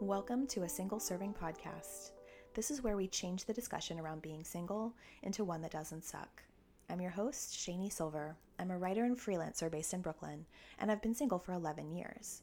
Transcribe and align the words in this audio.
Welcome 0.00 0.48
to 0.48 0.64
a 0.64 0.68
single 0.68 0.98
serving 0.98 1.34
podcast. 1.34 2.10
This 2.52 2.72
is 2.72 2.82
where 2.82 2.96
we 2.96 3.06
change 3.06 3.44
the 3.44 3.54
discussion 3.54 4.00
around 4.00 4.22
being 4.22 4.42
single 4.42 4.92
into 5.22 5.44
one 5.44 5.62
that 5.62 5.70
doesn't 5.70 6.04
suck. 6.04 6.42
I'm 6.90 7.00
your 7.00 7.12
host, 7.12 7.54
Shani 7.54 7.92
Silver. 7.92 8.34
I'm 8.58 8.72
a 8.72 8.76
writer 8.76 9.04
and 9.04 9.16
freelancer 9.16 9.70
based 9.70 9.94
in 9.94 10.02
Brooklyn, 10.02 10.46
and 10.80 10.90
I've 10.90 11.00
been 11.00 11.14
single 11.14 11.38
for 11.38 11.52
11 11.52 11.92
years. 11.92 12.42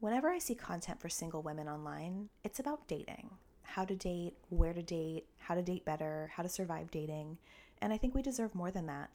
Whenever 0.00 0.28
I 0.28 0.38
see 0.38 0.56
content 0.56 1.00
for 1.00 1.08
single 1.08 1.40
women 1.40 1.68
online, 1.68 2.28
it's 2.42 2.58
about 2.58 2.88
dating 2.88 3.30
how 3.62 3.84
to 3.84 3.94
date, 3.94 4.34
where 4.50 4.74
to 4.74 4.82
date, 4.82 5.26
how 5.38 5.54
to 5.54 5.62
date 5.62 5.84
better, 5.84 6.30
how 6.34 6.42
to 6.42 6.48
survive 6.48 6.90
dating, 6.90 7.38
and 7.80 7.92
I 7.92 7.96
think 7.96 8.12
we 8.12 8.22
deserve 8.22 8.56
more 8.56 8.72
than 8.72 8.86
that. 8.86 9.08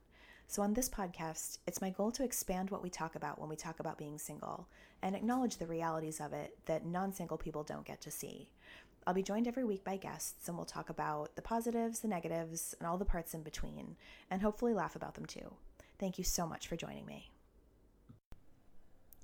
So, 0.50 0.62
on 0.62 0.74
this 0.74 0.88
podcast, 0.88 1.58
it's 1.68 1.82
my 1.82 1.90
goal 1.90 2.10
to 2.12 2.24
expand 2.24 2.70
what 2.70 2.82
we 2.82 2.90
talk 2.90 3.16
about 3.16 3.38
when 3.38 3.50
we 3.50 3.58
talk 3.58 3.82
about 3.82 3.98
being 3.98 4.18
single 4.18 4.70
and 5.02 5.14
acknowledge 5.14 5.58
the 5.58 5.68
realities 5.68 6.22
of 6.22 6.32
it 6.32 6.58
that 6.68 6.86
non 6.86 7.12
single 7.12 7.38
people 7.38 7.64
don't 7.64 7.86
get 7.86 8.00
to 8.02 8.12
see. 8.12 8.48
I'll 9.06 9.14
be 9.14 9.24
joined 9.24 9.50
every 9.50 9.66
week 9.66 9.84
by 9.84 9.98
guests, 9.98 10.48
and 10.48 10.56
we'll 10.56 10.66
talk 10.66 10.90
about 10.90 11.36
the 11.36 11.42
positives, 11.42 12.00
the 12.00 12.08
negatives, 12.08 12.74
and 12.80 12.88
all 12.88 12.98
the 12.98 13.04
parts 13.04 13.34
in 13.34 13.44
between, 13.44 13.98
and 14.32 14.42
hopefully 14.42 14.74
laugh 14.74 14.96
about 14.96 15.16
them 15.16 15.26
too. 15.26 15.54
Thank 16.00 16.18
you 16.18 16.24
so 16.24 16.48
much 16.48 16.68
for 16.68 16.78
joining 16.78 17.06
me. 17.06 17.30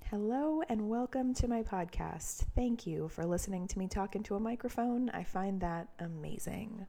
Hello 0.10 0.62
and 0.68 0.90
welcome 0.90 1.34
to 1.36 1.48
my 1.48 1.64
podcast. 1.64 2.44
Thank 2.54 2.86
you 2.86 3.08
for 3.08 3.26
listening 3.26 3.70
to 3.70 3.80
me 3.80 3.88
talk 3.88 4.18
into 4.18 4.36
a 4.36 4.42
microphone. 4.42 5.10
I 5.12 5.24
find 5.24 5.62
that 5.62 5.88
amazing. 6.00 6.86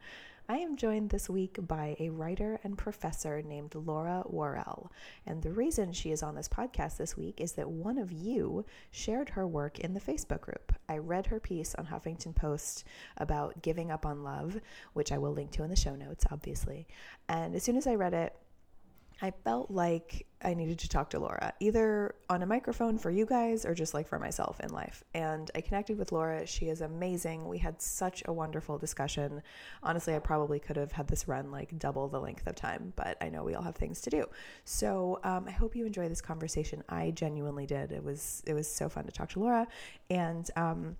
I 0.47 0.59
am 0.59 0.77
joined 0.77 1.09
this 1.09 1.31
week 1.31 1.57
by 1.67 1.97
a 1.99 2.11
writer 2.11 2.61
and 2.63 2.77
professor 2.77 3.41
named 3.41 3.75
Laura 3.75 4.25
Warrell. 4.31 4.91
And 5.25 5.43
the 5.43 5.53
reason 5.53 5.95
she 5.95 6.11
is 6.11 6.23
on 6.23 6.35
this 6.35 6.49
podcast 6.49 6.99
this 6.99 7.17
week 7.17 7.41
is 7.41 7.53
that 7.53 7.71
one 7.71 7.97
of 7.97 8.13
you 8.13 8.67
shared 8.91 9.31
her 9.31 9.47
work 9.47 9.79
in 9.79 9.95
the 9.95 10.01
Facebook 10.01 10.43
group. 10.43 10.75
I 10.87 10.99
read 10.99 11.29
her 11.29 11.41
piece 11.41 11.75
on 11.77 11.87
Huffington 11.87 12.35
Post 12.35 12.85
about 13.17 13.63
giving 13.63 13.91
up 13.91 14.05
on 14.05 14.23
love, 14.23 14.61
which 14.93 15.13
I 15.13 15.19
will 15.19 15.33
link 15.33 15.51
to 15.53 15.63
in 15.63 15.71
the 15.71 15.77
show 15.77 15.97
notes, 15.97 16.27
obviously. 16.31 16.87
And 17.27 17.55
as 17.55 17.63
soon 17.63 17.79
as 17.79 17.87
I 17.87 17.95
read 17.95 18.13
it, 18.13 18.37
I 19.23 19.31
felt 19.31 19.71
like 19.71 20.27
I 20.43 20.55
needed 20.55 20.79
to 20.81 20.89
talk 20.89 21.11
to 21.11 21.19
Laura, 21.19 21.55
either 21.61 22.15
on 22.29 22.43
a 22.43 22.47
microphone 22.47 22.99
for 22.99 23.11
you 23.11 23.25
guys 23.25 23.65
or 23.65 23.75
just 23.75 23.95
like 23.95 24.07
for 24.07 24.19
myself 24.19 24.61
in 24.61 24.71
life. 24.71 25.03
And 25.15 25.51
I 25.55 25.61
connected 25.63 25.97
with 25.97 26.13
Laura. 26.13 26.47
She 26.47 26.69
is 26.69 26.83
amazing. 26.83 27.49
We 27.49 27.59
had 27.59 27.81
such 27.81 28.23
a 28.27 28.33
wonderful 28.33 28.77
discussion. 28.77 29.43
Honestly, 29.83 30.15
I 30.15 30.19
probably 30.19 30.59
could 30.59 30.77
have 30.77 30.93
had 30.93 31.09
this 31.09 31.27
run 31.29 31.51
like 31.51 31.79
double 31.79 32.09
the 32.09 32.21
length 32.21 32.47
of 32.47 32.57
time, 32.57 32.93
but 32.97 33.17
I 33.23 33.31
know 33.31 33.43
we 33.45 33.55
all 33.55 33.63
have 33.63 33.77
things 33.77 34.01
to 34.03 34.11
do. 34.11 34.27
So 34.65 35.21
um, 35.25 35.47
I 35.49 35.53
hope 35.53 35.75
you 35.75 35.87
enjoy 35.87 36.09
this 36.09 36.21
conversation. 36.21 36.83
I 36.89 37.13
genuinely 37.13 37.67
did. 37.67 37.93
It 37.93 38.05
was 38.05 38.43
it 38.47 38.53
was 38.53 38.69
so 38.69 38.89
fun 38.89 39.05
to 39.05 39.13
talk 39.13 39.31
to 39.31 39.41
Laura, 39.41 39.67
and 40.11 40.51
um, 40.57 40.97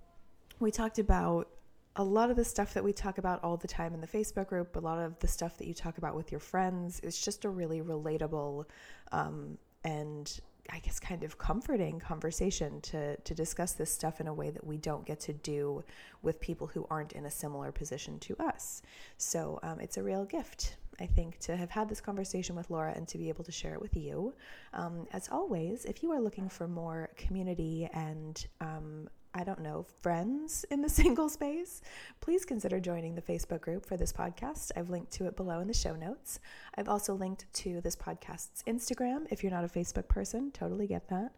we 0.59 0.71
talked 0.71 0.99
about 0.99 1.49
a 1.95 2.03
lot 2.03 2.29
of 2.29 2.35
the 2.35 2.45
stuff 2.45 2.73
that 2.73 2.83
we 2.83 2.91
talk 2.91 3.17
about 3.17 3.43
all 3.43 3.57
the 3.57 3.67
time 3.67 3.93
in 3.93 4.01
the 4.01 4.07
Facebook 4.07 4.47
group, 4.47 4.75
a 4.75 4.79
lot 4.79 4.99
of 4.99 5.17
the 5.19 5.27
stuff 5.27 5.57
that 5.57 5.67
you 5.67 5.73
talk 5.73 5.97
about 5.97 6.15
with 6.15 6.31
your 6.31 6.39
friends, 6.39 6.99
is 7.01 7.19
just 7.19 7.45
a 7.45 7.49
really 7.49 7.81
relatable 7.81 8.65
um, 9.11 9.57
and 9.83 10.39
I 10.69 10.79
guess 10.79 10.99
kind 10.99 11.23
of 11.23 11.37
comforting 11.37 11.99
conversation 11.99 12.81
to 12.81 13.15
to 13.17 13.33
discuss 13.33 13.73
this 13.73 13.91
stuff 13.91 14.19
in 14.19 14.27
a 14.27 14.33
way 14.33 14.49
that 14.49 14.65
we 14.65 14.77
don't 14.77 15.05
get 15.05 15.19
to 15.21 15.33
do 15.33 15.83
with 16.21 16.39
people 16.39 16.67
who 16.67 16.87
aren't 16.89 17.13
in 17.13 17.25
a 17.25 17.31
similar 17.31 17.71
position 17.71 18.19
to 18.19 18.35
us. 18.39 18.81
So 19.17 19.59
um, 19.63 19.79
it's 19.79 19.97
a 19.97 20.03
real 20.03 20.25
gift, 20.25 20.77
I 20.99 21.05
think, 21.05 21.39
to 21.41 21.55
have 21.55 21.69
had 21.69 21.87
this 21.87 22.01
conversation 22.01 22.55
with 22.55 22.69
Laura 22.69 22.93
and 22.95 23.07
to 23.09 23.17
be 23.17 23.29
able 23.29 23.43
to 23.43 23.51
share 23.51 23.73
it 23.73 23.81
with 23.81 23.95
you. 23.95 24.33
Um, 24.73 25.07
as 25.13 25.29
always, 25.31 25.85
if 25.85 26.01
you 26.01 26.11
are 26.11 26.19
looking 26.19 26.49
for 26.49 26.67
more 26.67 27.09
community 27.15 27.87
and 27.93 28.45
um, 28.59 29.07
I 29.37 29.43
don't 29.43 29.59
know, 29.59 29.85
friends 30.01 30.65
in 30.71 30.81
the 30.81 30.89
single 31.01 31.27
space, 31.27 31.81
please 32.21 32.45
consider 32.45 32.79
joining 32.79 33.15
the 33.15 33.21
Facebook 33.21 33.59
group 33.59 33.85
for 33.85 33.97
this 33.97 34.13
podcast. 34.13 34.71
I've 34.77 34.89
linked 34.89 35.11
to 35.13 35.25
it 35.25 35.35
below 35.35 35.59
in 35.59 35.67
the 35.67 35.73
show 35.73 35.93
notes. 35.93 36.39
I've 36.77 36.87
also 36.87 37.13
linked 37.13 37.45
to 37.55 37.81
this 37.81 37.97
podcast's 37.97 38.63
Instagram. 38.65 39.27
If 39.29 39.43
you're 39.43 39.51
not 39.51 39.65
a 39.65 39.67
Facebook 39.67 40.07
person, 40.07 40.51
totally 40.51 40.87
get 40.87 41.09
that. 41.09 41.33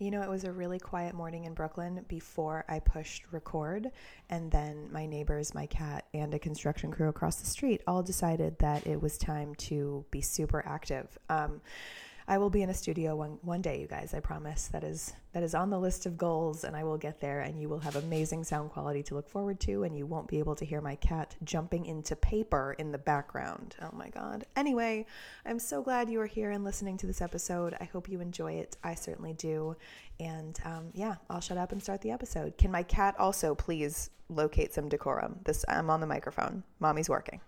You 0.00 0.10
know, 0.10 0.20
it 0.20 0.28
was 0.28 0.44
a 0.44 0.52
really 0.52 0.80
quiet 0.80 1.14
morning 1.14 1.44
in 1.44 1.54
Brooklyn 1.54 2.04
before 2.08 2.64
I 2.68 2.80
pushed 2.80 3.24
record, 3.30 3.90
and 4.30 4.50
then 4.50 4.88
my 4.92 5.06
neighbors, 5.06 5.54
my 5.54 5.66
cat, 5.66 6.06
and 6.14 6.34
a 6.34 6.38
construction 6.40 6.90
crew 6.90 7.08
across 7.08 7.36
the 7.36 7.46
street 7.46 7.82
all 7.86 8.02
decided 8.02 8.58
that 8.58 8.84
it 8.86 9.00
was 9.00 9.16
time 9.16 9.54
to 9.56 10.04
be 10.10 10.20
super 10.20 10.64
active. 10.66 11.16
Um, 11.28 11.60
I 12.30 12.36
will 12.36 12.50
be 12.50 12.60
in 12.60 12.68
a 12.68 12.74
studio 12.74 13.16
one 13.16 13.38
one 13.40 13.62
day, 13.62 13.80
you 13.80 13.86
guys. 13.86 14.12
I 14.12 14.20
promise. 14.20 14.68
That 14.68 14.84
is 14.84 15.14
that 15.32 15.42
is 15.42 15.54
on 15.54 15.70
the 15.70 15.78
list 15.80 16.04
of 16.04 16.18
goals, 16.18 16.62
and 16.62 16.76
I 16.76 16.84
will 16.84 16.98
get 16.98 17.20
there. 17.20 17.40
And 17.40 17.58
you 17.58 17.70
will 17.70 17.78
have 17.78 17.96
amazing 17.96 18.44
sound 18.44 18.70
quality 18.70 19.02
to 19.04 19.14
look 19.14 19.30
forward 19.30 19.58
to, 19.60 19.84
and 19.84 19.96
you 19.96 20.04
won't 20.04 20.28
be 20.28 20.38
able 20.38 20.54
to 20.56 20.66
hear 20.66 20.82
my 20.82 20.94
cat 20.96 21.34
jumping 21.42 21.86
into 21.86 22.14
paper 22.14 22.76
in 22.78 22.92
the 22.92 22.98
background. 22.98 23.76
Oh 23.80 23.96
my 23.96 24.10
god. 24.10 24.44
Anyway, 24.56 25.06
I'm 25.46 25.58
so 25.58 25.82
glad 25.82 26.10
you 26.10 26.20
are 26.20 26.26
here 26.26 26.50
and 26.50 26.64
listening 26.64 26.98
to 26.98 27.06
this 27.06 27.22
episode. 27.22 27.74
I 27.80 27.84
hope 27.84 28.10
you 28.10 28.20
enjoy 28.20 28.52
it. 28.52 28.76
I 28.84 28.94
certainly 28.94 29.32
do. 29.32 29.76
And 30.20 30.58
um, 30.66 30.90
yeah, 30.92 31.14
I'll 31.30 31.40
shut 31.40 31.56
up 31.56 31.72
and 31.72 31.82
start 31.82 32.02
the 32.02 32.10
episode. 32.10 32.58
Can 32.58 32.70
my 32.70 32.82
cat 32.82 33.14
also 33.18 33.54
please 33.54 34.10
locate 34.28 34.74
some 34.74 34.90
decorum? 34.90 35.38
This 35.44 35.64
I'm 35.66 35.88
on 35.88 36.00
the 36.00 36.06
microphone. 36.06 36.62
Mommy's 36.78 37.08
working. 37.08 37.40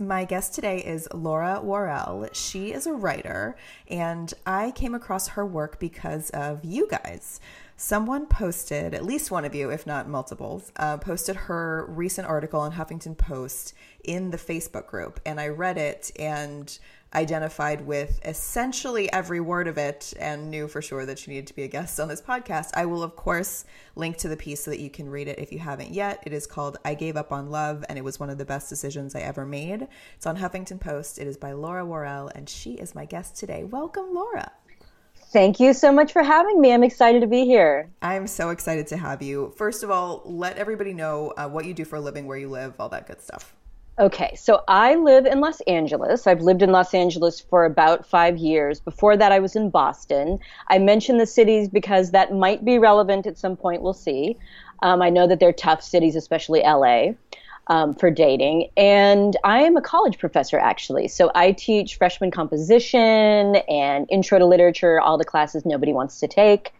My 0.00 0.24
guest 0.24 0.54
today 0.54 0.78
is 0.78 1.06
Laura 1.12 1.60
Warrell. 1.62 2.34
She 2.34 2.72
is 2.72 2.86
a 2.86 2.94
writer, 2.94 3.54
and 3.86 4.32
I 4.46 4.70
came 4.70 4.94
across 4.94 5.28
her 5.28 5.44
work 5.44 5.78
because 5.78 6.30
of 6.30 6.64
you 6.64 6.88
guys. 6.88 7.38
Someone 7.76 8.24
posted, 8.24 8.94
at 8.94 9.04
least 9.04 9.30
one 9.30 9.44
of 9.44 9.54
you, 9.54 9.68
if 9.68 9.86
not 9.86 10.08
multiples, 10.08 10.72
uh, 10.76 10.96
posted 10.96 11.36
her 11.36 11.84
recent 11.86 12.26
article 12.26 12.60
on 12.60 12.72
Huffington 12.72 13.14
Post 13.18 13.74
in 14.02 14.30
the 14.30 14.38
Facebook 14.38 14.86
group, 14.86 15.20
and 15.26 15.38
I 15.38 15.48
read 15.48 15.76
it 15.76 16.10
and 16.18 16.78
identified 17.14 17.86
with 17.86 18.20
essentially 18.24 19.12
every 19.12 19.40
word 19.40 19.66
of 19.66 19.78
it 19.78 20.14
and 20.18 20.50
knew 20.50 20.68
for 20.68 20.80
sure 20.80 21.04
that 21.06 21.18
she 21.18 21.30
needed 21.30 21.46
to 21.48 21.54
be 21.54 21.64
a 21.64 21.68
guest 21.68 21.98
on 21.98 22.08
this 22.08 22.22
podcast. 22.22 22.70
I 22.74 22.86
will, 22.86 23.02
of 23.02 23.16
course, 23.16 23.64
link 23.96 24.16
to 24.18 24.28
the 24.28 24.36
piece 24.36 24.62
so 24.64 24.70
that 24.70 24.80
you 24.80 24.90
can 24.90 25.08
read 25.08 25.28
it 25.28 25.38
if 25.38 25.52
you 25.52 25.58
haven't 25.58 25.90
yet. 25.90 26.22
It 26.24 26.32
is 26.32 26.46
called 26.46 26.76
I 26.84 26.94
Gave 26.94 27.16
Up 27.16 27.32
on 27.32 27.50
Love, 27.50 27.84
and 27.88 27.98
it 27.98 28.04
was 28.04 28.20
one 28.20 28.30
of 28.30 28.38
the 28.38 28.44
best 28.44 28.68
decisions 28.68 29.14
I 29.14 29.20
ever 29.20 29.44
made. 29.44 29.88
It's 30.16 30.26
on 30.26 30.36
Huffington 30.36 30.80
Post. 30.80 31.18
It 31.18 31.26
is 31.26 31.36
by 31.36 31.52
Laura 31.52 31.84
Warrell, 31.84 32.30
and 32.34 32.48
she 32.48 32.74
is 32.74 32.94
my 32.94 33.06
guest 33.06 33.36
today. 33.36 33.64
Welcome, 33.64 34.14
Laura. 34.14 34.52
Thank 35.32 35.60
you 35.60 35.72
so 35.74 35.92
much 35.92 36.12
for 36.12 36.24
having 36.24 36.60
me. 36.60 36.72
I'm 36.72 36.82
excited 36.82 37.20
to 37.20 37.28
be 37.28 37.44
here. 37.44 37.88
I'm 38.02 38.26
so 38.26 38.50
excited 38.50 38.88
to 38.88 38.96
have 38.96 39.22
you. 39.22 39.52
First 39.56 39.84
of 39.84 39.90
all, 39.90 40.22
let 40.24 40.58
everybody 40.58 40.92
know 40.92 41.32
uh, 41.36 41.48
what 41.48 41.64
you 41.64 41.74
do 41.74 41.84
for 41.84 41.96
a 41.96 42.00
living, 42.00 42.26
where 42.26 42.38
you 42.38 42.48
live, 42.48 42.74
all 42.80 42.88
that 42.88 43.06
good 43.06 43.20
stuff. 43.20 43.54
Okay, 43.98 44.34
so 44.34 44.62
I 44.66 44.94
live 44.94 45.26
in 45.26 45.40
Los 45.40 45.60
Angeles. 45.62 46.26
I've 46.26 46.40
lived 46.40 46.62
in 46.62 46.72
Los 46.72 46.94
Angeles 46.94 47.40
for 47.40 47.66
about 47.66 48.06
five 48.06 48.38
years. 48.38 48.80
Before 48.80 49.14
that, 49.16 49.30
I 49.30 49.40
was 49.40 49.56
in 49.56 49.68
Boston. 49.68 50.38
I 50.68 50.78
mention 50.78 51.18
the 51.18 51.26
cities 51.26 51.68
because 51.68 52.12
that 52.12 52.32
might 52.32 52.64
be 52.64 52.78
relevant 52.78 53.26
at 53.26 53.36
some 53.36 53.56
point. 53.56 53.82
We'll 53.82 53.92
see. 53.92 54.38
Um, 54.82 55.02
I 55.02 55.10
know 55.10 55.26
that 55.26 55.38
they're 55.38 55.52
tough 55.52 55.82
cities, 55.82 56.16
especially 56.16 56.60
LA, 56.60 57.08
um, 57.66 57.94
for 57.94 58.10
dating. 58.10 58.70
And 58.74 59.36
I 59.44 59.60
am 59.64 59.76
a 59.76 59.82
college 59.82 60.18
professor, 60.18 60.58
actually. 60.58 61.08
So 61.08 61.30
I 61.34 61.52
teach 61.52 61.96
freshman 61.96 62.30
composition 62.30 63.56
and 63.68 64.06
intro 64.08 64.38
to 64.38 64.46
literature, 64.46 64.98
all 64.98 65.18
the 65.18 65.26
classes 65.26 65.66
nobody 65.66 65.92
wants 65.92 66.20
to 66.20 66.28
take. 66.28 66.72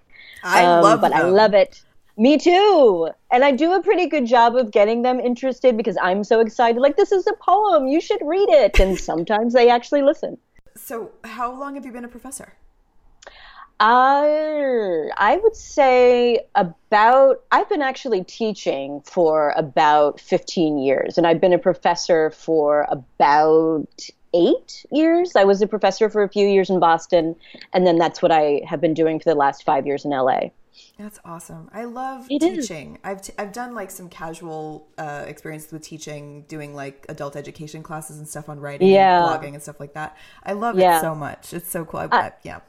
I 0.42 0.64
um, 0.64 0.82
love 0.82 1.02
But 1.02 1.10
them. 1.10 1.26
I 1.26 1.28
love 1.28 1.52
it. 1.52 1.82
Me 2.20 2.36
too. 2.36 3.08
And 3.32 3.42
I 3.42 3.50
do 3.50 3.72
a 3.72 3.82
pretty 3.82 4.04
good 4.06 4.26
job 4.26 4.54
of 4.54 4.72
getting 4.72 5.00
them 5.00 5.18
interested 5.18 5.74
because 5.74 5.96
I'm 6.02 6.22
so 6.22 6.40
excited. 6.40 6.78
Like, 6.78 6.98
this 6.98 7.12
is 7.12 7.26
a 7.26 7.32
poem. 7.32 7.88
You 7.88 7.98
should 7.98 8.20
read 8.22 8.50
it. 8.50 8.78
And 8.78 9.00
sometimes 9.10 9.54
they 9.54 9.70
actually 9.70 10.02
listen. 10.02 10.36
So, 10.76 11.12
how 11.24 11.58
long 11.58 11.76
have 11.76 11.86
you 11.86 11.92
been 11.92 12.04
a 12.04 12.08
professor? 12.08 12.52
Uh, 13.80 15.08
I 15.16 15.40
would 15.42 15.56
say 15.56 16.40
about, 16.54 17.42
I've 17.52 17.70
been 17.70 17.80
actually 17.80 18.22
teaching 18.24 19.00
for 19.06 19.54
about 19.56 20.20
15 20.20 20.76
years, 20.76 21.16
and 21.16 21.26
I've 21.26 21.40
been 21.40 21.54
a 21.54 21.58
professor 21.58 22.28
for 22.32 22.86
about 22.90 23.88
eight 24.34 24.84
years. 24.92 25.36
I 25.36 25.44
was 25.44 25.62
a 25.62 25.66
professor 25.66 26.10
for 26.10 26.22
a 26.22 26.28
few 26.28 26.46
years 26.46 26.68
in 26.68 26.80
Boston, 26.80 27.34
and 27.72 27.86
then 27.86 27.96
that's 27.96 28.20
what 28.20 28.30
I 28.30 28.60
have 28.66 28.82
been 28.82 28.92
doing 28.92 29.18
for 29.18 29.30
the 29.30 29.34
last 29.34 29.64
five 29.64 29.86
years 29.86 30.04
in 30.04 30.10
LA. 30.10 30.50
That's 30.98 31.18
awesome. 31.24 31.70
I 31.72 31.84
love 31.84 32.26
it 32.30 32.40
teaching. 32.40 32.94
Is. 32.94 33.00
I've 33.04 33.22
t- 33.22 33.32
I've 33.38 33.52
done 33.52 33.74
like 33.74 33.90
some 33.90 34.08
casual 34.08 34.88
uh, 34.98 35.24
experiences 35.26 35.72
with 35.72 35.82
teaching, 35.82 36.42
doing 36.48 36.74
like 36.74 37.06
adult 37.08 37.36
education 37.36 37.82
classes 37.82 38.18
and 38.18 38.28
stuff 38.28 38.48
on 38.48 38.60
writing, 38.60 38.88
yeah. 38.88 39.20
and 39.20 39.42
blogging 39.42 39.54
and 39.54 39.62
stuff 39.62 39.80
like 39.80 39.94
that. 39.94 40.16
I 40.44 40.52
love 40.52 40.78
yeah. 40.78 40.98
it 40.98 41.00
so 41.00 41.14
much. 41.14 41.52
It's 41.52 41.70
so 41.70 41.84
cool. 41.84 42.00
I, 42.00 42.06
I, 42.10 42.32
yeah. 42.42 42.60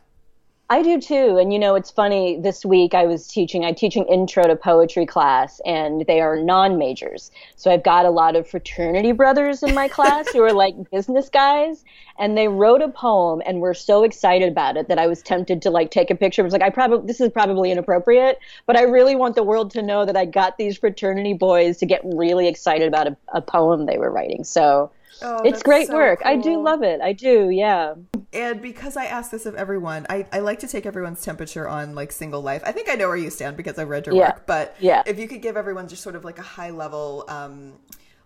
I 0.71 0.81
do 0.83 1.01
too. 1.01 1.37
And 1.37 1.51
you 1.51 1.59
know, 1.59 1.75
it's 1.75 1.91
funny. 1.91 2.39
This 2.39 2.63
week 2.63 2.93
I 2.93 3.05
was 3.05 3.27
teaching, 3.27 3.65
I 3.65 3.73
teach 3.73 3.97
an 3.97 4.05
intro 4.05 4.47
to 4.47 4.55
poetry 4.55 5.05
class, 5.05 5.59
and 5.65 6.05
they 6.07 6.21
are 6.21 6.37
non 6.37 6.77
majors. 6.77 7.29
So 7.57 7.69
I've 7.69 7.83
got 7.83 8.05
a 8.05 8.09
lot 8.09 8.37
of 8.37 8.47
fraternity 8.47 9.11
brothers 9.11 9.63
in 9.63 9.75
my 9.75 9.89
class 9.89 10.29
who 10.31 10.41
are 10.43 10.53
like 10.53 10.89
business 10.89 11.27
guys. 11.27 11.83
And 12.17 12.37
they 12.37 12.47
wrote 12.47 12.81
a 12.81 12.87
poem 12.87 13.41
and 13.45 13.59
were 13.59 13.73
so 13.73 14.05
excited 14.05 14.47
about 14.47 14.77
it 14.77 14.87
that 14.87 14.97
I 14.97 15.07
was 15.07 15.21
tempted 15.21 15.61
to 15.63 15.69
like 15.69 15.91
take 15.91 16.09
a 16.09 16.15
picture. 16.15 16.41
I 16.41 16.45
was 16.45 16.53
like, 16.53 16.61
I 16.61 16.69
probably, 16.69 17.05
this 17.05 17.19
is 17.19 17.29
probably 17.31 17.69
inappropriate, 17.69 18.39
but 18.65 18.77
I 18.77 18.83
really 18.83 19.15
want 19.17 19.35
the 19.35 19.43
world 19.43 19.71
to 19.71 19.81
know 19.81 20.05
that 20.05 20.15
I 20.15 20.23
got 20.23 20.57
these 20.57 20.77
fraternity 20.77 21.33
boys 21.33 21.79
to 21.79 21.85
get 21.85 21.99
really 22.05 22.47
excited 22.47 22.87
about 22.87 23.07
a, 23.07 23.17
a 23.33 23.41
poem 23.41 23.87
they 23.87 23.97
were 23.97 24.09
writing. 24.09 24.45
So, 24.45 24.89
Oh, 25.21 25.41
it's 25.43 25.61
great 25.61 25.87
so 25.87 25.95
work. 25.95 26.21
Cool. 26.21 26.31
I 26.31 26.35
do 26.37 26.61
love 26.61 26.81
it. 26.81 27.01
I 27.01 27.13
do, 27.13 27.49
yeah. 27.49 27.93
And 28.33 28.61
because 28.61 28.95
I 28.95 29.05
ask 29.05 29.29
this 29.29 29.45
of 29.45 29.55
everyone, 29.55 30.05
I, 30.09 30.25
I 30.31 30.39
like 30.39 30.59
to 30.59 30.67
take 30.67 30.85
everyone's 30.85 31.21
temperature 31.21 31.67
on 31.67 31.95
like 31.95 32.11
single 32.11 32.41
life. 32.41 32.61
I 32.65 32.71
think 32.71 32.89
I 32.89 32.95
know 32.95 33.09
where 33.09 33.17
you 33.17 33.29
stand 33.29 33.57
because 33.57 33.77
I've 33.77 33.89
read 33.89 34.05
your 34.05 34.15
yeah. 34.15 34.29
work, 34.29 34.47
but 34.47 34.75
yeah. 34.79 35.03
if 35.05 35.19
you 35.19 35.27
could 35.27 35.41
give 35.41 35.57
everyone 35.57 35.89
just 35.89 36.01
sort 36.01 36.15
of 36.15 36.23
like 36.23 36.39
a 36.39 36.43
high 36.43 36.69
level 36.69 37.25
um, 37.27 37.73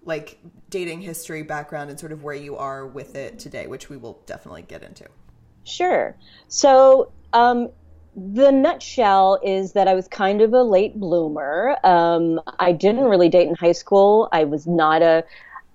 like 0.03 0.37
dating 0.69 1.01
history 1.01 1.41
background 1.41 1.89
and 1.89 1.99
sort 1.99 2.11
of 2.11 2.23
where 2.23 2.35
you 2.35 2.55
are 2.55 2.85
with 2.85 3.15
it 3.15 3.39
today, 3.39 3.65
which 3.65 3.89
we 3.89 3.97
will 3.97 4.21
definitely 4.27 4.61
get 4.61 4.83
into. 4.83 5.05
Sure. 5.63 6.15
So, 6.47 7.11
um, 7.33 7.69
the 8.15 8.49
nutshell 8.49 9.39
is 9.43 9.73
that 9.73 9.89
I 9.89 9.93
was 9.93 10.07
kind 10.07 10.41
of 10.41 10.53
a 10.53 10.63
late 10.63 10.97
bloomer. 10.97 11.75
Um, 11.83 12.39
I 12.59 12.71
didn't 12.71 13.03
really 13.03 13.27
date 13.27 13.49
in 13.49 13.55
high 13.55 13.73
school. 13.73 14.29
I 14.31 14.45
was 14.45 14.65
not 14.65 15.01
a 15.01 15.25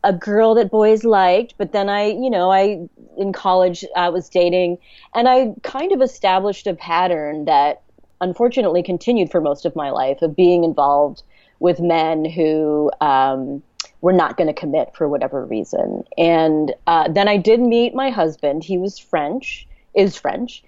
a 0.03 0.13
girl 0.13 0.55
that 0.55 0.71
boys 0.71 1.05
liked, 1.05 1.55
but 1.59 1.73
then 1.73 1.89
I, 1.89 2.07
you 2.07 2.31
know, 2.31 2.51
I 2.51 2.89
in 3.17 3.33
college 3.33 3.85
I 3.97 4.09
was 4.09 4.29
dating, 4.29 4.79
and 5.15 5.29
I 5.29 5.55
kind 5.63 5.93
of 5.93 6.01
established 6.01 6.67
a 6.67 6.75
pattern 6.75 7.45
that 7.45 7.83
unfortunately 8.21 8.83
continued 8.83 9.31
for 9.31 9.41
most 9.41 9.65
of 9.65 9.77
my 9.77 9.91
life 9.91 10.23
of 10.23 10.37
being 10.37 10.65
involved 10.65 11.23
with 11.59 11.81
men 11.81 12.25
who 12.25 12.91
um, 13.01 13.63
were 14.01 14.13
not 14.13 14.37
going 14.37 14.47
to 14.47 14.55
commit 14.55 14.95
for 14.95 15.09
whatever 15.09 15.45
reason. 15.45 16.05
And 16.17 16.73
uh, 16.87 17.09
then 17.09 17.29
I 17.29 17.37
did 17.37 17.61
meet 17.61 17.95
my 17.95 18.11
husband. 18.11 18.65
He 18.65 18.79
was 18.79 18.99
French, 18.99 19.67
is 19.95 20.17
French. 20.17 20.63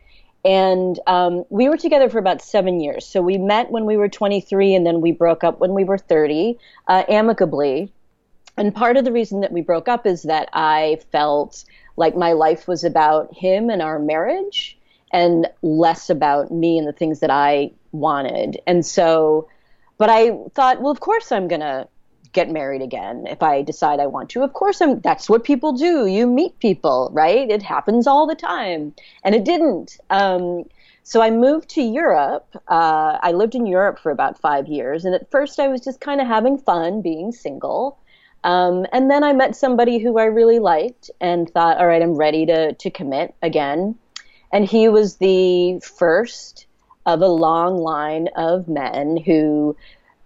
And 0.45 0.99
um, 1.07 1.45
we 1.51 1.69
were 1.69 1.77
together 1.77 2.11
for 2.11 2.19
about 2.19 2.43
seven 2.43 2.81
years. 2.81 3.07
So 3.07 3.23
we 3.23 3.39
met 3.39 3.71
when 3.71 3.87
we 3.87 3.97
were 3.97 4.09
23, 4.09 4.75
and 4.75 4.85
then 4.85 5.01
we 5.01 5.13
broke 5.13 5.45
up 5.45 5.61
when 5.61 5.73
we 5.73 5.85
were 5.85 5.99
30, 5.99 6.59
uh, 6.89 7.05
amicably 7.09 7.93
and 8.57 8.75
part 8.75 8.97
of 8.97 9.05
the 9.05 9.13
reason 9.13 9.41
that 9.41 9.53
we 9.53 9.63
broke 9.63 9.89
up 9.89 10.07
is 10.07 10.23
that 10.23 10.49
I 10.53 10.99
felt 11.11 11.65
like 11.97 12.17
my 12.17 12.33
life 12.33 12.69
was 12.69 12.85
about 12.85 13.35
him 13.35 13.71
and 13.71 13.83
our 13.83 13.99
marriage 13.99 14.79
and 15.13 15.49
less 15.63 16.11
about 16.11 16.51
me 16.51 16.79
and 16.79 16.87
the 16.87 16.93
things 16.93 17.21
that 17.21 17.31
I 17.31 17.73
wanted. 17.93 18.61
And 18.67 18.85
so, 18.85 19.49
but 19.99 20.09
I 20.11 20.39
thought, 20.55 20.81
well, 20.81 20.91
of 20.91 21.01
course 21.01 21.31
I'm 21.31 21.49
going 21.49 21.61
to 21.61 21.87
get 22.33 22.51
married 22.51 22.81
again 22.81 23.27
if 23.27 23.43
I 23.43 23.63
decide 23.63 24.01
I 24.01 24.07
want 24.07 24.31
to. 24.31 24.43
Of 24.43 24.55
course 24.55 24.81
I'm 24.81 25.01
that's 25.01 25.29
what 25.29 25.45
people 25.45 25.75
do. 25.75 26.07
You 26.07 26.27
meet 26.27 26.59
people, 26.61 27.11
right? 27.13 27.51
It 27.51 27.63
happens 27.63 28.07
all 28.07 28.27
the 28.27 28.35
time. 28.35 28.95
And 29.23 29.35
it 29.35 29.45
didn't. 29.45 29.99
Um, 30.09 30.65
so 31.03 31.21
I 31.21 31.31
moved 31.31 31.69
to 31.71 31.83
Europe. 31.83 32.47
Uh, 32.69 33.19
I 33.23 33.33
lived 33.33 33.55
in 33.55 33.67
Europe 33.67 33.99
for 33.99 34.11
about 34.11 34.41
five 34.41 34.67
years. 34.67 35.05
And 35.05 35.15
at 35.15 35.31
first 35.31 35.59
I 35.59 35.69
was 35.69 35.83
just 35.83 36.01
kind 36.01 36.21
of 36.21 36.27
having 36.27 36.59
fun 36.59 37.03
being 37.03 37.33
single. 37.33 37.99
Um, 38.45 38.87
and 38.93 39.11
then 39.11 39.23
I 39.23 39.33
met 39.33 39.55
somebody 39.55 39.99
who 39.99 40.19
I 40.19 40.25
really 40.25 40.59
liked 40.59 41.11
and 41.21 41.49
thought, 41.49 41.79
all 41.79 41.87
right, 41.87 42.03
I'm 42.03 42.17
ready 42.17 42.47
to, 42.47 42.73
to 42.73 42.91
commit 42.91 43.35
again. 43.43 43.97
And 44.53 44.65
he 44.65 44.89
was 44.89 45.17
the 45.17 45.81
first 45.81 46.67
of 47.07 47.21
a 47.21 47.29
long 47.29 47.79
line 47.79 48.29
of 48.37 48.69
men 48.69 49.17
who 49.17 49.77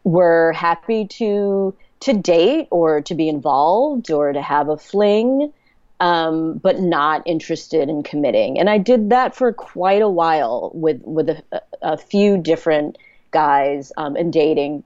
were 0.04 0.52
happy 0.52 1.06
to 1.06 1.74
to 1.98 2.12
date 2.12 2.68
or 2.70 3.00
to 3.00 3.14
be 3.14 3.28
involved 3.28 4.10
or 4.10 4.32
to 4.32 4.42
have 4.42 4.68
a 4.68 4.76
fling, 4.76 5.50
um, 5.98 6.58
but 6.58 6.78
not 6.78 7.22
interested 7.24 7.88
in 7.88 8.02
committing. 8.02 8.58
And 8.58 8.68
I 8.68 8.78
did 8.78 9.10
that 9.10 9.34
for 9.34 9.52
quite 9.52 10.02
a 10.02 10.08
while 10.08 10.70
with 10.74 11.00
with 11.04 11.30
a, 11.30 11.62
a 11.82 11.96
few 11.96 12.36
different 12.36 12.98
guys 13.30 13.92
um, 13.96 14.14
and 14.16 14.32
dating. 14.32 14.84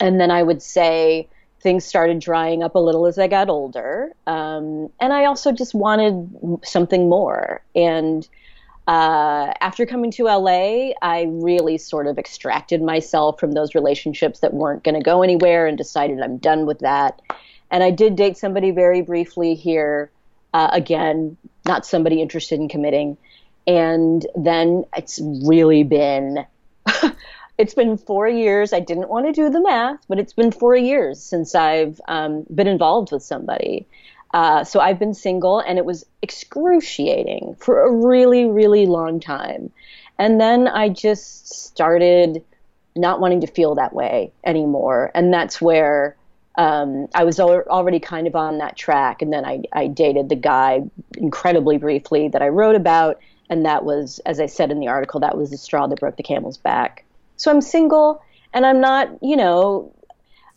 And 0.00 0.20
then 0.20 0.30
I 0.30 0.42
would 0.42 0.62
say, 0.62 1.28
things 1.62 1.84
started 1.84 2.18
drying 2.18 2.62
up 2.62 2.74
a 2.74 2.78
little 2.78 3.06
as 3.06 3.18
I 3.18 3.28
got 3.28 3.48
older. 3.48 4.12
Um, 4.26 4.90
and 5.00 5.12
I 5.12 5.26
also 5.26 5.52
just 5.52 5.74
wanted 5.74 6.58
something 6.64 7.08
more. 7.08 7.62
And 7.74 8.26
uh, 8.88 9.52
after 9.60 9.86
coming 9.86 10.10
to 10.12 10.24
LA, 10.24 10.90
I 11.00 11.26
really 11.28 11.78
sort 11.78 12.08
of 12.08 12.18
extracted 12.18 12.82
myself 12.82 13.38
from 13.38 13.52
those 13.52 13.74
relationships 13.74 14.40
that 14.40 14.52
weren't 14.52 14.82
going 14.82 14.96
to 14.96 15.02
go 15.02 15.22
anywhere 15.22 15.66
and 15.66 15.78
decided 15.78 16.20
I'm 16.20 16.38
done 16.38 16.66
with 16.66 16.80
that. 16.80 17.22
And 17.70 17.84
I 17.84 17.90
did 17.90 18.16
date 18.16 18.36
somebody 18.36 18.72
very 18.72 19.00
briefly 19.00 19.54
here. 19.54 20.10
Uh, 20.52 20.68
again, 20.72 21.36
not 21.64 21.86
somebody 21.86 22.20
interested 22.20 22.58
in 22.58 22.68
committing. 22.68 23.16
And 23.66 24.26
then 24.34 24.84
it's 24.96 25.20
really 25.22 25.84
been 25.84 26.44
it's 27.58 27.74
been 27.74 27.96
four 27.96 28.28
years. 28.28 28.72
I 28.72 28.80
didn't 28.80 29.08
want 29.08 29.26
to 29.26 29.32
do 29.32 29.50
the 29.50 29.60
math, 29.60 30.00
but 30.08 30.18
it's 30.18 30.32
been 30.32 30.52
four 30.52 30.74
years 30.76 31.22
since 31.22 31.54
I've 31.54 32.00
um, 32.08 32.46
been 32.52 32.66
involved 32.66 33.12
with 33.12 33.22
somebody. 33.22 33.86
Uh, 34.32 34.64
so 34.64 34.80
I've 34.80 34.98
been 34.98 35.14
single, 35.14 35.60
and 35.60 35.78
it 35.78 35.84
was 35.84 36.06
excruciating 36.22 37.56
for 37.58 37.82
a 37.82 37.92
really, 37.92 38.46
really 38.46 38.86
long 38.86 39.20
time. 39.20 39.70
And 40.18 40.40
then 40.40 40.68
I 40.68 40.88
just 40.88 41.48
started 41.48 42.42
not 42.96 43.20
wanting 43.20 43.40
to 43.42 43.46
feel 43.46 43.74
that 43.74 43.92
way 43.94 44.32
anymore. 44.44 45.10
And 45.14 45.32
that's 45.32 45.60
where 45.60 46.16
um, 46.56 47.08
I 47.14 47.24
was 47.24 47.40
al- 47.40 47.64
already 47.68 48.00
kind 48.00 48.26
of 48.26 48.34
on 48.34 48.58
that 48.58 48.76
track. 48.76 49.22
And 49.22 49.32
then 49.32 49.44
I, 49.44 49.62
I 49.72 49.86
dated 49.86 50.28
the 50.28 50.36
guy 50.36 50.82
incredibly 51.16 51.78
briefly 51.78 52.28
that 52.28 52.42
I 52.42 52.48
wrote 52.48 52.76
about. 52.76 53.20
And 53.50 53.66
that 53.66 53.84
was, 53.84 54.20
as 54.24 54.40
I 54.40 54.46
said 54.46 54.70
in 54.70 54.80
the 54.80 54.88
article, 54.88 55.20
that 55.20 55.36
was 55.36 55.50
the 55.50 55.58
straw 55.58 55.86
that 55.86 56.00
broke 56.00 56.16
the 56.16 56.22
camel's 56.22 56.58
back. 56.58 57.04
So 57.42 57.50
I'm 57.50 57.60
single 57.60 58.22
and 58.54 58.64
I'm 58.64 58.80
not, 58.80 59.08
you 59.20 59.36
know, 59.36 59.92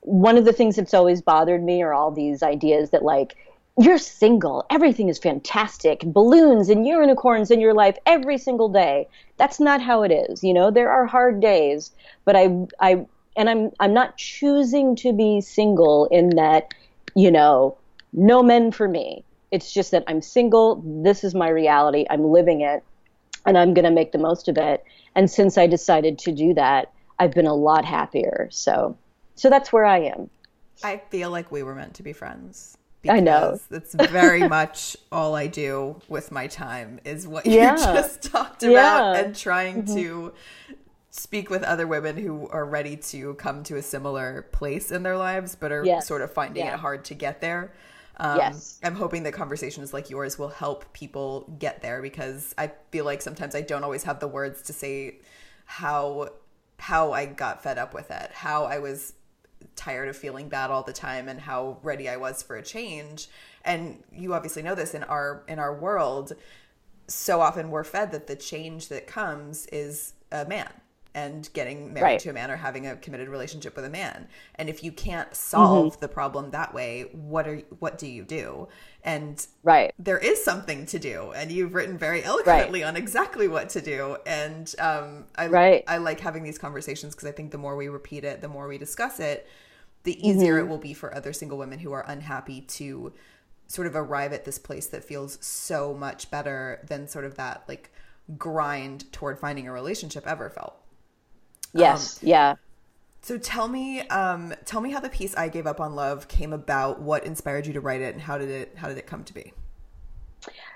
one 0.01 0.37
of 0.37 0.45
the 0.45 0.53
things 0.53 0.75
that's 0.75 0.93
always 0.93 1.19
bothered 1.19 1.63
me 1.63 1.81
are 1.81 1.95
all 1.95 2.11
these 2.11 2.43
ideas 2.43 2.91
that 2.91 3.03
like 3.03 3.35
you're 3.79 3.97
single, 3.97 4.67
everything 4.69 5.09
is 5.09 5.17
fantastic, 5.17 6.01
balloons 6.01 6.69
and 6.69 6.85
unicorns 6.85 7.49
in 7.49 7.59
your 7.59 7.73
life 7.73 7.97
every 8.05 8.37
single 8.37 8.69
day. 8.69 9.07
That's 9.37 9.59
not 9.59 9.81
how 9.81 10.03
it 10.03 10.11
is. 10.11 10.43
You 10.43 10.53
know, 10.53 10.69
there 10.69 10.91
are 10.91 11.07
hard 11.07 11.41
days, 11.41 11.89
but 12.23 12.35
I 12.35 12.55
I 12.79 13.05
and 13.35 13.49
I'm 13.49 13.71
I'm 13.79 13.93
not 13.95 14.15
choosing 14.17 14.95
to 14.97 15.11
be 15.11 15.41
single 15.41 16.05
in 16.11 16.35
that, 16.35 16.71
you 17.15 17.31
know, 17.31 17.77
no 18.13 18.43
men 18.43 18.71
for 18.71 18.87
me. 18.87 19.23
It's 19.49 19.73
just 19.73 19.89
that 19.89 20.03
I'm 20.07 20.21
single, 20.21 20.83
this 20.85 21.23
is 21.23 21.33
my 21.33 21.49
reality, 21.49 22.05
I'm 22.11 22.25
living 22.25 22.61
it, 22.61 22.83
and 23.45 23.57
I'm 23.57 23.73
going 23.73 23.85
to 23.85 23.91
make 23.91 24.11
the 24.11 24.17
most 24.17 24.47
of 24.47 24.57
it. 24.57 24.83
And 25.15 25.29
since 25.29 25.57
I 25.57 25.67
decided 25.67 26.19
to 26.19 26.31
do 26.31 26.53
that, 26.53 26.91
I've 27.19 27.31
been 27.31 27.47
a 27.47 27.55
lot 27.55 27.85
happier. 27.85 28.49
So, 28.51 28.97
so 29.35 29.49
that's 29.49 29.71
where 29.71 29.85
I 29.85 29.99
am. 29.99 30.29
I 30.83 31.01
feel 31.09 31.29
like 31.31 31.51
we 31.51 31.63
were 31.63 31.75
meant 31.75 31.93
to 31.95 32.03
be 32.03 32.13
friends. 32.13 32.77
I 33.07 33.19
know. 33.19 33.59
That's 33.69 33.93
very 33.93 34.47
much 34.47 34.97
all 35.11 35.35
I 35.35 35.47
do 35.47 36.01
with 36.07 36.31
my 36.31 36.47
time 36.47 36.99
is 37.05 37.27
what 37.27 37.45
yeah. 37.45 37.71
you 37.71 37.77
just 37.77 38.23
talked 38.23 38.63
about 38.63 39.13
yeah. 39.13 39.21
and 39.21 39.35
trying 39.35 39.83
mm-hmm. 39.83 39.95
to 39.95 40.33
speak 41.11 41.49
with 41.49 41.63
other 41.63 41.87
women 41.87 42.17
who 42.17 42.47
are 42.49 42.65
ready 42.65 42.97
to 42.97 43.35
come 43.35 43.63
to 43.63 43.77
a 43.77 43.81
similar 43.81 44.47
place 44.51 44.91
in 44.91 45.03
their 45.03 45.15
lives 45.15 45.55
but 45.55 45.71
are 45.71 45.85
yes. 45.85 46.05
sort 46.05 46.21
of 46.21 46.33
finding 46.33 46.65
yeah. 46.65 46.73
it 46.73 46.79
hard 46.79 47.05
to 47.05 47.13
get 47.13 47.41
there. 47.41 47.71
Um, 48.17 48.37
yes. 48.37 48.79
I'm 48.83 48.95
hoping 48.95 49.23
that 49.23 49.33
conversations 49.33 49.93
like 49.93 50.09
yours 50.09 50.39
will 50.39 50.49
help 50.49 50.91
people 50.93 51.53
get 51.59 51.81
there 51.81 52.01
because 52.01 52.55
I 52.57 52.71
feel 52.91 53.05
like 53.05 53.21
sometimes 53.21 53.55
I 53.55 53.61
don't 53.61 53.83
always 53.83 54.03
have 54.03 54.19
the 54.19 54.27
words 54.27 54.61
to 54.63 54.73
say 54.73 55.19
how 55.65 56.29
how 56.77 57.13
I 57.13 57.25
got 57.25 57.63
fed 57.63 57.77
up 57.77 57.93
with 57.93 58.11
it, 58.11 58.31
how 58.31 58.65
I 58.65 58.79
was 58.79 59.13
tired 59.75 60.09
of 60.09 60.17
feeling 60.17 60.49
bad 60.49 60.71
all 60.71 60.83
the 60.83 60.93
time 60.93 61.27
and 61.27 61.39
how 61.39 61.79
ready 61.83 62.07
I 62.09 62.17
was 62.17 62.43
for 62.43 62.55
a 62.55 62.63
change. 62.63 63.27
And 63.63 64.03
you 64.11 64.33
obviously 64.33 64.61
know 64.61 64.75
this 64.75 64.93
in 64.93 65.03
our 65.03 65.43
in 65.47 65.59
our 65.59 65.75
world, 65.75 66.33
so 67.07 67.41
often 67.41 67.69
we're 67.69 67.83
fed 67.83 68.11
that 68.11 68.27
the 68.27 68.35
change 68.35 68.87
that 68.89 69.07
comes 69.07 69.65
is 69.67 70.13
a 70.31 70.45
man 70.45 70.69
and 71.15 71.49
getting 71.53 71.93
married 71.93 72.03
right. 72.03 72.19
to 72.19 72.29
a 72.29 72.33
man 72.33 72.51
or 72.51 72.57
having 72.57 72.85
a 72.85 72.97
committed 72.97 73.29
relationship 73.29 73.73
with 73.77 73.85
a 73.85 73.89
man. 73.89 74.27
And 74.55 74.67
if 74.69 74.83
you 74.83 74.91
can't 74.91 75.33
solve 75.33 75.93
mm-hmm. 75.93 76.01
the 76.01 76.09
problem 76.09 76.51
that 76.51 76.73
way, 76.73 77.05
what 77.13 77.47
are 77.47 77.59
what 77.79 77.97
do 77.97 78.05
you 78.05 78.23
do? 78.23 78.67
And 79.03 79.45
right. 79.63 79.93
there 79.97 80.17
is 80.17 80.43
something 80.43 80.85
to 80.87 80.99
do, 80.99 81.31
and 81.31 81.51
you've 81.51 81.73
written 81.73 81.97
very 81.97 82.21
eloquently 82.21 82.81
right. 82.81 82.87
on 82.89 82.97
exactly 82.97 83.47
what 83.47 83.69
to 83.69 83.81
do. 83.81 84.17
And 84.27 84.73
um, 84.77 85.25
I 85.37 85.47
right. 85.47 85.83
I 85.87 85.97
like 85.97 86.19
having 86.19 86.43
these 86.43 86.57
conversations 86.57 87.15
because 87.15 87.29
I 87.29 87.31
think 87.31 87.51
the 87.51 87.57
more 87.57 87.77
we 87.77 87.87
repeat 87.87 88.25
it, 88.25 88.41
the 88.41 88.49
more 88.49 88.67
we 88.67 88.77
discuss 88.77 89.21
it, 89.21 89.47
the 90.03 90.27
easier 90.27 90.55
mm-hmm. 90.55 90.67
it 90.67 90.69
will 90.69 90.77
be 90.77 90.93
for 90.93 91.15
other 91.15 91.31
single 91.31 91.57
women 91.57 91.79
who 91.79 91.93
are 91.93 92.03
unhappy 92.07 92.61
to 92.61 93.13
sort 93.67 93.87
of 93.87 93.95
arrive 93.95 94.33
at 94.33 94.43
this 94.43 94.59
place 94.59 94.87
that 94.87 95.03
feels 95.03 95.37
so 95.43 95.93
much 95.93 96.29
better 96.29 96.85
than 96.87 97.07
sort 97.07 97.25
of 97.25 97.35
that 97.35 97.63
like 97.67 97.91
grind 98.37 99.11
toward 99.13 99.39
finding 99.39 99.65
a 99.65 99.71
relationship 99.71 100.27
ever 100.27 100.49
felt. 100.49 100.75
Yes. 101.79 102.23
Um, 102.23 102.29
yeah. 102.29 102.55
So 103.21 103.37
tell 103.37 103.67
me, 103.67 104.01
um, 104.09 104.53
tell 104.65 104.81
me 104.81 104.91
how 104.91 104.99
the 104.99 105.09
piece 105.09 105.35
"I 105.35 105.49
Gave 105.49 105.65
Up 105.65 105.79
on 105.79 105.95
Love" 105.95 106.27
came 106.27 106.53
about. 106.53 107.01
What 107.01 107.25
inspired 107.25 107.65
you 107.65 107.73
to 107.73 107.81
write 107.81 108.01
it, 108.01 108.13
and 108.13 108.21
how 108.21 108.37
did 108.37 108.49
it 108.49 108.73
how 108.77 108.87
did 108.87 108.97
it 108.97 109.07
come 109.07 109.23
to 109.23 109.33
be? 109.33 109.53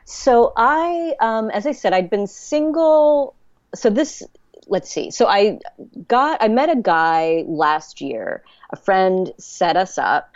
So 0.06 0.54
I, 0.58 1.14
um, 1.20 1.52
as 1.52 1.68
I 1.68 1.72
said, 1.72 1.94
I'd 1.94 2.10
been 2.10 2.26
single. 2.26 3.36
So 3.76 3.92
this, 3.92 4.24
let's 4.66 4.90
see. 4.90 5.12
So 5.12 5.28
I 5.28 5.60
got, 6.08 6.42
I 6.42 6.48
met 6.48 6.70
a 6.70 6.76
guy 6.76 7.44
last 7.46 8.02
year. 8.02 8.44
A 8.72 8.76
friend 8.76 9.32
set 9.38 9.78
us 9.78 10.00
up, 10.00 10.36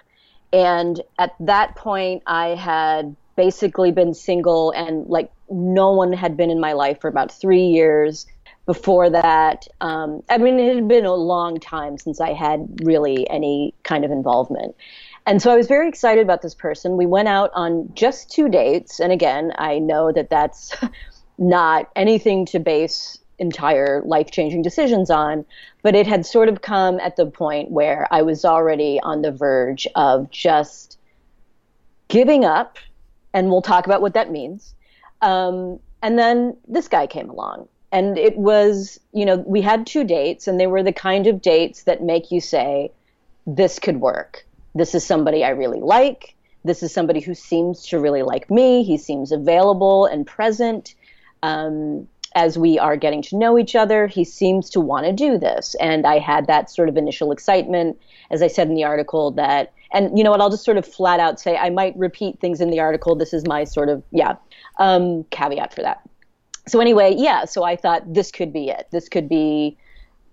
and 0.52 1.02
at 1.18 1.34
that 1.40 1.76
point, 1.76 2.22
I 2.28 2.50
had 2.50 3.16
basically 3.36 3.92
been 3.92 4.14
single, 4.14 4.70
and 4.72 5.08
like 5.08 5.32
no 5.50 5.92
one 5.92 6.14
had 6.14 6.38
been 6.38 6.52
in 6.52 6.60
my 6.60 6.74
life 6.74 7.02
for 7.02 7.08
about 7.08 7.32
three 7.32 7.66
years 7.66 8.28
before 8.66 9.10
that, 9.10 9.68
um, 9.82 10.24
I 10.30 10.38
mean, 10.38 10.60
it 10.60 10.76
had 10.76 10.88
been 10.88 11.06
a 11.06 11.14
long 11.14 11.60
time 11.60 11.98
since 11.98 12.22
I 12.22 12.34
had 12.34 12.82
really 12.84 13.30
any 13.30 13.74
kind 13.84 14.06
of 14.06 14.12
involvement. 14.12 14.76
And 15.26 15.42
so 15.42 15.52
I 15.52 15.56
was 15.56 15.68
very 15.68 15.88
excited 15.88 16.22
about 16.22 16.42
this 16.42 16.56
person. 16.56 16.98
We 16.98 17.06
went 17.06 17.28
out 17.28 17.52
on 17.54 17.90
just 17.94 18.32
two 18.32 18.50
dates. 18.50 19.00
And 19.00 19.12
again, 19.12 19.54
I 19.58 19.80
know 19.80 20.12
that 20.12 20.30
that's 20.30 20.76
not 21.38 21.90
anything 21.96 22.46
to 22.48 22.60
base 22.60 23.18
entire 23.40 24.02
life 24.06 24.32
changing 24.32 24.62
decisions 24.62 25.10
on, 25.10 25.46
but 25.82 25.96
it 25.96 26.08
had 26.08 26.26
sort 26.26 26.48
of 26.48 26.62
come 26.62 27.00
at 27.00 27.16
the 27.16 27.26
point 27.26 27.72
where 27.72 28.08
I 28.12 28.22
was 28.22 28.46
already 28.46 29.00
on 29.02 29.22
the 29.22 29.32
verge 29.32 29.88
of 29.96 30.30
just 30.30 30.98
giving 32.08 32.46
up. 32.46 32.78
And 33.34 33.50
we'll 33.50 33.62
talk 33.62 33.86
about 33.86 34.02
what 34.02 34.14
that 34.14 34.32
means. 34.32 34.74
Um, 35.22 35.80
and 36.02 36.20
then 36.20 36.58
this 36.68 36.88
guy 36.88 37.08
came 37.08 37.30
along 37.30 37.68
and 37.94 38.18
it 38.18 38.36
was 38.36 39.00
you 39.14 39.24
know 39.24 39.38
we 39.38 39.62
had 39.62 39.86
two 39.86 40.04
dates 40.04 40.48
and 40.48 40.60
they 40.60 40.68
were 40.68 40.84
the 40.84 40.92
kind 40.92 41.28
of 41.28 41.42
dates 41.42 41.84
that 41.84 42.04
make 42.04 42.32
you 42.32 42.42
say 42.42 42.92
this 43.46 43.80
could 43.80 44.02
work. 44.02 44.46
This 44.76 44.96
is 44.96 45.06
somebody 45.06 45.44
i 45.44 45.50
really 45.50 45.80
like. 45.80 46.36
This 46.66 46.82
is 46.82 46.94
somebody 46.94 47.20
who 47.20 47.36
seems 47.36 47.88
to 47.88 48.00
really 48.00 48.24
like 48.24 48.50
me. 48.50 48.84
He 48.84 48.98
seems 48.98 49.32
available 49.32 50.06
and 50.06 50.26
present 50.26 50.96
um, 51.44 52.08
as 52.36 52.58
we 52.58 52.80
are 52.80 52.96
getting 52.96 53.22
to 53.22 53.38
know 53.38 53.60
each 53.60 53.76
other. 53.76 54.08
He 54.08 54.24
seems 54.24 54.70
to 54.72 54.80
want 54.80 55.06
to 55.06 55.14
do 55.14 55.38
this. 55.38 55.76
And 55.80 56.08
i 56.08 56.18
had 56.18 56.48
that 56.48 56.72
sort 56.72 56.90
of 56.90 56.98
initial 56.98 57.32
excitement 57.32 58.02
as 58.32 58.42
i 58.42 58.48
said 58.48 58.68
in 58.68 58.76
the 58.76 58.86
article 58.86 59.32
that 59.32 59.72
and 59.92 60.18
you 60.18 60.24
know 60.24 60.32
what 60.32 60.42
i'll 60.42 60.50
just 60.50 60.66
sort 60.66 60.78
of 60.78 60.86
flat 60.88 61.20
out 61.20 61.40
say 61.40 61.56
i 61.58 61.70
might 61.70 61.96
repeat 61.96 62.40
things 62.40 62.60
in 62.60 62.72
the 62.72 62.80
article. 62.80 63.16
This 63.16 63.34
is 63.34 63.46
my 63.46 63.64
sort 63.66 63.90
of 63.90 64.02
yeah 64.12 64.34
um, 64.80 65.26
caveat 65.26 65.76
for 65.76 65.84
that 65.84 66.02
so 66.68 66.80
anyway, 66.80 67.14
yeah, 67.18 67.46
so 67.46 67.64
I 67.64 67.76
thought 67.76 68.14
this 68.14 68.32
could 68.32 68.54
be 68.54 68.70
it. 68.70 68.88
This 68.92 69.10
could 69.10 69.28
be 69.28 69.78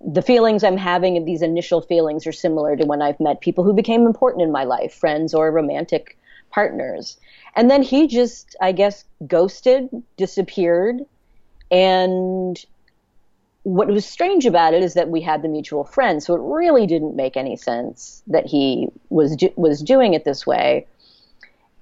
the 0.01 0.23
feelings 0.23 0.65
I'm 0.65 0.77
having 0.77 1.17
and 1.17 1.27
these 1.27 1.43
initial 1.43 1.81
feelings 1.81 2.27
are 2.27 2.33
similar 2.33 2.77
to 2.77 2.85
when 2.87 3.03
I've 3.03 3.21
met 3.21 3.41
people 3.41 3.65
who 3.65 3.73
became 3.73 4.07
important 4.07 4.43
in 4.43 4.53
my 4.53 4.65
life, 4.65 4.95
friends 4.95 5.35
or 5.35 5.51
romantic 5.51 6.17
partners. 6.51 7.19
And 7.57 7.71
then 7.71 7.83
he 7.83 8.07
just, 8.07 8.57
I 8.61 8.73
guess, 8.73 9.05
ghosted, 9.27 9.89
disappeared. 10.17 11.01
And 11.71 12.65
what 13.65 13.89
was 13.89 14.07
strange 14.07 14.47
about 14.47 14.73
it 14.73 14.83
is 14.83 14.95
that 14.95 15.11
we 15.11 15.21
had 15.21 15.43
the 15.43 15.49
mutual 15.49 15.85
friend, 15.85 16.23
so 16.23 16.35
it 16.35 16.41
really 16.43 16.87
didn't 16.87 17.15
make 17.15 17.37
any 17.37 17.57
sense 17.57 18.23
that 18.27 18.47
he 18.47 18.89
was 19.11 19.37
do- 19.37 19.53
was 19.57 19.83
doing 19.83 20.15
it 20.15 20.25
this 20.25 20.47
way. 20.47 20.87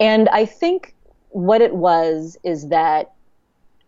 And 0.01 0.29
I 0.31 0.45
think 0.45 0.95
what 1.31 1.61
it 1.61 1.75
was 1.75 2.37
is 2.43 2.69
that 2.69 3.13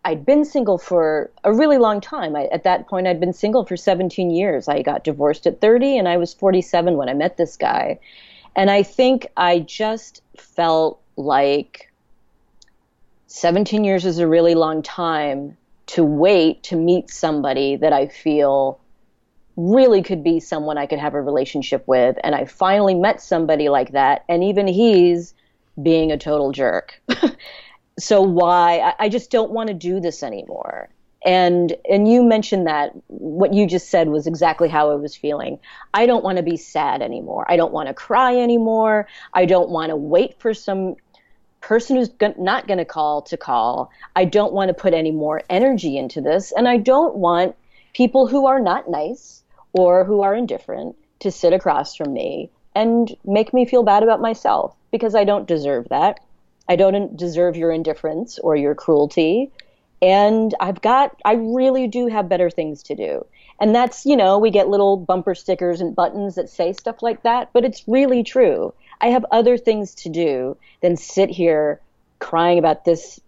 I'd 0.05 0.25
been 0.25 0.45
single 0.45 0.79
for 0.79 1.31
a 1.45 1.53
really 1.53 1.79
long 1.79 2.01
time. 2.01 2.35
I, 2.35 2.45
at 2.47 2.65
that 2.65 2.89
point, 2.89 3.07
I'd 3.07 3.21
been 3.21 3.35
single 3.35 3.65
for 3.67 3.77
17 3.77 4.31
years. 4.31 4.67
I 4.67 4.83
got 4.83 5.05
divorced 5.05 5.47
at 5.47 5.61
30, 5.61 5.99
and 5.99 6.09
I 6.09 6.17
was 6.17 6.33
47 6.33 6.97
when 6.97 7.09
I 7.09 7.15
met 7.15 7.37
this 7.37 7.57
guy. 7.57 7.99
And 8.57 8.71
I 8.71 8.83
think 8.83 9.27
I 9.37 9.61
just 9.61 10.23
felt 10.37 11.01
like 11.17 11.93
17 13.27 13.85
years 13.85 14.07
is 14.07 14.19
a 14.19 14.27
really 14.27 14.55
long 14.55 14.83
time 14.83 15.57
to 15.87 16.03
wait 16.03 16.63
to 16.65 16.77
meet 16.77 17.11
somebody 17.11 17.77
that 17.77 17.93
I 17.93 18.07
feel 18.07 18.81
really 19.57 20.03
could 20.03 20.25
be 20.25 20.41
someone 20.41 20.79
I 20.79 20.87
could 20.87 20.99
have 20.99 21.15
a 21.15 21.21
relationship 21.21 21.87
with. 21.87 22.17
And 22.25 22.35
I 22.35 22.47
finally 22.47 22.95
met 22.95 23.21
somebody 23.21 23.69
like 23.69 23.93
that, 23.93 24.25
and 24.29 24.43
even 24.43 24.67
he's 24.67 25.35
being 25.81 26.11
a 26.11 26.19
total 26.19 26.53
jerk. 26.53 27.01
so 28.01 28.23
why 28.23 28.79
I, 28.79 29.05
I 29.05 29.09
just 29.09 29.31
don't 29.31 29.51
want 29.51 29.69
to 29.69 29.75
do 29.75 30.01
this 30.01 30.23
anymore 30.23 30.91
and 31.25 31.77
and 31.89 32.11
you 32.11 32.23
mentioned 32.23 32.67
that 32.67 32.93
what 33.09 33.53
you 33.53 33.67
just 33.67 33.91
said 33.91 34.09
was 34.09 34.27
exactly 34.27 34.69
how 34.69 34.91
I 34.91 34.95
was 34.95 35.15
feeling. 35.15 35.59
I 35.93 36.07
don't 36.07 36.25
want 36.25 36.39
to 36.39 36.43
be 36.43 36.57
sad 36.57 37.03
anymore. 37.03 37.45
I 37.49 37.57
don't 37.57 37.73
want 37.73 37.89
to 37.89 37.95
cry 37.95 38.37
anymore. 38.37 39.07
I 39.35 39.45
don't 39.45 39.69
want 39.69 39.91
to 39.91 39.97
wait 39.97 40.41
for 40.41 40.55
some 40.55 40.97
person 41.61 41.97
who's 41.97 42.11
not 42.39 42.67
going 42.67 42.79
to 42.79 42.87
call 42.87 43.21
to 43.23 43.37
call. 43.37 43.91
I 44.17 44.25
don't 44.25 44.55
want 44.55 44.69
to 44.69 44.75
put 44.75 44.95
any 44.95 45.11
more 45.11 45.43
energy 45.51 45.99
into 45.99 46.23
this 46.23 46.53
and 46.53 46.67
I 46.67 46.79
don't 46.79 47.17
want 47.17 47.55
people 47.93 48.27
who 48.27 48.47
are 48.47 48.61
not 48.61 48.89
nice 48.89 49.43
or 49.75 50.05
who 50.05 50.23
are 50.23 50.35
indifferent 50.35 50.97
to 51.19 51.31
sit 51.31 51.53
across 51.53 51.95
from 51.95 52.15
me 52.15 52.51
and 52.75 53.15
make 53.27 53.53
me 53.53 53.67
feel 53.67 53.83
bad 53.83 54.03
about 54.03 54.23
myself 54.23 54.75
because 54.91 55.15
I 55.15 55.25
don't 55.25 55.47
deserve 55.47 55.89
that. 55.91 56.21
I 56.71 56.77
don't 56.77 57.17
deserve 57.17 57.57
your 57.57 57.73
indifference 57.73 58.39
or 58.39 58.55
your 58.55 58.77
cruelty. 58.77 59.51
And 60.01 60.55
I've 60.61 60.81
got, 60.81 61.21
I 61.25 61.33
really 61.33 61.89
do 61.89 62.07
have 62.07 62.29
better 62.29 62.49
things 62.49 62.85
to 62.85 62.95
do. 62.95 63.27
And 63.61 63.75
that's, 63.75 64.07
you 64.07 64.17
know, 64.17 64.39
we 64.39 64.53
get 64.53 64.69
little 64.69 64.97
bumper 64.97 65.35
stickers 65.35 65.81
and 65.81 65.97
buttons 65.97 66.37
that 66.37 66.49
say 66.49 66.73
stuff 66.73 67.03
like 67.03 67.25
that, 67.25 67.51
but 67.53 67.65
it's 67.65 67.89
really 67.89 68.23
true. 68.23 68.73
I 69.01 69.09
have 69.09 69.27
other 69.33 69.59
things 69.59 69.97
to 69.97 70.09
do 70.11 70.57
than 70.81 70.97
sit 70.97 71.29
here 71.29 71.81
crying 72.21 72.61
about 72.61 72.85
this 72.85 73.19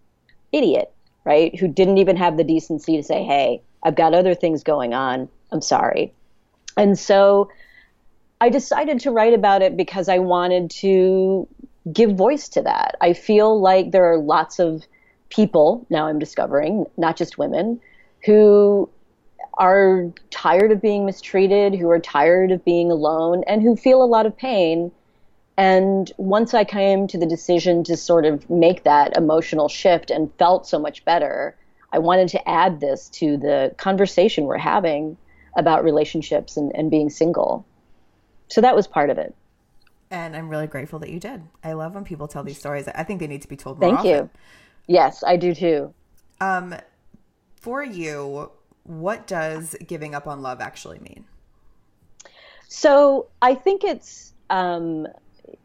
idiot, 0.53 0.93
right? 1.25 1.53
Who 1.59 1.67
didn't 1.67 1.97
even 1.97 2.15
have 2.15 2.37
the 2.37 2.45
decency 2.45 2.95
to 2.95 3.03
say, 3.03 3.25
hey, 3.25 3.61
I've 3.83 3.95
got 3.95 4.13
other 4.13 4.35
things 4.35 4.63
going 4.63 4.93
on. 4.93 5.27
I'm 5.51 5.61
sorry. 5.61 6.13
And 6.77 6.97
so 6.97 7.51
I 8.39 8.47
decided 8.47 9.01
to 9.01 9.11
write 9.11 9.33
about 9.33 9.61
it 9.61 9.75
because 9.75 10.07
I 10.07 10.19
wanted 10.19 10.69
to 10.71 11.47
give 11.91 12.15
voice 12.15 12.49
to 12.49 12.61
that. 12.61 12.95
I 13.01 13.13
feel 13.13 13.59
like 13.59 13.91
there 13.91 14.11
are 14.11 14.17
lots 14.17 14.59
of 14.59 14.85
people 15.29 15.85
now 15.89 16.07
I'm 16.07 16.19
discovering, 16.19 16.85
not 16.97 17.17
just 17.17 17.37
women, 17.37 17.81
who 18.25 18.89
are 19.55 20.11
tired 20.29 20.71
of 20.71 20.81
being 20.81 21.05
mistreated, 21.05 21.75
who 21.75 21.89
are 21.89 21.99
tired 21.99 22.51
of 22.51 22.63
being 22.63 22.91
alone, 22.91 23.43
and 23.47 23.61
who 23.61 23.75
feel 23.75 24.03
a 24.03 24.05
lot 24.05 24.25
of 24.25 24.35
pain. 24.35 24.91
And 25.57 26.11
once 26.17 26.53
I 26.53 26.63
came 26.63 27.07
to 27.07 27.17
the 27.17 27.25
decision 27.25 27.83
to 27.85 27.97
sort 27.97 28.25
of 28.25 28.49
make 28.49 28.83
that 28.83 29.15
emotional 29.17 29.69
shift 29.69 30.09
and 30.09 30.33
felt 30.39 30.67
so 30.67 30.79
much 30.79 31.05
better, 31.05 31.55
I 31.91 31.99
wanted 31.99 32.29
to 32.29 32.49
add 32.49 32.79
this 32.79 33.09
to 33.09 33.37
the 33.37 33.75
conversation 33.77 34.45
we're 34.45 34.57
having 34.57 35.17
about 35.55 35.83
relationships 35.83 36.57
and, 36.57 36.71
and 36.73 36.89
being 36.89 37.11
single. 37.11 37.65
So 38.47 38.61
that 38.61 38.75
was 38.75 38.87
part 38.87 39.11
of 39.11 39.19
it. 39.19 39.35
And 40.13 40.35
I'm 40.35 40.47
really 40.47 40.67
grateful 40.67 40.99
that 40.99 41.09
you 41.09 41.19
did. 41.19 41.41
I 41.63 41.73
love 41.73 41.95
when 41.95 42.03
people 42.03 42.27
tell 42.27 42.43
these 42.43 42.59
stories. 42.59 42.87
I 42.87 43.03
think 43.03 43.19
they 43.19 43.25
need 43.25 43.41
to 43.41 43.47
be 43.47 43.57
told 43.57 43.79
more 43.79 43.89
Thank 43.89 43.99
often. 44.01 44.11
you. 44.11 44.29
Yes, 44.85 45.23
I 45.25 45.37
do 45.37 45.55
too. 45.55 45.91
Um, 46.39 46.75
for 47.59 47.83
you, 47.83 48.51
what 48.83 49.25
does 49.25 49.75
giving 49.87 50.13
up 50.13 50.27
on 50.27 50.43
love 50.43 50.61
actually 50.61 50.99
mean? 50.99 51.25
So 52.67 53.25
I 53.41 53.55
think 53.55 53.83
it's 53.83 54.33
um, 54.51 55.07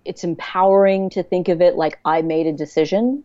it's 0.07 0.25
empowering 0.25 1.11
to 1.11 1.23
think 1.23 1.49
of 1.49 1.61
it 1.61 1.77
like 1.77 1.99
I 2.07 2.23
made 2.23 2.47
a 2.47 2.53
decision, 2.53 3.25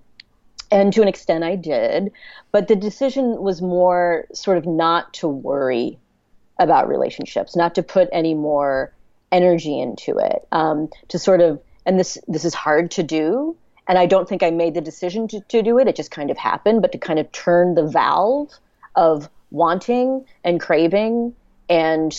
and 0.72 0.92
to 0.92 1.02
an 1.02 1.08
extent 1.08 1.46
I 1.46 1.56
did, 1.56 2.12
but 2.52 2.68
the 2.68 2.76
decision 2.76 3.42
was 3.42 3.62
more 3.62 4.28
sort 4.34 4.58
of 4.58 4.66
not 4.66 5.14
to 5.16 5.30
worry 5.30 6.00
about 6.60 6.90
relationships, 6.90 7.56
not 7.56 7.76
to 7.76 7.84
put 7.84 8.10
any 8.12 8.34
more 8.34 8.94
energy 9.34 9.80
into 9.80 10.18
it 10.18 10.48
um, 10.52 10.90
to 11.10 11.20
sort 11.20 11.42
of 11.42 11.62
and 11.86 12.00
this 12.00 12.18
this 12.28 12.46
is 12.46 12.54
hard 12.54 12.92
to 12.92 13.04
do 13.04 13.56
and 13.88 13.98
i 13.98 14.06
don't 14.06 14.30
think 14.30 14.44
i 14.44 14.50
made 14.50 14.74
the 14.74 14.82
decision 14.82 15.28
to, 15.28 15.42
to 15.42 15.62
do 15.62 15.78
it. 15.80 15.88
It 15.88 15.96
just 15.96 16.12
kind 16.12 16.32
of 16.32 16.38
happened 16.38 16.82
but 16.82 16.92
to 16.94 16.98
kind 16.98 17.20
of 17.20 17.32
turn 17.32 17.76
the 17.76 17.86
valve 17.86 18.54
of 18.96 19.30
wanting 19.52 20.26
and 20.44 20.60
craving 20.60 21.36
and 21.70 22.18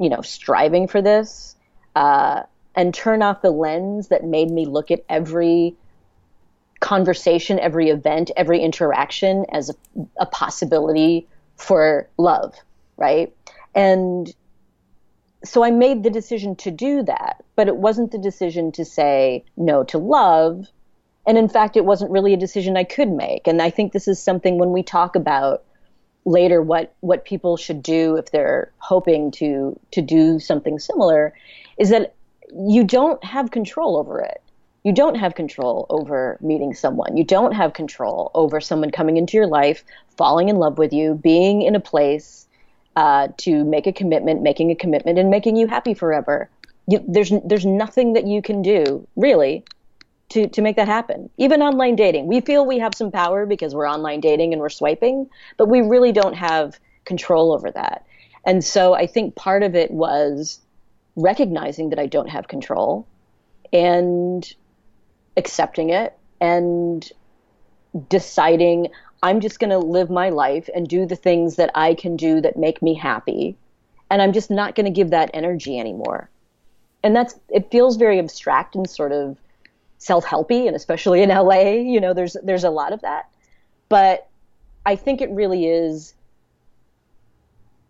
you 0.00 0.08
know 0.08 0.22
striving 0.22 0.88
for 0.88 1.00
this 1.00 1.54
uh, 1.94 2.42
and 2.74 2.92
turn 2.92 3.22
off 3.22 3.42
the 3.42 3.52
lens 3.52 4.08
that 4.08 4.24
made 4.24 4.50
me 4.50 4.66
look 4.66 4.90
at 4.90 5.04
every 5.08 5.76
conversation 6.80 7.60
every 7.60 7.88
event 7.90 8.30
every 8.36 8.60
interaction 8.60 9.46
as 9.52 9.70
a, 9.70 9.74
a 10.18 10.26
possibility 10.26 11.28
for 11.56 12.08
love 12.18 12.54
right? 12.96 13.34
And 13.74 14.32
so 15.44 15.62
I 15.62 15.70
made 15.70 16.02
the 16.02 16.10
decision 16.10 16.56
to 16.56 16.70
do 16.70 17.02
that, 17.02 17.44
but 17.56 17.68
it 17.68 17.76
wasn't 17.76 18.10
the 18.10 18.18
decision 18.18 18.72
to 18.72 18.84
say 18.84 19.44
no 19.56 19.84
to 19.84 19.98
love. 19.98 20.66
And 21.26 21.38
in 21.38 21.48
fact, 21.48 21.76
it 21.76 21.84
wasn't 21.84 22.10
really 22.10 22.34
a 22.34 22.38
decision 22.38 22.76
I 22.76 22.84
could 22.84 23.10
make. 23.10 23.46
And 23.46 23.62
I 23.62 23.70
think 23.70 23.92
this 23.92 24.08
is 24.08 24.22
something 24.22 24.58
when 24.58 24.72
we 24.72 24.82
talk 24.82 25.16
about 25.16 25.62
later 26.26 26.62
what 26.62 26.94
what 27.00 27.26
people 27.26 27.56
should 27.56 27.82
do 27.82 28.16
if 28.16 28.30
they're 28.30 28.72
hoping 28.78 29.30
to 29.30 29.78
to 29.90 30.00
do 30.00 30.38
something 30.38 30.78
similar 30.78 31.34
is 31.76 31.90
that 31.90 32.14
you 32.56 32.82
don't 32.82 33.22
have 33.22 33.50
control 33.50 33.98
over 33.98 34.20
it 34.20 34.40
you 34.84 34.92
don't 34.92 35.14
have 35.16 35.34
control 35.34 35.86
over 35.88 36.38
meeting 36.42 36.74
someone. 36.74 37.16
You 37.16 37.24
don't 37.24 37.52
have 37.52 37.72
control 37.72 38.30
over 38.34 38.60
someone 38.60 38.90
coming 38.90 39.16
into 39.16 39.36
your 39.38 39.46
life, 39.46 39.82
falling 40.18 40.50
in 40.50 40.56
love 40.56 40.76
with 40.76 40.92
you, 40.92 41.14
being 41.14 41.62
in 41.62 41.74
a 41.74 41.80
place 41.80 42.43
uh, 42.96 43.28
to 43.38 43.64
make 43.64 43.86
a 43.86 43.92
commitment, 43.92 44.42
making 44.42 44.70
a 44.70 44.74
commitment, 44.74 45.18
and 45.18 45.30
making 45.30 45.56
you 45.56 45.66
happy 45.66 45.94
forever. 45.94 46.48
You, 46.86 47.04
there's 47.06 47.32
there's 47.44 47.66
nothing 47.66 48.12
that 48.12 48.26
you 48.26 48.42
can 48.42 48.62
do 48.62 49.06
really 49.16 49.64
to 50.30 50.48
to 50.48 50.62
make 50.62 50.76
that 50.76 50.88
happen. 50.88 51.30
Even 51.38 51.62
online 51.62 51.96
dating, 51.96 52.26
we 52.26 52.40
feel 52.40 52.66
we 52.66 52.78
have 52.78 52.94
some 52.94 53.10
power 53.10 53.46
because 53.46 53.74
we're 53.74 53.88
online 53.88 54.20
dating 54.20 54.52
and 54.52 54.60
we're 54.60 54.68
swiping, 54.68 55.28
but 55.56 55.66
we 55.66 55.80
really 55.80 56.12
don't 56.12 56.34
have 56.34 56.78
control 57.04 57.52
over 57.52 57.70
that. 57.70 58.06
And 58.46 58.62
so 58.62 58.94
I 58.94 59.06
think 59.06 59.34
part 59.34 59.62
of 59.62 59.74
it 59.74 59.90
was 59.90 60.60
recognizing 61.16 61.90
that 61.90 61.98
I 61.98 62.06
don't 62.06 62.28
have 62.28 62.48
control 62.48 63.06
and 63.72 64.54
accepting 65.36 65.90
it 65.90 66.16
and 66.40 67.10
deciding 68.08 68.88
I'm 69.24 69.40
just 69.40 69.58
going 69.58 69.70
to 69.70 69.78
live 69.78 70.10
my 70.10 70.28
life 70.28 70.68
and 70.74 70.86
do 70.86 71.06
the 71.06 71.16
things 71.16 71.56
that 71.56 71.70
I 71.74 71.94
can 71.94 72.14
do 72.14 72.42
that 72.42 72.58
make 72.58 72.82
me 72.82 72.92
happy. 72.92 73.56
And 74.10 74.20
I'm 74.20 74.34
just 74.34 74.50
not 74.50 74.74
going 74.74 74.84
to 74.84 74.92
give 74.92 75.08
that 75.10 75.30
energy 75.32 75.80
anymore. 75.80 76.28
And 77.02 77.16
that's, 77.16 77.34
it 77.48 77.70
feels 77.70 77.96
very 77.96 78.18
abstract 78.18 78.76
and 78.76 78.88
sort 78.88 79.12
of 79.12 79.38
self-helpy. 79.96 80.66
And 80.66 80.76
especially 80.76 81.22
in 81.22 81.28
LA, 81.30 81.70
you 81.70 82.02
know, 82.02 82.12
there's, 82.12 82.36
there's 82.42 82.64
a 82.64 82.70
lot 82.70 82.92
of 82.92 83.00
that. 83.00 83.30
But 83.88 84.28
I 84.84 84.94
think 84.94 85.22
it 85.22 85.30
really 85.30 85.68
is, 85.68 86.12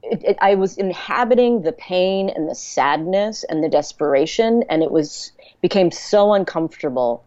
it, 0.04 0.22
it, 0.22 0.36
I 0.40 0.54
was 0.54 0.78
inhabiting 0.78 1.62
the 1.62 1.72
pain 1.72 2.30
and 2.30 2.48
the 2.48 2.54
sadness 2.54 3.42
and 3.42 3.64
the 3.64 3.68
desperation. 3.68 4.62
And 4.70 4.84
it 4.84 4.92
was, 4.92 5.32
became 5.60 5.90
so 5.90 6.32
uncomfortable 6.32 7.24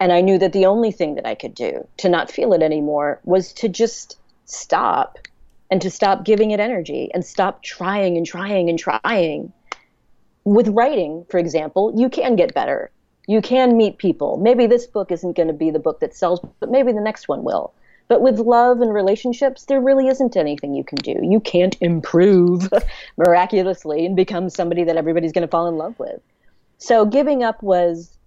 and 0.00 0.12
I 0.12 0.20
knew 0.20 0.38
that 0.38 0.52
the 0.52 0.66
only 0.66 0.92
thing 0.92 1.14
that 1.16 1.26
I 1.26 1.34
could 1.34 1.54
do 1.54 1.86
to 1.98 2.08
not 2.08 2.30
feel 2.30 2.52
it 2.52 2.62
anymore 2.62 3.20
was 3.24 3.52
to 3.54 3.68
just 3.68 4.18
stop 4.44 5.18
and 5.70 5.82
to 5.82 5.90
stop 5.90 6.24
giving 6.24 6.52
it 6.52 6.60
energy 6.60 7.10
and 7.12 7.24
stop 7.24 7.62
trying 7.62 8.16
and 8.16 8.24
trying 8.24 8.68
and 8.68 8.78
trying. 8.78 9.52
With 10.44 10.68
writing, 10.68 11.26
for 11.28 11.38
example, 11.38 11.92
you 11.96 12.08
can 12.08 12.36
get 12.36 12.54
better. 12.54 12.90
You 13.26 13.42
can 13.42 13.76
meet 13.76 13.98
people. 13.98 14.38
Maybe 14.38 14.66
this 14.66 14.86
book 14.86 15.12
isn't 15.12 15.36
going 15.36 15.48
to 15.48 15.54
be 15.54 15.70
the 15.70 15.78
book 15.78 16.00
that 16.00 16.14
sells, 16.14 16.40
but 16.60 16.70
maybe 16.70 16.92
the 16.92 17.00
next 17.00 17.28
one 17.28 17.44
will. 17.44 17.74
But 18.06 18.22
with 18.22 18.38
love 18.38 18.80
and 18.80 18.94
relationships, 18.94 19.66
there 19.66 19.82
really 19.82 20.08
isn't 20.08 20.34
anything 20.34 20.74
you 20.74 20.82
can 20.82 20.96
do. 20.96 21.20
You 21.22 21.40
can't 21.40 21.76
improve 21.82 22.72
miraculously 23.18 24.06
and 24.06 24.16
become 24.16 24.48
somebody 24.48 24.84
that 24.84 24.96
everybody's 24.96 25.32
going 25.32 25.46
to 25.46 25.50
fall 25.50 25.68
in 25.68 25.76
love 25.76 25.98
with. 25.98 26.22
So 26.78 27.04
giving 27.04 27.42
up 27.42 27.62
was 27.62 28.17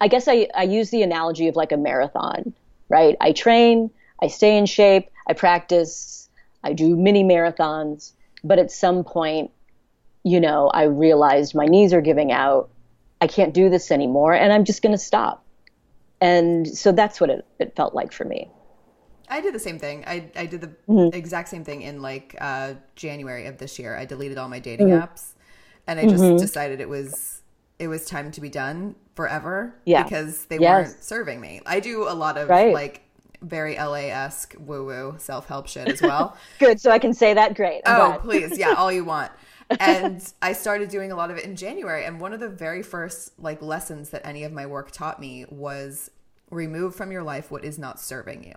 I 0.00 0.08
guess 0.08 0.28
I, 0.28 0.48
I 0.54 0.62
use 0.62 0.90
the 0.90 1.02
analogy 1.02 1.48
of 1.48 1.56
like 1.56 1.72
a 1.72 1.76
marathon, 1.76 2.54
right? 2.88 3.16
I 3.20 3.32
train, 3.32 3.90
I 4.22 4.28
stay 4.28 4.56
in 4.56 4.66
shape, 4.66 5.10
I 5.26 5.34
practice, 5.34 6.28
I 6.64 6.72
do 6.72 6.96
mini 6.96 7.24
marathons, 7.24 8.12
but 8.42 8.58
at 8.58 8.70
some 8.70 9.04
point, 9.04 9.50
you 10.22 10.40
know, 10.40 10.68
I 10.68 10.84
realized 10.84 11.54
my 11.54 11.66
knees 11.66 11.92
are 11.92 12.00
giving 12.00 12.32
out. 12.32 12.70
I 13.22 13.26
can't 13.26 13.52
do 13.52 13.68
this 13.68 13.90
anymore, 13.90 14.32
and 14.32 14.52
I'm 14.52 14.64
just 14.64 14.82
going 14.82 14.92
to 14.92 14.98
stop. 14.98 15.44
And 16.20 16.66
so 16.66 16.92
that's 16.92 17.20
what 17.20 17.30
it, 17.30 17.46
it 17.58 17.76
felt 17.76 17.94
like 17.94 18.12
for 18.12 18.24
me. 18.24 18.50
I 19.28 19.40
did 19.40 19.54
the 19.54 19.60
same 19.60 19.78
thing. 19.78 20.04
I, 20.06 20.30
I 20.34 20.46
did 20.46 20.60
the 20.60 20.72
mm-hmm. 20.88 21.14
exact 21.16 21.48
same 21.48 21.64
thing 21.64 21.82
in 21.82 22.02
like 22.02 22.34
uh, 22.40 22.74
January 22.96 23.46
of 23.46 23.58
this 23.58 23.78
year. 23.78 23.96
I 23.96 24.04
deleted 24.04 24.38
all 24.38 24.48
my 24.48 24.58
dating 24.58 24.88
mm-hmm. 24.88 25.02
apps 25.02 25.34
and 25.86 25.98
I 25.98 26.04
just 26.04 26.22
mm-hmm. 26.22 26.36
decided 26.36 26.80
it 26.80 26.88
was 26.88 27.42
it 27.78 27.88
was 27.88 28.04
time 28.04 28.30
to 28.32 28.40
be 28.40 28.48
done 28.48 28.94
forever 29.20 29.74
yeah. 29.84 30.02
because 30.02 30.46
they 30.46 30.58
yes. 30.58 30.88
weren't 30.88 31.04
serving 31.04 31.42
me. 31.42 31.60
I 31.66 31.78
do 31.78 32.08
a 32.08 32.14
lot 32.14 32.38
of 32.38 32.48
right. 32.48 32.72
like 32.72 33.02
very 33.42 33.76
LA 33.76 34.08
esque 34.08 34.54
woo 34.58 34.86
woo 34.86 35.14
self 35.18 35.46
help 35.46 35.68
shit 35.68 35.88
as 35.88 36.00
well. 36.00 36.38
Good, 36.58 36.80
so 36.80 36.90
I 36.90 36.98
can 36.98 37.12
say 37.12 37.34
that. 37.34 37.54
Great. 37.54 37.82
I'm 37.84 38.12
oh, 38.12 38.18
please, 38.18 38.56
yeah, 38.56 38.72
all 38.72 38.90
you 38.90 39.04
want. 39.04 39.30
and 39.78 40.32
I 40.40 40.54
started 40.54 40.88
doing 40.88 41.12
a 41.12 41.16
lot 41.16 41.30
of 41.30 41.36
it 41.36 41.44
in 41.44 41.54
January. 41.54 42.06
And 42.06 42.18
one 42.18 42.32
of 42.32 42.40
the 42.40 42.48
very 42.48 42.82
first 42.82 43.38
like 43.38 43.60
lessons 43.60 44.08
that 44.08 44.26
any 44.26 44.42
of 44.42 44.52
my 44.52 44.64
work 44.64 44.90
taught 44.90 45.20
me 45.20 45.44
was 45.50 46.10
remove 46.50 46.94
from 46.94 47.12
your 47.12 47.22
life 47.22 47.50
what 47.50 47.62
is 47.62 47.78
not 47.78 48.00
serving 48.00 48.44
you. 48.44 48.54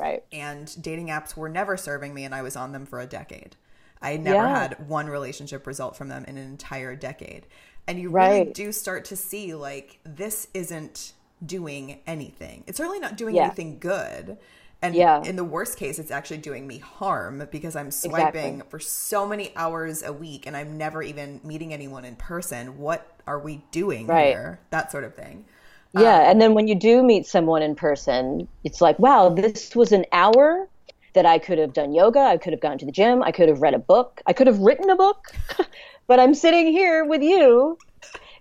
Right. 0.00 0.24
And 0.32 0.82
dating 0.82 1.08
apps 1.08 1.36
were 1.36 1.48
never 1.48 1.76
serving 1.76 2.12
me, 2.12 2.24
and 2.24 2.34
I 2.34 2.42
was 2.42 2.56
on 2.56 2.72
them 2.72 2.86
for 2.86 2.98
a 2.98 3.06
decade. 3.06 3.54
I 4.02 4.16
never 4.16 4.36
yeah. 4.36 4.58
had 4.58 4.88
one 4.88 5.06
relationship 5.06 5.64
result 5.64 5.96
from 5.96 6.08
them 6.08 6.24
in 6.24 6.36
an 6.36 6.44
entire 6.44 6.96
decade 6.96 7.46
and 7.86 8.00
you 8.00 8.10
really 8.10 8.44
do 8.52 8.72
start 8.72 9.04
to 9.06 9.16
see 9.16 9.54
like 9.54 9.98
this 10.04 10.48
isn't 10.54 11.12
doing 11.44 12.00
anything. 12.06 12.64
It's 12.66 12.78
certainly 12.78 12.98
not 12.98 13.16
doing 13.16 13.36
yeah. 13.36 13.44
anything 13.44 13.78
good. 13.78 14.38
And 14.82 14.94
yeah. 14.94 15.22
in 15.22 15.36
the 15.36 15.44
worst 15.44 15.78
case, 15.78 15.98
it's 15.98 16.10
actually 16.10 16.38
doing 16.38 16.66
me 16.66 16.78
harm 16.78 17.46
because 17.50 17.76
I'm 17.76 17.90
swiping 17.90 18.54
exactly. 18.54 18.62
for 18.68 18.78
so 18.78 19.26
many 19.26 19.52
hours 19.56 20.02
a 20.02 20.12
week 20.12 20.46
and 20.46 20.56
I'm 20.56 20.76
never 20.76 21.02
even 21.02 21.40
meeting 21.42 21.72
anyone 21.72 22.04
in 22.04 22.16
person. 22.16 22.78
What 22.78 23.20
are 23.26 23.38
we 23.38 23.62
doing 23.70 24.06
right. 24.06 24.28
here? 24.28 24.60
That 24.70 24.92
sort 24.92 25.04
of 25.04 25.14
thing. 25.14 25.46
Yeah. 25.94 26.16
Um, 26.16 26.30
and 26.30 26.40
then 26.40 26.54
when 26.54 26.68
you 26.68 26.74
do 26.74 27.02
meet 27.02 27.26
someone 27.26 27.62
in 27.62 27.74
person, 27.74 28.48
it's 28.64 28.80
like, 28.80 28.98
wow, 28.98 29.28
this 29.30 29.74
was 29.74 29.92
an 29.92 30.04
hour 30.12 30.68
that 31.14 31.24
I 31.24 31.38
could 31.38 31.58
have 31.58 31.72
done 31.72 31.94
yoga. 31.94 32.20
I 32.20 32.36
could 32.36 32.52
have 32.52 32.60
gone 32.60 32.76
to 32.78 32.84
the 32.84 32.92
gym. 32.92 33.22
I 33.22 33.32
could 33.32 33.48
have 33.48 33.62
read 33.62 33.72
a 33.72 33.78
book. 33.78 34.20
I 34.26 34.34
could 34.34 34.46
have 34.46 34.58
written 34.58 34.90
a 34.90 34.96
book. 34.96 35.32
but 36.06 36.20
I'm 36.20 36.34
sitting 36.34 36.66
here 36.68 37.04
with 37.04 37.22
you. 37.22 37.78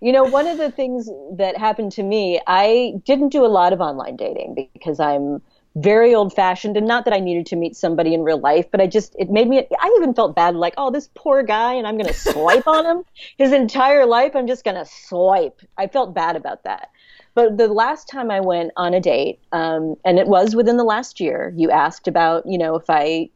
You 0.01 0.12
know, 0.12 0.23
one 0.23 0.47
of 0.47 0.58
the 0.58 0.71
things 0.71 1.10
that 1.38 1.58
happened 1.58 1.91
to 1.93 2.04
me, 2.04 2.39
I 2.47 2.93
didn't 3.06 3.30
do 3.30 3.45
a 3.45 3.47
lot 3.47 3.73
of 3.73 3.82
online 3.82 4.17
dating 4.17 4.69
because 4.73 4.99
I'm 4.99 5.41
very 5.75 6.15
old 6.15 6.34
fashioned 6.34 6.78
and 6.78 6.88
not 6.88 7.06
that 7.06 7.13
I 7.13 7.19
needed 7.19 7.45
to 7.47 7.56
meet 7.56 7.75
somebody 7.75 8.13
in 8.13 8.23
real 8.23 8.39
life, 8.39 8.65
but 8.71 8.80
I 8.80 8.88
just, 8.88 9.15
it 9.17 9.30
made 9.30 9.47
me, 9.47 9.65
I 9.80 9.95
even 9.97 10.13
felt 10.13 10.36
bad 10.36 10.56
like, 10.56 10.73
oh, 10.78 10.91
this 10.91 11.10
poor 11.15 11.43
guy 11.43 11.73
and 11.73 11.88
I'm 11.88 11.97
going 11.97 12.08
to 12.13 12.13
swipe 12.13 12.67
on 12.67 12.86
him 12.86 13.04
his 13.38 13.51
entire 13.51 14.06
life. 14.06 14.36
I'm 14.36 14.47
just 14.47 14.63
going 14.63 14.78
to 14.78 14.86
swipe. 14.86 15.62
I 15.78 15.88
felt 15.88 16.13
bad 16.13 16.36
about 16.36 16.63
that. 16.63 16.89
But 17.34 17.58
the 17.58 17.67
last 17.67 18.08
time 18.08 18.32
I 18.32 18.39
went 18.39 18.71
on 18.78 18.93
a 18.93 19.01
date, 19.01 19.39
um, 19.51 19.95
and 20.06 20.17
it 20.17 20.28
was 20.28 20.56
within 20.56 20.78
the 20.78 20.86
last 20.86 21.19
year, 21.19 21.54
you 21.58 21.69
asked 21.69 22.08
about, 22.08 22.45
you 22.45 22.58
know, 22.58 22.75
if 22.75 22.89
I 22.89 23.30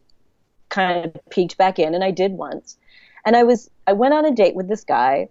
kind 0.70 1.06
of 1.06 1.18
peeked 1.30 1.58
back 1.58 1.80
in, 1.80 1.94
and 1.94 2.04
I 2.04 2.12
did 2.12 2.32
once. 2.32 2.78
And 3.26 3.36
I 3.36 3.44
was 3.44 3.70
I 3.88 3.94
went 3.94 4.14
on 4.14 4.26
a 4.26 4.32
date 4.32 4.56
with 4.56 4.68
this 4.68 4.84
guy 4.84 5.30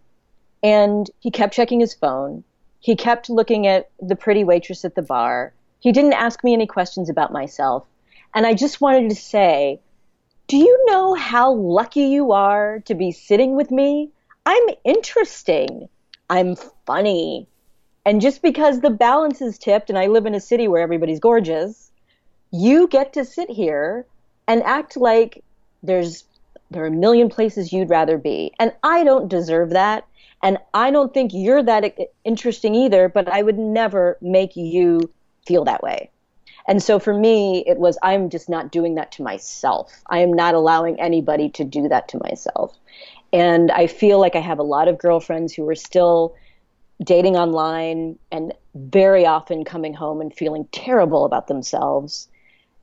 and 0.63 1.09
he 1.21 1.31
kept 1.31 1.55
checking 1.55 1.81
his 1.81 1.95
phone. 1.95 2.45
He 2.81 2.97
kept 2.97 3.31
looking 3.31 3.67
at 3.67 3.91
the 4.01 4.17
pretty 4.17 4.45
waitress 4.45 4.85
at 4.85 4.95
the 4.95 5.03
bar. 5.03 5.53
He 5.81 5.93
didn't 5.93 6.15
ask 6.15 6.43
me 6.43 6.53
any 6.53 6.67
questions 6.67 7.09
about 7.09 7.33
myself. 7.33 7.87
And 8.35 8.47
I 8.47 8.55
just 8.55 8.81
wanted 8.81 9.09
to 9.09 9.17
say, 9.17 9.81
do 10.47 10.57
you 10.57 10.85
know 10.87 11.15
how 11.15 11.53
lucky 11.53 12.03
you 12.03 12.33
are 12.33 12.81
to 12.87 12.95
be 12.95 13.13
sitting 13.13 13.55
with 13.55 13.71
me? 13.71 14.11
I'm 14.47 14.69
interesting. 14.85 15.89
I'm 16.31 16.57
funny. 16.87 17.47
And 18.05 18.21
just 18.21 18.43
because 18.43 18.81
the 18.81 18.91
balance 18.91 19.43
is 19.43 19.59
tipped 19.59 19.91
and 19.91 19.99
I 19.99 20.07
live 20.07 20.25
in 20.25 20.35
a 20.35 20.41
city 20.41 20.69
where 20.69 20.83
everybody's 20.83 21.21
gorgeous, 21.21 21.91
you 22.51 22.89
get 22.89 23.13
to 23.15 23.25
sit 23.25 23.51
here 23.51 24.07
and 24.47 24.63
act 24.63 24.97
like 24.97 25.45
there's 25.83 26.25
there 26.71 26.85
are 26.85 26.89
a 26.89 26.91
million 26.91 27.29
places 27.29 27.73
you'd 27.73 27.91
rather 27.91 28.19
be. 28.19 28.53
And 28.59 28.73
I 28.83 29.05
don't 29.05 29.29
deserve 29.29 29.71
that. 29.71 30.07
And 30.43 30.59
I 30.75 30.91
don't 30.91 31.13
think 31.13 31.33
you're 31.35 31.63
that 31.63 31.97
interesting 32.25 32.75
either, 32.75 33.09
but 33.09 33.29
I 33.29 33.43
would 33.43 33.59
never 33.59 34.17
make 34.21 34.57
you 34.57 35.11
feel 35.47 35.65
that 35.65 35.83
way. 35.83 36.11
And 36.69 36.83
so 36.83 36.99
for 36.99 37.15
me, 37.15 37.65
it 37.67 37.79
was 37.79 37.99
I'm 38.03 38.29
just 38.29 38.49
not 38.49 38.71
doing 38.71 38.95
that 38.97 39.11
to 39.13 39.23
myself. 39.23 39.91
I 40.09 40.19
am 40.19 40.33
not 40.33 40.55
allowing 40.55 41.01
anybody 41.01 41.49
to 41.51 41.65
do 41.65 41.89
that 41.89 42.09
to 42.09 42.21
myself. 42.23 42.77
And 43.33 43.71
I 43.71 43.87
feel 43.87 44.21
like 44.21 44.37
I 44.37 44.41
have 44.41 44.59
a 44.59 44.65
lot 44.65 44.87
of 44.87 44.99
girlfriends 44.99 45.55
who 45.55 45.69
are 45.69 45.75
still 45.75 46.37
dating 47.03 47.37
online 47.37 48.19
and 48.31 48.53
very 48.75 49.25
often 49.25 49.65
coming 49.65 49.95
home 49.95 50.21
and 50.21 50.35
feeling 50.35 50.67
terrible 50.73 51.25
about 51.25 51.47
themselves 51.47 52.29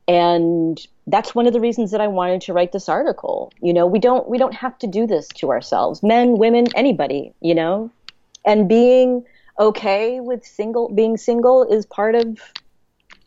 and 0.07 0.85
that's 1.07 1.35
one 1.35 1.45
of 1.45 1.53
the 1.53 1.59
reasons 1.59 1.91
that 1.91 2.01
I 2.01 2.07
wanted 2.07 2.41
to 2.41 2.53
write 2.53 2.71
this 2.71 2.89
article. 2.89 3.53
You 3.61 3.73
know, 3.73 3.85
we 3.85 3.99
don't 3.99 4.27
we 4.27 4.37
don't 4.37 4.53
have 4.53 4.77
to 4.79 4.87
do 4.87 5.05
this 5.05 5.27
to 5.35 5.51
ourselves. 5.51 6.01
Men, 6.01 6.37
women, 6.37 6.67
anybody, 6.75 7.33
you 7.41 7.55
know. 7.55 7.91
And 8.45 8.67
being 8.67 9.25
okay 9.59 10.19
with 10.19 10.45
single 10.45 10.89
being 10.89 11.17
single 11.17 11.63
is 11.63 11.85
part 11.85 12.15
of 12.15 12.39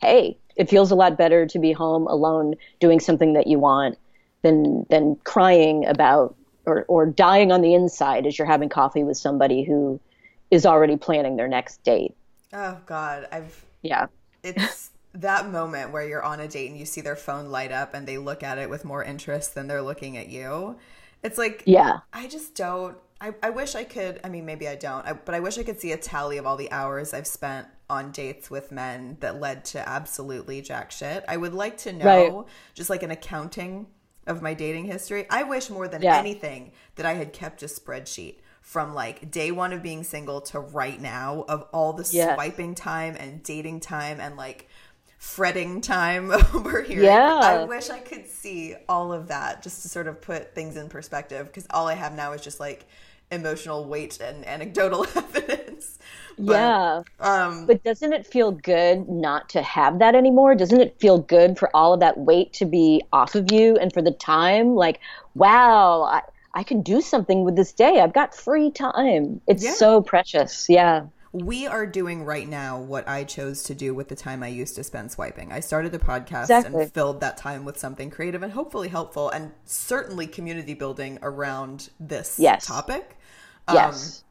hey, 0.01 0.37
it 0.55 0.69
feels 0.69 0.91
a 0.91 0.95
lot 0.95 1.17
better 1.17 1.45
to 1.45 1.59
be 1.59 1.71
home 1.71 2.07
alone 2.07 2.55
doing 2.79 2.99
something 2.99 3.33
that 3.33 3.47
you 3.47 3.59
want 3.59 3.97
than 4.41 4.85
than 4.89 5.15
crying 5.23 5.85
about 5.85 6.35
or 6.65 6.85
or 6.87 7.05
dying 7.05 7.51
on 7.51 7.61
the 7.61 7.73
inside 7.73 8.25
as 8.25 8.37
you're 8.37 8.47
having 8.47 8.69
coffee 8.69 9.03
with 9.03 9.17
somebody 9.17 9.63
who 9.63 9.99
is 10.51 10.65
already 10.65 10.97
planning 10.97 11.37
their 11.37 11.47
next 11.47 11.81
date. 11.83 12.13
Oh 12.51 12.77
god, 12.85 13.27
I've 13.31 13.65
Yeah. 13.81 14.07
It's 14.43 14.91
that 15.13 15.49
moment 15.49 15.91
where 15.91 16.07
you're 16.07 16.23
on 16.23 16.39
a 16.39 16.47
date 16.47 16.69
and 16.69 16.79
you 16.79 16.85
see 16.85 17.01
their 17.01 17.15
phone 17.15 17.49
light 17.49 17.71
up 17.71 17.93
and 17.93 18.07
they 18.07 18.17
look 18.17 18.43
at 18.43 18.57
it 18.57 18.69
with 18.69 18.85
more 18.85 19.03
interest 19.03 19.55
than 19.55 19.67
they're 19.67 19.81
looking 19.81 20.17
at 20.17 20.29
you. 20.29 20.77
It's 21.23 21.37
like, 21.37 21.63
yeah, 21.65 21.99
I 22.13 22.27
just 22.27 22.55
don't. 22.55 22.97
I, 23.21 23.33
I 23.43 23.49
wish 23.49 23.75
I 23.75 23.83
could. 23.83 24.21
I 24.23 24.29
mean, 24.29 24.45
maybe 24.45 24.67
I 24.67 24.75
don't, 24.75 25.05
I, 25.05 25.13
but 25.13 25.35
I 25.35 25.41
wish 25.41 25.57
I 25.57 25.63
could 25.63 25.81
see 25.81 25.91
a 25.91 25.97
tally 25.97 26.37
of 26.37 26.45
all 26.45 26.55
the 26.55 26.71
hours 26.71 27.13
I've 27.13 27.27
spent 27.27 27.67
on 27.89 28.11
dates 28.11 28.49
with 28.49 28.71
men 28.71 29.17
that 29.19 29.41
led 29.41 29.65
to 29.65 29.89
absolutely 29.89 30.61
jack 30.61 30.91
shit. 30.91 31.25
I 31.27 31.35
would 31.35 31.53
like 31.53 31.77
to 31.79 31.91
know, 31.91 32.05
right. 32.05 32.45
just 32.75 32.89
like 32.89 33.03
an 33.03 33.11
accounting 33.11 33.87
of 34.25 34.41
my 34.41 34.53
dating 34.53 34.85
history. 34.85 35.25
I 35.29 35.43
wish 35.43 35.69
more 35.69 35.89
than 35.89 36.01
yeah. 36.01 36.17
anything 36.17 36.71
that 36.95 37.05
I 37.05 37.13
had 37.15 37.33
kept 37.33 37.61
a 37.63 37.65
spreadsheet 37.65 38.35
from 38.61 38.93
like 38.93 39.31
day 39.31 39.51
one 39.51 39.73
of 39.73 39.81
being 39.81 40.03
single 40.03 40.39
to 40.39 40.59
right 40.59 41.01
now 41.01 41.43
of 41.49 41.63
all 41.73 41.91
the 41.91 42.07
yes. 42.11 42.35
swiping 42.35 42.75
time 42.75 43.15
and 43.19 43.41
dating 43.41 43.79
time 43.79 44.19
and 44.19 44.37
like 44.37 44.68
fretting 45.19 45.81
time 45.81 46.31
over 46.53 46.81
here. 46.81 47.03
Yeah. 47.03 47.39
I 47.43 47.65
wish 47.65 47.91
I 47.91 47.99
could 47.99 48.25
see 48.27 48.75
all 48.87 49.13
of 49.13 49.27
that 49.27 49.61
just 49.61 49.83
to 49.83 49.89
sort 49.89 50.07
of 50.07 50.19
put 50.19 50.55
things 50.55 50.77
in 50.77 50.89
perspective 50.89 51.47
because 51.47 51.67
all 51.69 51.87
I 51.87 51.93
have 51.93 52.15
now 52.15 52.31
is 52.31 52.41
just 52.41 52.59
like 52.59 52.87
emotional 53.29 53.85
weight 53.85 54.19
and 54.21 54.47
anecdotal 54.47 55.05
evidence. 55.15 55.99
But, 56.39 56.53
yeah. 56.53 57.03
Um, 57.19 57.67
but 57.67 57.83
doesn't 57.83 58.13
it 58.13 58.25
feel 58.25 58.51
good 58.51 59.09
not 59.09 59.49
to 59.49 59.61
have 59.61 59.99
that 59.99 60.15
anymore? 60.15 60.55
Doesn't 60.55 60.79
it 60.79 60.97
feel 60.99 61.19
good 61.19 61.59
for 61.59 61.69
all 61.75 61.93
of 61.93 61.99
that 61.99 62.17
weight 62.17 62.53
to 62.53 62.65
be 62.65 63.03
off 63.11 63.35
of 63.35 63.51
you 63.51 63.75
and 63.75 63.93
for 63.93 64.01
the 64.01 64.11
time? 64.11 64.73
Like, 64.73 65.01
wow, 65.35 66.03
I, 66.03 66.21
I 66.53 66.63
can 66.63 66.81
do 66.81 67.01
something 67.01 67.43
with 67.43 67.57
this 67.57 67.73
day. 67.73 67.99
I've 67.99 68.13
got 68.13 68.33
free 68.33 68.71
time. 68.71 69.41
It's 69.47 69.65
yeah. 69.65 69.73
so 69.73 70.01
precious. 70.01 70.67
Yeah 70.69 71.07
we 71.31 71.67
are 71.67 71.85
doing 71.85 72.23
right 72.23 72.47
now 72.47 72.79
what 72.79 73.07
I 73.07 73.23
chose 73.23 73.63
to 73.63 73.75
do 73.75 73.93
with 73.93 74.07
the 74.07 74.15
time 74.15 74.41
I 74.41 74.47
used 74.47 74.75
to 74.75 74.83
spend 74.83 75.11
swiping. 75.11 75.51
I 75.51 75.59
started 75.59 75.93
a 75.93 75.99
podcast 75.99 76.43
exactly. 76.43 76.83
and 76.83 76.91
filled 76.91 77.21
that 77.21 77.37
time 77.37 77.65
with 77.65 77.77
something 77.77 78.09
creative 78.09 78.41
and 78.41 78.51
hopefully 78.51 78.87
helpful 78.87 79.29
and 79.29 79.51
certainly 79.65 80.25
community 80.25 80.73
building 80.73 81.19
around 81.21 81.89
this 81.99 82.37
yes. 82.39 82.65
topic. 82.65 83.17
Yes. 83.71 84.23
Um, 84.23 84.25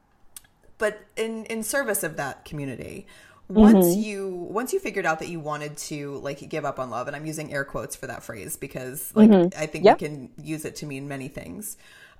but 0.77 1.01
in 1.15 1.45
in 1.45 1.63
service 1.63 2.03
of 2.03 2.17
that 2.17 2.43
community, 2.45 3.07
once 3.49 3.87
mm-hmm. 3.87 4.01
you 4.01 4.29
once 4.29 4.73
you 4.73 4.79
figured 4.79 5.05
out 5.05 5.19
that 5.19 5.27
you 5.27 5.39
wanted 5.39 5.75
to 5.75 6.17
like 6.19 6.47
give 6.49 6.65
up 6.65 6.77
on 6.77 6.91
love 6.91 7.07
and 7.07 7.15
i'm 7.15 7.25
using 7.25 7.51
air 7.51 7.65
quotes 7.65 7.95
for 7.95 8.05
that 8.05 8.21
phrase 8.21 8.55
because 8.55 9.11
like 9.15 9.29
mm-hmm. 9.29 9.59
i 9.59 9.65
think 9.65 9.83
yep. 9.83 9.99
you 9.99 10.07
can 10.07 10.29
use 10.41 10.65
it 10.65 10.75
to 10.75 10.85
mean 10.85 11.07
many 11.07 11.27
things 11.27 11.75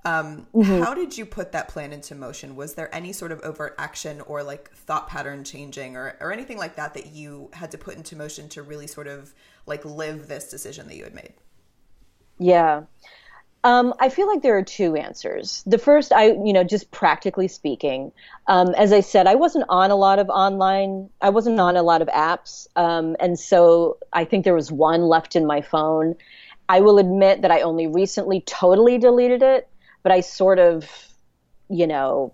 um, 0.05 0.47
mm-hmm. 0.53 0.81
How 0.81 0.93
did 0.93 1.17
you 1.17 1.25
put 1.25 1.51
that 1.51 1.67
plan 1.67 1.91
into 1.91 2.15
motion? 2.15 2.55
Was 2.55 2.75
there 2.75 2.93
any 2.95 3.11
sort 3.11 3.31
of 3.31 3.41
overt 3.41 3.75
action 3.77 4.21
or 4.21 4.43
like 4.43 4.71
thought 4.71 5.09
pattern 5.09 5.43
changing 5.43 5.97
or, 5.97 6.15
or 6.21 6.31
anything 6.31 6.57
like 6.57 6.75
that 6.77 6.93
that 6.93 7.07
you 7.07 7.49
had 7.53 7.71
to 7.71 7.77
put 7.77 7.97
into 7.97 8.15
motion 8.15 8.47
to 8.49 8.63
really 8.63 8.87
sort 8.87 9.07
of 9.07 9.33
like 9.65 9.83
live 9.83 10.27
this 10.27 10.49
decision 10.49 10.87
that 10.87 10.95
you 10.95 11.03
had 11.03 11.13
made? 11.13 11.33
Yeah. 12.37 12.83
Um, 13.65 13.93
I 13.99 14.07
feel 14.07 14.27
like 14.27 14.41
there 14.41 14.57
are 14.57 14.63
two 14.63 14.95
answers. 14.95 15.63
The 15.67 15.77
first, 15.77 16.13
I, 16.13 16.27
you 16.27 16.53
know, 16.53 16.63
just 16.63 16.91
practically 16.91 17.49
speaking, 17.49 18.13
um, 18.47 18.73
as 18.75 18.93
I 18.93 19.01
said, 19.01 19.27
I 19.27 19.35
wasn't 19.35 19.65
on 19.67 19.91
a 19.91 19.97
lot 19.97 20.17
of 20.17 20.29
online, 20.29 21.09
I 21.19 21.29
wasn't 21.29 21.59
on 21.59 21.75
a 21.75 21.83
lot 21.83 22.01
of 22.01 22.07
apps. 22.07 22.67
Um, 22.77 23.17
and 23.19 23.37
so 23.37 23.97
I 24.13 24.23
think 24.23 24.45
there 24.45 24.55
was 24.55 24.71
one 24.71 25.01
left 25.01 25.35
in 25.35 25.45
my 25.45 25.59
phone. 25.59 26.15
I 26.69 26.79
will 26.79 26.99
admit 26.99 27.41
that 27.41 27.51
I 27.51 27.61
only 27.61 27.87
recently 27.87 28.39
totally 28.39 28.97
deleted 28.97 29.43
it 29.43 29.67
but 30.03 30.11
I 30.11 30.21
sort 30.21 30.59
of, 30.59 30.89
you 31.69 31.87
know, 31.87 32.33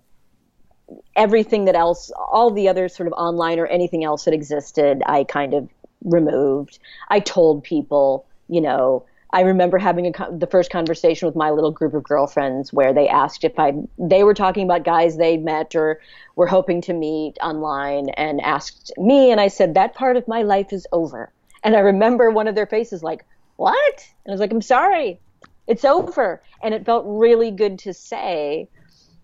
everything 1.14 1.64
that 1.64 1.74
else, 1.74 2.12
all 2.16 2.50
the 2.50 2.68
other 2.68 2.88
sort 2.88 3.06
of 3.06 3.12
online 3.14 3.58
or 3.58 3.66
anything 3.66 4.04
else 4.04 4.24
that 4.24 4.34
existed, 4.34 5.02
I 5.06 5.24
kind 5.24 5.54
of 5.54 5.68
removed. 6.04 6.78
I 7.08 7.20
told 7.20 7.64
people, 7.64 8.26
you 8.48 8.60
know, 8.60 9.04
I 9.32 9.40
remember 9.40 9.78
having 9.78 10.06
a, 10.06 10.12
the 10.30 10.46
first 10.46 10.70
conversation 10.70 11.26
with 11.26 11.34
my 11.34 11.50
little 11.50 11.72
group 11.72 11.94
of 11.94 12.04
girlfriends 12.04 12.72
where 12.72 12.94
they 12.94 13.08
asked 13.08 13.42
if 13.42 13.58
I, 13.58 13.72
they 13.98 14.22
were 14.22 14.34
talking 14.34 14.64
about 14.64 14.84
guys 14.84 15.16
they 15.16 15.36
met 15.36 15.74
or 15.74 16.00
were 16.36 16.46
hoping 16.46 16.80
to 16.82 16.92
meet 16.92 17.36
online 17.42 18.10
and 18.10 18.40
asked 18.40 18.92
me, 18.96 19.32
and 19.32 19.40
I 19.40 19.48
said, 19.48 19.74
that 19.74 19.94
part 19.94 20.16
of 20.16 20.28
my 20.28 20.42
life 20.42 20.72
is 20.72 20.86
over. 20.92 21.32
And 21.64 21.74
I 21.74 21.80
remember 21.80 22.30
one 22.30 22.46
of 22.46 22.54
their 22.54 22.66
faces 22.66 23.02
like, 23.02 23.24
what? 23.56 24.06
And 24.24 24.30
I 24.30 24.34
was 24.34 24.40
like, 24.40 24.52
I'm 24.52 24.62
sorry 24.62 25.18
it's 25.66 25.84
over. 25.84 26.42
And 26.62 26.74
it 26.74 26.84
felt 26.84 27.04
really 27.06 27.50
good 27.50 27.78
to 27.80 27.92
say. 27.92 28.68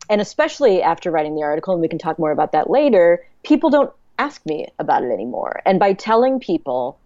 And 0.08 0.20
especially 0.20 0.82
after 0.82 1.10
writing 1.10 1.34
the 1.34 1.42
article, 1.42 1.74
and 1.74 1.80
we 1.80 1.88
can 1.88 1.98
talk 1.98 2.18
more 2.18 2.32
about 2.32 2.52
that 2.52 2.68
later, 2.68 3.24
people 3.42 3.70
don't 3.70 3.92
ask 4.18 4.44
me 4.46 4.66
about 4.78 5.04
it 5.04 5.10
anymore. 5.10 5.62
And 5.64 5.78
by 5.78 5.92
telling 5.92 6.40
people, 6.40 6.98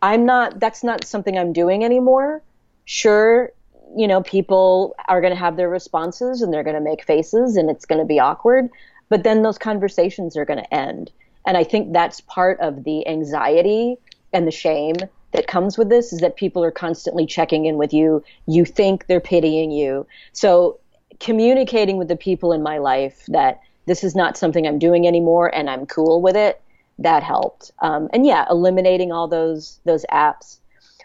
I'm 0.00 0.24
not, 0.26 0.60
that's 0.60 0.82
not 0.82 1.04
something 1.04 1.36
I'm 1.36 1.52
doing 1.52 1.84
anymore, 1.84 2.42
sure, 2.84 3.52
you 3.96 4.06
know, 4.06 4.22
people 4.22 4.94
are 5.08 5.20
going 5.20 5.32
to 5.32 5.38
have 5.38 5.56
their 5.56 5.68
responses 5.68 6.42
and 6.42 6.52
they're 6.52 6.64
going 6.64 6.76
to 6.76 6.82
make 6.82 7.04
faces 7.04 7.56
and 7.56 7.70
it's 7.70 7.84
going 7.84 8.00
to 8.00 8.04
be 8.04 8.20
awkward. 8.20 8.68
But 9.08 9.24
then 9.24 9.42
those 9.42 9.58
conversations 9.58 10.36
are 10.36 10.44
going 10.44 10.58
to 10.58 10.74
end. 10.74 11.10
And 11.46 11.56
I 11.56 11.64
think 11.64 11.92
that's 11.92 12.20
part 12.22 12.60
of 12.60 12.84
the 12.84 13.06
anxiety 13.08 13.96
and 14.32 14.46
the 14.46 14.52
shame 14.52 14.96
that 15.32 15.46
comes 15.46 15.76
with 15.76 15.88
this 15.88 16.12
is 16.12 16.20
that 16.20 16.36
people 16.36 16.64
are 16.64 16.70
constantly 16.70 17.26
checking 17.26 17.66
in 17.66 17.76
with 17.76 17.92
you. 17.92 18.22
You 18.46 18.64
think 18.64 19.06
they're 19.06 19.20
pitying 19.20 19.70
you. 19.70 20.06
So 20.32 20.78
communicating 21.20 21.96
with 21.96 22.08
the 22.08 22.16
people 22.16 22.52
in 22.52 22.62
my 22.62 22.78
life 22.78 23.24
that 23.28 23.60
this 23.86 24.04
is 24.04 24.14
not 24.14 24.36
something 24.36 24.66
I'm 24.66 24.78
doing 24.78 25.06
anymore 25.06 25.54
and 25.54 25.68
I'm 25.68 25.86
cool 25.86 26.22
with 26.22 26.36
it, 26.36 26.60
that 26.98 27.22
helped. 27.22 27.72
Um, 27.80 28.08
and 28.12 28.26
yeah, 28.26 28.46
eliminating 28.50 29.12
all 29.12 29.28
those 29.28 29.80
those 29.84 30.04
apps. 30.12 30.58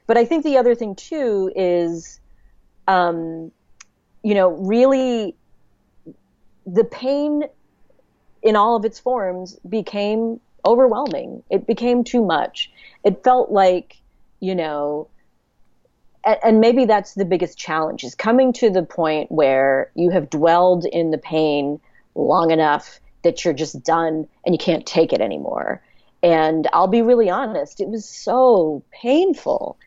But 0.08 0.18
I 0.18 0.26
think 0.26 0.44
the 0.44 0.58
other 0.58 0.76
thing 0.76 0.96
too 0.96 1.52
is, 1.56 2.20
um, 2.88 3.52
you 4.22 4.34
know, 4.34 4.50
really 4.50 5.36
the 6.66 6.84
pain 6.84 7.44
in 8.42 8.56
all 8.56 8.76
of 8.76 8.86
its 8.86 9.00
forms 9.00 9.58
became 9.68 10.40
overwhelming. 10.66 11.44
It 11.50 11.68
became 11.68 12.04
too 12.04 12.24
much. 12.24 12.72
It 13.04 13.24
felt 13.24 13.52
like 13.52 13.98
you 14.44 14.54
know, 14.54 15.08
and, 16.26 16.38
and 16.44 16.60
maybe 16.60 16.84
that's 16.84 17.14
the 17.14 17.24
biggest 17.24 17.58
challenge 17.58 18.04
is 18.04 18.14
coming 18.14 18.52
to 18.52 18.70
the 18.70 18.84
point 18.84 19.32
where 19.32 19.90
you 19.96 20.10
have 20.10 20.30
dwelled 20.30 20.84
in 20.86 21.12
the 21.12 21.18
pain 21.18 21.80
long 22.14 22.52
enough 22.52 23.00
that 23.24 23.46
you're 23.46 23.54
just 23.54 23.82
done 23.86 24.28
and 24.46 24.54
you 24.54 24.60
can't 24.60 24.86
take 24.86 25.14
it 25.14 25.22
anymore. 25.22 25.82
And 26.22 26.68
I'll 26.74 26.88
be 26.88 27.02
really 27.02 27.30
honest, 27.30 27.80
it 27.80 27.88
was 27.88 28.08
so 28.08 28.84
painful. 28.92 29.78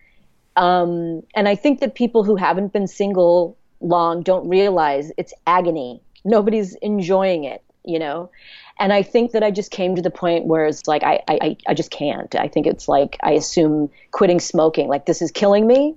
Um, 0.56 1.22
and 1.34 1.48
I 1.48 1.54
think 1.54 1.80
that 1.80 1.94
people 1.94 2.24
who 2.24 2.36
haven't 2.36 2.72
been 2.72 2.86
single 2.86 3.58
long 3.82 4.22
don't 4.22 4.48
realize 4.48 5.12
it's 5.18 5.34
agony. 5.46 6.00
Nobody's 6.24 6.76
enjoying 6.76 7.44
it, 7.44 7.62
you 7.86 7.98
know? 7.98 8.30
and 8.78 8.92
I 8.92 9.02
think 9.02 9.32
that 9.32 9.42
I 9.42 9.50
just 9.50 9.70
came 9.70 9.96
to 9.96 10.02
the 10.02 10.10
point 10.10 10.44
where 10.44 10.66
it's 10.66 10.86
like 10.86 11.02
I, 11.02 11.22
I 11.28 11.56
I 11.66 11.74
just 11.74 11.90
can't. 11.90 12.34
I 12.34 12.48
think 12.48 12.66
it's 12.66 12.88
like 12.88 13.16
I 13.22 13.32
assume 13.32 13.90
quitting 14.10 14.40
smoking, 14.40 14.88
like 14.88 15.06
this 15.06 15.22
is 15.22 15.30
killing 15.30 15.66
me. 15.66 15.96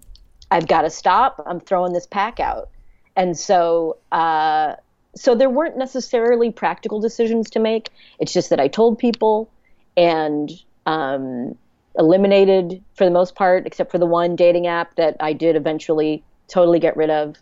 I've 0.51 0.67
got 0.67 0.83
to 0.83 0.89
stop. 0.89 1.43
I'm 1.45 1.59
throwing 1.59 1.93
this 1.93 2.07
pack 2.07 2.39
out, 2.39 2.69
and 3.15 3.37
so 3.37 3.97
uh, 4.11 4.75
so 5.15 5.35
there 5.35 5.49
weren't 5.49 5.77
necessarily 5.77 6.51
practical 6.51 7.01
decisions 7.01 7.49
to 7.51 7.59
make. 7.59 7.89
It's 8.19 8.31
just 8.31 8.49
that 8.49 8.59
I 8.59 8.69
told 8.69 8.97
people 8.97 9.51
and 9.97 10.49
um, 10.85 11.57
eliminated 11.97 12.81
for 12.95 13.03
the 13.03 13.11
most 13.11 13.35
part, 13.35 13.67
except 13.67 13.91
for 13.91 13.97
the 13.97 14.05
one 14.05 14.37
dating 14.37 14.67
app 14.67 14.95
that 14.95 15.17
I 15.19 15.33
did 15.33 15.57
eventually 15.57 16.23
totally 16.47 16.79
get 16.79 16.95
rid 16.95 17.09
of. 17.09 17.35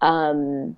Um, 0.00 0.76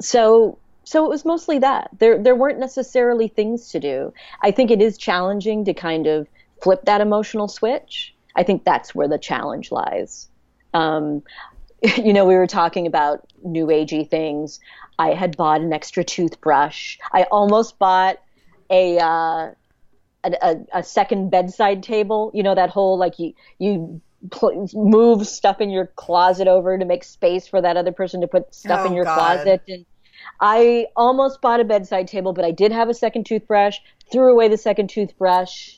so 0.00 0.58
so 0.84 1.04
it 1.04 1.08
was 1.08 1.24
mostly 1.24 1.58
that. 1.60 1.90
There 1.98 2.22
there 2.22 2.34
weren't 2.34 2.58
necessarily 2.58 3.28
things 3.28 3.68
to 3.70 3.80
do. 3.80 4.12
I 4.42 4.50
think 4.50 4.70
it 4.70 4.82
is 4.82 4.98
challenging 4.98 5.64
to 5.66 5.74
kind 5.74 6.06
of 6.06 6.28
flip 6.62 6.84
that 6.84 7.00
emotional 7.00 7.48
switch. 7.48 8.14
I 8.34 8.42
think 8.42 8.64
that's 8.64 8.94
where 8.94 9.08
the 9.08 9.18
challenge 9.18 9.70
lies. 9.70 10.28
Um, 10.74 11.22
you 11.96 12.12
know, 12.12 12.24
we 12.24 12.34
were 12.34 12.46
talking 12.46 12.86
about 12.86 13.26
new 13.44 13.66
agey 13.66 14.08
things. 14.08 14.60
I 14.98 15.14
had 15.14 15.36
bought 15.36 15.60
an 15.60 15.72
extra 15.72 16.04
toothbrush. 16.04 16.98
I 17.12 17.24
almost 17.24 17.78
bought 17.78 18.20
a 18.70 18.98
uh, 18.98 19.50
a, 20.24 20.56
a, 20.72 20.82
second 20.82 21.30
bedside 21.30 21.82
table. 21.82 22.30
You 22.34 22.42
know 22.42 22.54
that 22.54 22.70
whole 22.70 22.98
like 22.98 23.18
you 23.18 23.34
you 23.58 24.00
pl- 24.30 24.68
move 24.74 25.26
stuff 25.26 25.60
in 25.60 25.70
your 25.70 25.86
closet 25.86 26.48
over 26.48 26.78
to 26.78 26.84
make 26.84 27.04
space 27.04 27.46
for 27.46 27.60
that 27.60 27.76
other 27.76 27.92
person 27.92 28.20
to 28.20 28.28
put 28.28 28.54
stuff 28.54 28.80
oh, 28.82 28.86
in 28.86 28.94
your 28.94 29.04
God. 29.04 29.14
closet 29.16 29.62
and 29.68 29.86
I 30.42 30.88
almost 30.96 31.40
bought 31.40 31.60
a 31.60 31.64
bedside 31.64 32.08
table, 32.08 32.32
but 32.32 32.44
I 32.44 32.50
did 32.50 32.72
have 32.72 32.88
a 32.88 32.94
second 32.94 33.26
toothbrush, 33.26 33.78
threw 34.10 34.32
away 34.32 34.48
the 34.48 34.58
second 34.58 34.90
toothbrush, 34.90 35.76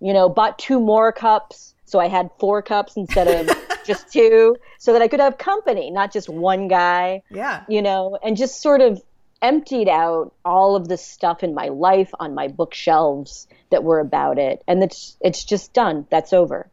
you 0.00 0.12
know, 0.12 0.28
bought 0.28 0.56
two 0.56 0.78
more 0.78 1.12
cups. 1.12 1.74
So 1.84 1.98
I 1.98 2.06
had 2.06 2.30
four 2.38 2.62
cups 2.62 2.96
instead 2.96 3.26
of 3.26 3.56
just 3.84 4.12
two 4.12 4.56
so 4.78 4.92
that 4.92 5.02
I 5.02 5.08
could 5.08 5.18
have 5.18 5.36
company, 5.36 5.90
not 5.90 6.12
just 6.12 6.28
one 6.28 6.68
guy. 6.68 7.22
Yeah. 7.28 7.64
You 7.68 7.82
know, 7.82 8.16
and 8.22 8.36
just 8.36 8.62
sort 8.62 8.80
of, 8.80 9.02
emptied 9.42 9.88
out 9.90 10.32
all 10.42 10.74
of 10.74 10.88
the 10.88 10.96
stuff 10.96 11.42
in 11.42 11.54
my 11.54 11.68
life 11.68 12.10
on 12.18 12.34
my 12.34 12.48
bookshelves 12.48 13.46
that 13.70 13.84
were 13.84 14.00
about 14.00 14.38
it 14.38 14.62
and 14.66 14.82
it's 14.82 15.18
it's 15.20 15.44
just 15.44 15.74
done 15.74 16.06
that's 16.10 16.32
over 16.32 16.70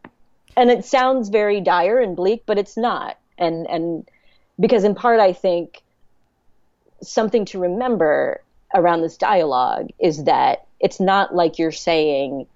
and 0.56 0.70
it 0.70 0.82
sounds 0.82 1.28
very 1.28 1.60
dire 1.60 2.00
and 2.00 2.16
bleak 2.16 2.44
but 2.46 2.56
it's 2.56 2.78
not 2.78 3.18
and 3.36 3.66
and 3.68 4.08
because 4.58 4.84
in 4.84 4.94
part 4.94 5.20
i 5.20 5.34
think 5.34 5.81
something 7.02 7.44
to 7.46 7.58
remember 7.58 8.42
around 8.74 9.02
this 9.02 9.16
dialogue 9.16 9.90
is 9.98 10.24
that 10.24 10.66
it's 10.80 11.00
not 11.00 11.34
like 11.34 11.58
you're 11.58 11.72
saying 11.72 12.46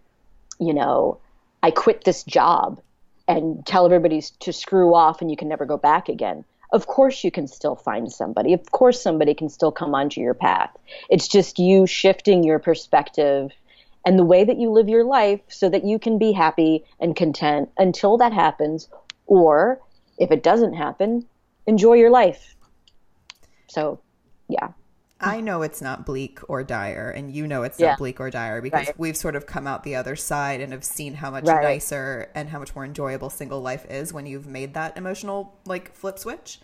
you 0.58 0.72
know 0.72 1.18
i 1.62 1.70
quit 1.70 2.04
this 2.04 2.22
job 2.24 2.80
and 3.28 3.66
tell 3.66 3.84
everybody 3.84 4.22
to 4.40 4.52
screw 4.52 4.94
off 4.94 5.20
and 5.20 5.30
you 5.30 5.36
can 5.36 5.48
never 5.48 5.66
go 5.66 5.76
back 5.76 6.08
again 6.08 6.44
of 6.72 6.86
course 6.86 7.22
you 7.24 7.30
can 7.30 7.46
still 7.46 7.76
find 7.76 8.10
somebody. 8.10 8.52
Of 8.52 8.70
course 8.72 9.00
somebody 9.00 9.34
can 9.34 9.48
still 9.48 9.72
come 9.72 9.94
onto 9.94 10.20
your 10.20 10.34
path. 10.34 10.76
It's 11.08 11.28
just 11.28 11.58
you 11.58 11.86
shifting 11.86 12.42
your 12.42 12.58
perspective 12.58 13.52
and 14.04 14.18
the 14.18 14.24
way 14.24 14.44
that 14.44 14.58
you 14.58 14.70
live 14.70 14.88
your 14.88 15.04
life 15.04 15.40
so 15.48 15.68
that 15.68 15.84
you 15.84 15.98
can 15.98 16.18
be 16.18 16.32
happy 16.32 16.84
and 17.00 17.16
content 17.16 17.70
until 17.78 18.18
that 18.18 18.32
happens. 18.32 18.88
Or 19.26 19.80
if 20.18 20.30
it 20.30 20.42
doesn't 20.42 20.74
happen, 20.74 21.26
enjoy 21.66 21.94
your 21.94 22.10
life. 22.10 22.56
So, 23.68 24.00
yeah. 24.48 24.68
I 25.18 25.40
know 25.40 25.62
it's 25.62 25.80
not 25.80 26.04
bleak 26.04 26.40
or 26.46 26.62
dire, 26.62 27.10
and 27.10 27.34
you 27.34 27.46
know 27.46 27.62
it's 27.62 27.80
yeah. 27.80 27.90
not 27.90 27.98
bleak 27.98 28.20
or 28.20 28.28
dire 28.28 28.60
because 28.60 28.88
right. 28.88 28.98
we've 28.98 29.16
sort 29.16 29.34
of 29.34 29.46
come 29.46 29.66
out 29.66 29.82
the 29.82 29.94
other 29.94 30.14
side 30.14 30.60
and 30.60 30.72
have 30.72 30.84
seen 30.84 31.14
how 31.14 31.30
much 31.30 31.44
right. 31.44 31.62
nicer 31.62 32.30
and 32.34 32.50
how 32.50 32.58
much 32.58 32.74
more 32.74 32.84
enjoyable 32.84 33.30
single 33.30 33.62
life 33.62 33.86
is 33.88 34.12
when 34.12 34.26
you've 34.26 34.46
made 34.46 34.74
that 34.74 34.96
emotional 34.96 35.58
like 35.64 35.94
flip 35.94 36.18
switch. 36.18 36.60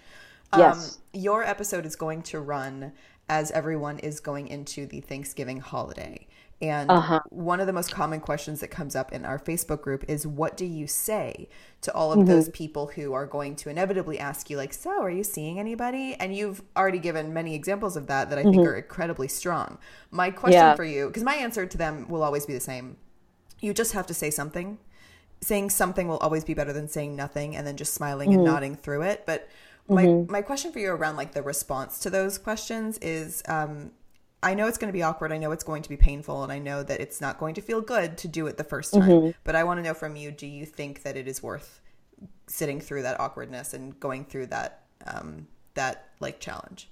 Yes. 0.54 0.98
Um, 1.14 1.20
your 1.20 1.42
episode 1.42 1.86
is 1.86 1.96
going 1.96 2.22
to 2.24 2.40
run 2.40 2.92
as 3.28 3.50
everyone 3.52 3.98
is 4.00 4.20
going 4.20 4.48
into 4.48 4.84
the 4.84 5.00
Thanksgiving 5.00 5.60
holiday. 5.60 6.26
And 6.62 6.90
uh-huh. 6.90 7.20
one 7.30 7.60
of 7.60 7.66
the 7.66 7.72
most 7.72 7.90
common 7.90 8.20
questions 8.20 8.60
that 8.60 8.68
comes 8.68 8.94
up 8.94 9.12
in 9.12 9.24
our 9.24 9.38
Facebook 9.38 9.82
group 9.82 10.04
is 10.08 10.26
what 10.26 10.56
do 10.56 10.64
you 10.64 10.86
say 10.86 11.48
to 11.80 11.92
all 11.92 12.12
of 12.12 12.20
mm-hmm. 12.20 12.28
those 12.28 12.48
people 12.50 12.86
who 12.86 13.12
are 13.12 13.26
going 13.26 13.56
to 13.56 13.68
inevitably 13.68 14.18
ask 14.18 14.48
you, 14.48 14.56
like, 14.56 14.72
so 14.72 15.02
are 15.02 15.10
you 15.10 15.24
seeing 15.24 15.58
anybody? 15.58 16.14
And 16.14 16.34
you've 16.34 16.62
already 16.76 17.00
given 17.00 17.34
many 17.34 17.56
examples 17.56 17.96
of 17.96 18.06
that 18.06 18.30
that 18.30 18.38
I 18.38 18.42
mm-hmm. 18.42 18.52
think 18.52 18.68
are 18.68 18.76
incredibly 18.76 19.26
strong. 19.26 19.78
My 20.12 20.30
question 20.30 20.60
yeah. 20.60 20.76
for 20.76 20.84
you, 20.84 21.08
because 21.08 21.24
my 21.24 21.34
answer 21.34 21.66
to 21.66 21.76
them 21.76 22.08
will 22.08 22.22
always 22.22 22.46
be 22.46 22.54
the 22.54 22.60
same 22.60 22.96
you 23.62 23.72
just 23.72 23.92
have 23.92 24.06
to 24.08 24.14
say 24.14 24.30
something. 24.30 24.78
Saying 25.40 25.70
something 25.70 26.06
will 26.06 26.18
always 26.18 26.44
be 26.44 26.52
better 26.52 26.72
than 26.72 26.88
saying 26.88 27.16
nothing 27.16 27.56
and 27.56 27.66
then 27.66 27.76
just 27.76 27.94
smiling 27.94 28.30
mm-hmm. 28.30 28.40
and 28.40 28.44
nodding 28.44 28.76
through 28.76 29.02
it. 29.02 29.24
But 29.24 29.48
my, 29.88 30.04
mm-hmm. 30.04 30.30
my 30.30 30.42
question 30.42 30.72
for 30.72 30.78
you 30.78 30.90
around 30.90 31.16
like 31.16 31.32
the 31.32 31.42
response 31.42 31.98
to 32.00 32.10
those 32.10 32.38
questions 32.38 32.98
is 32.98 33.42
um, 33.48 33.92
I 34.42 34.54
know 34.54 34.66
it's 34.66 34.78
going 34.78 34.88
to 34.88 34.92
be 34.92 35.02
awkward. 35.02 35.32
I 35.32 35.38
know 35.38 35.52
it's 35.52 35.64
going 35.64 35.82
to 35.82 35.88
be 35.88 35.96
painful. 35.96 36.42
And 36.42 36.52
I 36.52 36.58
know 36.58 36.82
that 36.82 37.00
it's 37.00 37.20
not 37.20 37.38
going 37.38 37.54
to 37.54 37.60
feel 37.60 37.80
good 37.80 38.18
to 38.18 38.28
do 38.28 38.46
it 38.46 38.56
the 38.56 38.64
first 38.64 38.92
time. 38.92 39.02
Mm-hmm. 39.02 39.30
But 39.44 39.54
I 39.54 39.64
want 39.64 39.78
to 39.78 39.82
know 39.82 39.94
from 39.94 40.16
you 40.16 40.30
do 40.30 40.46
you 40.46 40.66
think 40.66 41.02
that 41.02 41.16
it 41.16 41.28
is 41.28 41.42
worth 41.42 41.80
sitting 42.46 42.80
through 42.80 43.02
that 43.02 43.20
awkwardness 43.20 43.74
and 43.74 43.98
going 44.00 44.24
through 44.24 44.46
that, 44.46 44.82
um, 45.06 45.46
that 45.74 46.08
like 46.20 46.40
challenge? 46.40 46.88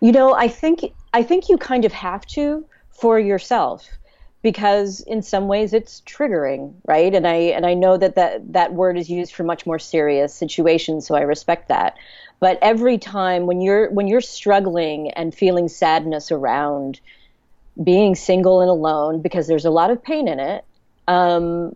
You 0.00 0.12
know, 0.12 0.34
I 0.34 0.48
think 0.48 0.92
I 1.14 1.22
think 1.22 1.48
you 1.48 1.56
kind 1.56 1.84
of 1.86 1.92
have 1.92 2.26
to 2.26 2.66
for 2.90 3.18
yourself 3.18 3.88
because 4.42 5.00
in 5.00 5.22
some 5.22 5.48
ways 5.48 5.72
it's 5.72 6.02
triggering, 6.02 6.74
right? 6.84 7.14
And 7.14 7.26
I 7.26 7.34
and 7.34 7.64
I 7.64 7.74
know 7.74 7.96
that 7.96 8.14
that 8.16 8.52
that 8.52 8.74
word 8.74 8.98
is 8.98 9.08
used 9.08 9.34
for 9.34 9.44
much 9.44 9.66
more 9.66 9.78
serious 9.78 10.34
situations, 10.34 11.06
so 11.06 11.14
I 11.14 11.22
respect 11.22 11.68
that 11.68 11.96
but 12.40 12.58
every 12.62 12.98
time 12.98 13.46
when 13.46 13.60
you're 13.60 13.90
when 13.90 14.08
you're 14.08 14.20
struggling 14.20 15.10
and 15.12 15.34
feeling 15.34 15.68
sadness 15.68 16.30
around 16.30 17.00
being 17.82 18.14
single 18.14 18.60
and 18.60 18.70
alone 18.70 19.20
because 19.20 19.46
there's 19.46 19.64
a 19.64 19.70
lot 19.70 19.90
of 19.90 20.02
pain 20.02 20.28
in 20.28 20.40
it 20.40 20.64
um, 21.08 21.74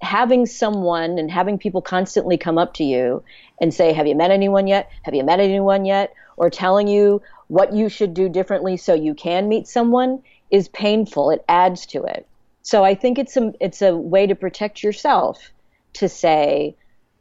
having 0.00 0.46
someone 0.46 1.18
and 1.18 1.30
having 1.30 1.58
people 1.58 1.82
constantly 1.82 2.36
come 2.36 2.58
up 2.58 2.74
to 2.74 2.84
you 2.84 3.22
and 3.60 3.72
say 3.72 3.92
have 3.92 4.06
you 4.06 4.14
met 4.14 4.30
anyone 4.30 4.66
yet? 4.66 4.90
Have 5.02 5.14
you 5.14 5.24
met 5.24 5.40
anyone 5.40 5.84
yet? 5.84 6.12
or 6.36 6.50
telling 6.50 6.88
you 6.88 7.22
what 7.48 7.72
you 7.72 7.88
should 7.88 8.14
do 8.14 8.28
differently 8.28 8.76
so 8.76 8.94
you 8.94 9.14
can 9.14 9.48
meet 9.48 9.66
someone 9.66 10.22
is 10.50 10.68
painful. 10.68 11.30
It 11.30 11.44
adds 11.48 11.86
to 11.86 12.04
it. 12.04 12.26
So 12.62 12.84
i 12.84 12.94
think 12.94 13.18
it's 13.18 13.36
a 13.36 13.52
it's 13.60 13.80
a 13.80 13.96
way 13.96 14.26
to 14.26 14.34
protect 14.34 14.82
yourself 14.82 15.52
to 15.94 16.08
say 16.08 16.74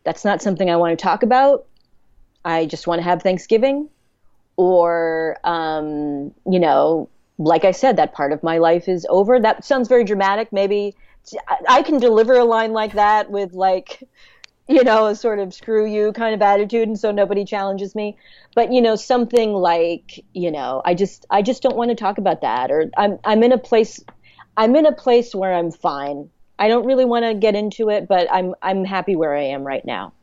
that's 0.03 0.25
not 0.25 0.41
something 0.41 0.71
i 0.71 0.75
want 0.75 0.97
to 0.97 1.03
talk 1.03 1.21
about 1.21 1.65
I 2.45 2.67
just 2.67 2.85
want 2.85 2.99
to 2.99 3.03
have 3.03 3.23
Thanksgiving, 3.23 3.89
or 4.55 5.37
um, 5.43 6.33
you 6.49 6.59
know, 6.59 7.09
like 7.39 7.65
I 7.65 7.71
said, 7.71 7.97
that 7.97 8.13
part 8.13 8.31
of 8.31 8.43
my 8.43 8.59
life 8.59 8.87
is 8.87 9.05
over. 9.09 9.39
That 9.39 9.65
sounds 9.65 9.87
very 9.87 10.03
dramatic. 10.03 10.53
Maybe 10.53 10.95
I 11.67 11.81
can 11.81 11.99
deliver 11.99 12.33
a 12.33 12.45
line 12.45 12.71
like 12.71 12.93
that 12.93 13.31
with 13.31 13.53
like, 13.53 14.03
you 14.67 14.83
know, 14.83 15.07
a 15.07 15.15
sort 15.15 15.39
of 15.39 15.53
screw 15.55 15.85
you 15.85 16.13
kind 16.13 16.35
of 16.35 16.41
attitude, 16.41 16.87
and 16.87 16.99
so 16.99 17.11
nobody 17.11 17.45
challenges 17.45 17.95
me. 17.95 18.15
But 18.53 18.71
you 18.71 18.81
know, 18.81 18.95
something 18.95 19.51
like, 19.51 20.23
you 20.33 20.51
know, 20.51 20.83
I 20.85 20.93
just 20.93 21.25
I 21.31 21.41
just 21.41 21.63
don't 21.63 21.75
want 21.75 21.89
to 21.89 21.95
talk 21.95 22.19
about 22.19 22.41
that, 22.41 22.71
or 22.71 22.91
I'm 22.95 23.17
I'm 23.23 23.41
in 23.43 23.51
a 23.53 23.57
place 23.57 23.99
I'm 24.55 24.75
in 24.75 24.85
a 24.85 24.93
place 24.93 25.33
where 25.33 25.53
I'm 25.53 25.71
fine. 25.71 26.29
I 26.57 26.69
don't 26.69 26.85
really 26.85 27.05
want 27.05 27.25
to 27.25 27.33
get 27.33 27.55
into 27.55 27.89
it, 27.89 28.07
but 28.07 28.31
I'm 28.31 28.53
I'm 28.61 28.85
happy 28.85 29.15
where 29.15 29.35
I 29.35 29.45
am 29.45 29.63
right 29.63 29.83
now 29.83 30.13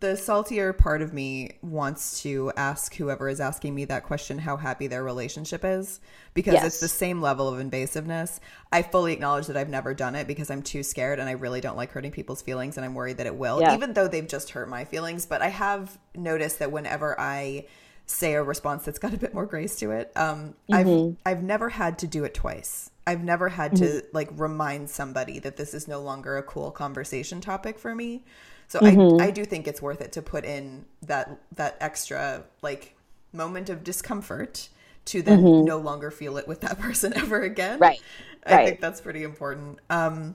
the 0.00 0.16
saltier 0.16 0.72
part 0.72 1.02
of 1.02 1.12
me 1.12 1.50
wants 1.60 2.22
to 2.22 2.50
ask 2.56 2.94
whoever 2.94 3.28
is 3.28 3.38
asking 3.38 3.74
me 3.74 3.84
that 3.84 4.02
question 4.02 4.38
how 4.38 4.56
happy 4.56 4.86
their 4.86 5.04
relationship 5.04 5.62
is 5.62 6.00
because 6.32 6.54
yes. 6.54 6.64
it's 6.64 6.80
the 6.80 6.88
same 6.88 7.20
level 7.20 7.48
of 7.48 7.60
invasiveness. 7.60 8.40
I 8.72 8.80
fully 8.80 9.12
acknowledge 9.12 9.46
that 9.48 9.58
I've 9.58 9.68
never 9.68 9.92
done 9.92 10.14
it 10.14 10.26
because 10.26 10.50
I'm 10.50 10.62
too 10.62 10.82
scared 10.82 11.18
and 11.18 11.28
I 11.28 11.32
really 11.32 11.60
don't 11.60 11.76
like 11.76 11.92
hurting 11.92 12.12
people's 12.12 12.40
feelings 12.40 12.78
and 12.78 12.84
I'm 12.84 12.94
worried 12.94 13.18
that 13.18 13.26
it 13.26 13.34
will, 13.34 13.60
yeah. 13.60 13.74
even 13.74 13.92
though 13.92 14.08
they've 14.08 14.26
just 14.26 14.50
hurt 14.50 14.70
my 14.70 14.86
feelings. 14.86 15.26
But 15.26 15.42
I 15.42 15.48
have 15.48 15.98
noticed 16.14 16.60
that 16.60 16.72
whenever 16.72 17.18
I 17.20 17.66
say 18.06 18.34
a 18.34 18.42
response 18.42 18.86
that's 18.86 18.98
got 18.98 19.12
a 19.12 19.18
bit 19.18 19.34
more 19.34 19.46
grace 19.46 19.76
to 19.80 19.90
it, 19.90 20.12
um, 20.16 20.54
mm-hmm. 20.70 21.18
I've 21.26 21.36
I've 21.36 21.42
never 21.44 21.68
had 21.68 21.98
to 21.98 22.06
do 22.06 22.24
it 22.24 22.32
twice. 22.32 22.89
I've 23.06 23.24
never 23.24 23.48
had 23.48 23.72
mm-hmm. 23.72 23.98
to 23.98 24.02
like 24.12 24.28
remind 24.32 24.90
somebody 24.90 25.38
that 25.40 25.56
this 25.56 25.74
is 25.74 25.88
no 25.88 26.00
longer 26.00 26.36
a 26.36 26.42
cool 26.42 26.70
conversation 26.70 27.40
topic 27.40 27.78
for 27.78 27.94
me. 27.94 28.24
So 28.68 28.78
mm-hmm. 28.80 29.20
I 29.20 29.26
I 29.26 29.30
do 29.30 29.44
think 29.44 29.66
it's 29.66 29.82
worth 29.82 30.00
it 30.00 30.12
to 30.12 30.22
put 30.22 30.44
in 30.44 30.84
that 31.02 31.40
that 31.56 31.76
extra 31.80 32.44
like 32.62 32.94
moment 33.32 33.70
of 33.70 33.82
discomfort 33.82 34.68
to 35.06 35.22
then 35.22 35.42
mm-hmm. 35.42 35.64
no 35.64 35.78
longer 35.78 36.10
feel 36.10 36.36
it 36.36 36.46
with 36.46 36.60
that 36.60 36.78
person 36.80 37.16
ever 37.16 37.42
again. 37.42 37.78
Right. 37.78 38.00
I 38.46 38.54
right. 38.54 38.68
think 38.68 38.80
that's 38.80 39.00
pretty 39.00 39.22
important. 39.22 39.80
Um, 39.90 40.34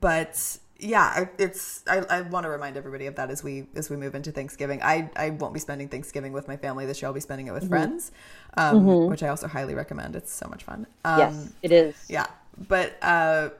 but 0.00 0.58
yeah, 0.82 1.26
it's 1.38 1.82
I, 1.86 1.98
I 2.10 2.20
want 2.22 2.44
to 2.44 2.50
remind 2.50 2.76
everybody 2.76 3.06
of 3.06 3.14
that 3.14 3.30
as 3.30 3.44
we 3.44 3.66
as 3.76 3.88
we 3.88 3.96
move 3.96 4.14
into 4.14 4.32
Thanksgiving. 4.32 4.82
I 4.82 5.10
I 5.16 5.30
won't 5.30 5.54
be 5.54 5.60
spending 5.60 5.88
Thanksgiving 5.88 6.32
with 6.32 6.48
my 6.48 6.56
family 6.56 6.86
this 6.86 7.00
year. 7.00 7.06
I'll 7.06 7.14
be 7.14 7.20
spending 7.20 7.46
it 7.46 7.52
with 7.52 7.64
mm-hmm. 7.64 7.72
friends, 7.72 8.10
um, 8.56 8.80
mm-hmm. 8.80 9.10
which 9.10 9.22
I 9.22 9.28
also 9.28 9.46
highly 9.46 9.74
recommend. 9.74 10.16
It's 10.16 10.32
so 10.32 10.48
much 10.48 10.64
fun. 10.64 10.86
Um, 11.04 11.18
yes, 11.18 11.52
it 11.62 11.72
is. 11.72 12.06
Yeah, 12.08 12.26
but 12.68 12.96
uh, 13.00 13.50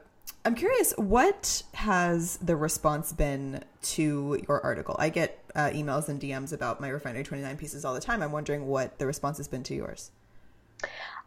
I'm 0.45 0.57
curious, 0.57 0.93
what 0.97 1.63
has 1.75 2.39
the 2.39 2.57
response 2.57 3.13
been 3.13 3.63
to 3.83 4.43
your 4.49 4.61
article? 4.63 4.97
I 4.99 5.09
get 5.09 5.39
uh, 5.55 5.71
emails 5.73 6.09
and 6.09 6.21
DMs 6.21 6.53
about 6.53 6.81
my 6.81 6.89
Refinery 6.89 7.23
29 7.23 7.57
pieces 7.57 7.85
all 7.85 7.95
the 7.95 8.01
time. 8.01 8.23
I'm 8.23 8.33
wondering 8.33 8.67
what 8.67 8.99
the 8.99 9.07
response 9.07 9.37
has 9.37 9.47
been 9.47 9.63
to 9.65 9.75
yours. 9.75 10.11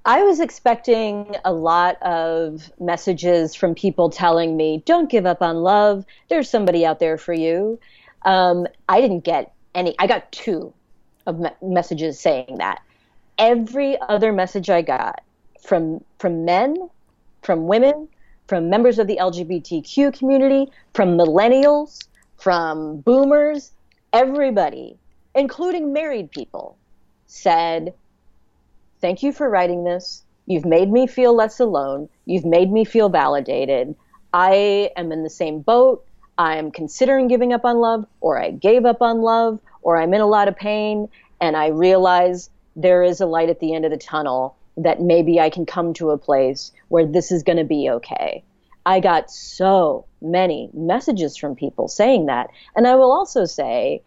I 0.08 0.22
was 0.22 0.40
expecting 0.40 1.36
a 1.44 1.52
lot 1.52 2.00
of 2.04 2.72
messages 2.80 3.56
from 3.56 3.74
people 3.74 4.12
telling 4.12 4.56
me, 4.56 4.84
don't 4.86 5.10
give 5.10 5.26
up 5.26 5.42
on 5.42 5.58
love. 5.58 6.06
There's 6.30 6.48
somebody 6.48 6.86
out 6.86 7.00
there 7.00 7.18
for 7.18 7.34
you. 7.34 7.80
Um, 8.24 8.68
I 8.88 9.02
didn't 9.02 9.24
get 9.24 9.54
any, 9.74 9.96
I 9.98 10.06
got 10.06 10.32
two 10.32 10.72
of 11.26 11.40
me- 11.40 11.50
messages 11.64 12.20
saying 12.20 12.58
that. 12.60 12.84
Every 13.40 14.00
other 14.00 14.32
message 14.32 14.70
I 14.70 14.84
got 14.84 15.22
from, 15.60 16.04
from 16.20 16.46
men, 16.46 16.76
from 17.42 17.66
women, 17.66 18.08
from 18.48 18.70
members 18.70 19.00
of 19.00 19.08
the 19.08 19.18
LGBTQ 19.18 20.18
community, 20.18 20.72
from 20.94 21.18
millennials, 21.18 22.08
from 22.38 23.02
boomers, 23.02 23.72
everybody, 24.14 25.00
including 25.34 25.94
married 25.94 26.30
people, 26.30 26.78
said, 27.26 27.92
Thank 29.02 29.24
you 29.24 29.32
for 29.32 29.50
writing 29.50 29.84
this. 29.84 30.24
You've 30.46 30.66
made 30.66 30.92
me 30.92 31.08
feel 31.08 31.36
less 31.36 31.60
alone. 31.60 32.10
You've 32.26 32.46
made 32.46 32.72
me 32.72 32.86
feel 32.86 33.10
validated. 33.10 33.96
I 34.34 34.92
am 34.96 35.12
in 35.12 35.24
the 35.24 35.30
same 35.30 35.62
boat. 35.62 36.06
I 36.38 36.58
am 36.58 36.72
considering 36.72 37.28
giving 37.28 37.54
up 37.54 37.66
on 37.66 37.78
love, 37.78 38.06
or 38.20 38.42
I 38.42 38.52
gave 38.52 38.86
up 38.86 39.02
on 39.02 39.22
love, 39.22 39.60
or 39.82 39.98
I'm 39.98 40.14
in 40.14 40.22
a 40.22 40.28
lot 40.28 40.48
of 40.48 40.56
pain, 40.56 41.08
and 41.40 41.56
I 41.56 41.68
realize 41.68 42.50
there 42.76 43.04
is 43.04 43.22
a 43.22 43.26
light 43.26 43.50
at 43.50 43.60
the 43.60 43.74
end 43.74 43.86
of 43.86 43.92
the 43.92 43.98
tunnel 43.98 44.56
that 44.78 45.02
maybe 45.02 45.40
I 45.40 45.50
can 45.50 45.66
come 45.66 45.94
to 45.94 46.12
a 46.12 46.18
place 46.18 46.72
where 46.90 47.06
this 47.06 47.32
is 47.32 47.44
going 47.44 47.58
to 47.58 47.64
be 47.64 47.90
okay. 47.90 48.44
I 48.86 49.00
got 49.00 49.32
so 49.32 50.06
many 50.22 50.70
messages 50.74 51.38
from 51.38 51.56
people 51.56 51.88
saying 51.88 52.26
that. 52.26 52.50
And 52.76 52.86
I 52.86 52.96
will 52.96 53.12
also 53.12 53.46
say, 53.46 54.02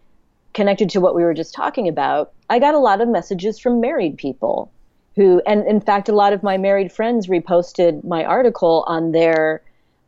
connected 0.53 0.91
to 0.91 1.01
what 1.01 1.15
we 1.15 1.23
were 1.23 1.35
just 1.35 1.55
talking 1.55 1.89
about, 1.89 2.33
I 2.51 2.59
got 2.59 2.75
a 2.75 2.79
lot 2.79 3.01
of 3.01 3.09
messages 3.09 3.59
from 3.59 3.81
married 3.81 4.19
people 4.19 4.71
who, 5.19 5.43
and 5.47 5.67
in 5.67 5.81
fact, 5.81 6.09
a 6.09 6.13
lot 6.13 6.33
of 6.33 6.45
my 6.45 6.59
married 6.59 6.93
friends 6.93 7.27
reposted 7.27 8.05
my 8.05 8.25
article 8.25 8.85
on 8.87 9.11
their 9.11 9.61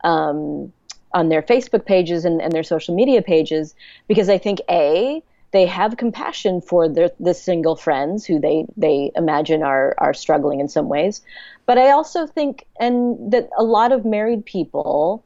um, 0.05 0.73
on 1.13 1.29
their 1.31 1.43
Facebook 1.43 1.85
pages 1.85 2.25
and, 2.25 2.41
and 2.41 2.53
their 2.53 2.63
social 2.63 2.95
media 2.95 3.21
pages 3.21 3.75
because 4.07 4.29
I 4.29 4.39
think 4.39 4.61
a 4.71 5.21
they 5.51 5.67
have 5.67 5.97
compassion 5.97 6.61
for 6.61 6.89
their 6.89 7.11
the 7.19 7.35
single 7.35 7.75
friends 7.75 8.25
who 8.25 8.39
they 8.39 8.67
they 8.77 9.11
imagine 9.17 9.65
are 9.65 9.97
are 9.99 10.15
struggling 10.15 10.61
in 10.61 10.69
some 10.69 10.89
ways, 10.89 11.23
but 11.67 11.77
I 11.77 11.91
also 11.91 12.29
think 12.29 12.65
and 12.79 13.33
that 13.33 13.51
a 13.59 13.65
lot 13.65 13.91
of 13.91 14.05
married 14.05 14.47
people. 14.47 15.25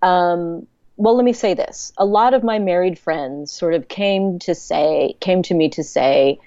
Um, 0.00 0.68
well, 0.96 1.16
let 1.16 1.24
me 1.24 1.32
say 1.32 1.54
this: 1.54 1.92
a 1.98 2.04
lot 2.04 2.34
of 2.34 2.44
my 2.44 2.60
married 2.60 3.00
friends 3.00 3.50
sort 3.50 3.74
of 3.74 3.88
came 3.88 4.38
to 4.40 4.54
say 4.54 5.16
came 5.18 5.42
to 5.42 5.54
me 5.54 5.70
to 5.70 5.82
say, 5.82 6.38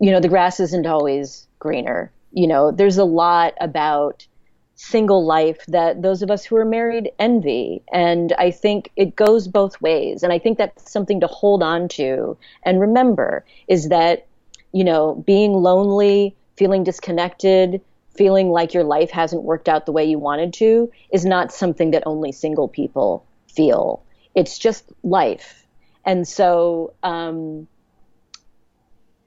you 0.00 0.12
know, 0.12 0.20
the 0.20 0.28
grass 0.28 0.60
isn't 0.60 0.86
always 0.86 1.46
greener. 1.64 2.12
You 2.30 2.46
know, 2.46 2.70
there's 2.70 2.98
a 2.98 3.04
lot 3.04 3.54
about 3.58 4.26
single 4.74 5.24
life 5.24 5.64
that 5.68 6.02
those 6.02 6.20
of 6.20 6.30
us 6.30 6.44
who 6.44 6.56
are 6.56 6.64
married 6.64 7.10
envy. 7.18 7.82
And 7.90 8.34
I 8.38 8.50
think 8.50 8.90
it 8.96 9.16
goes 9.16 9.48
both 9.48 9.80
ways. 9.80 10.22
And 10.22 10.30
I 10.32 10.38
think 10.38 10.58
that's 10.58 10.92
something 10.92 11.20
to 11.20 11.26
hold 11.26 11.62
on 11.62 11.88
to 12.00 12.36
and 12.64 12.80
remember 12.80 13.46
is 13.66 13.88
that, 13.88 14.26
you 14.72 14.84
know, 14.84 15.14
being 15.26 15.52
lonely, 15.52 16.36
feeling 16.56 16.84
disconnected, 16.84 17.80
feeling 18.14 18.50
like 18.50 18.74
your 18.74 18.84
life 18.84 19.10
hasn't 19.10 19.42
worked 19.42 19.68
out 19.68 19.86
the 19.86 19.92
way 19.92 20.04
you 20.04 20.18
wanted 20.18 20.52
to 20.54 20.92
is 21.10 21.24
not 21.24 21.50
something 21.50 21.92
that 21.92 22.02
only 22.04 22.30
single 22.32 22.68
people 22.68 23.24
feel. 23.48 24.02
It's 24.34 24.58
just 24.58 24.84
life. 25.02 25.66
And 26.04 26.28
so, 26.28 26.92
um, 27.02 27.66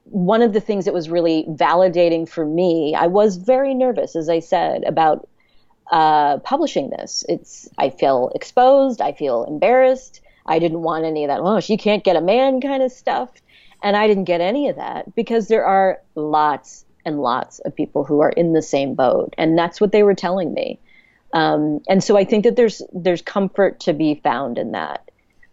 one 0.10 0.41
of 0.41 0.54
the 0.54 0.60
things 0.60 0.86
that 0.86 0.93
was 0.93 1.10
really 1.10 1.46
validating 1.50 2.28
for 2.28 2.46
me, 2.46 2.96
I 2.96 3.08
was 3.08 3.38
very 3.38 3.74
nervous, 3.74 4.15
as 4.15 4.30
I 4.30 4.39
said, 4.39 4.84
about 4.86 5.28
uh, 5.91 6.38
publishing 6.39 6.89
this. 6.89 7.26
It's 7.30 7.70
I 7.78 7.89
feel 7.89 8.32
exposed. 8.36 9.02
I 9.02 9.13
feel 9.13 9.43
embarrassed. 9.46 10.22
I 10.46 10.60
didn't 10.60 10.82
want 10.82 11.06
any 11.06 11.24
of 11.24 11.30
that. 11.30 11.41
Oh, 11.41 11.60
she 11.60 11.78
can't 11.78 12.04
get 12.04 12.15
a 12.15 12.22
man 12.22 12.62
kind 12.62 12.84
of 12.84 12.91
stuff, 12.91 13.30
and 13.84 13.96
I 13.96 14.08
didn't 14.08 14.26
get 14.26 14.41
any 14.41 14.70
of 14.70 14.78
that 14.78 15.13
because 15.15 15.48
there 15.48 15.65
are 15.65 16.02
lots 16.15 16.86
and 17.06 17.22
lots 17.22 17.60
of 17.60 17.76
people 17.76 18.04
who 18.04 18.22
are 18.22 18.30
in 18.30 18.54
the 18.54 18.62
same 18.62 18.96
boat, 18.96 19.34
and 19.38 19.58
that's 19.58 19.80
what 19.80 19.91
they 19.91 20.04
were 20.04 20.15
telling 20.15 20.54
me. 20.54 20.80
Um, 21.34 21.82
and 21.88 22.04
so 22.04 22.17
I 22.17 22.24
think 22.24 22.46
that 22.46 22.56
there's 22.56 22.82
there's 22.93 23.22
comfort 23.22 23.82
to 23.82 23.93
be 23.93 24.22
found 24.24 24.58
in 24.58 24.72
that 24.72 25.07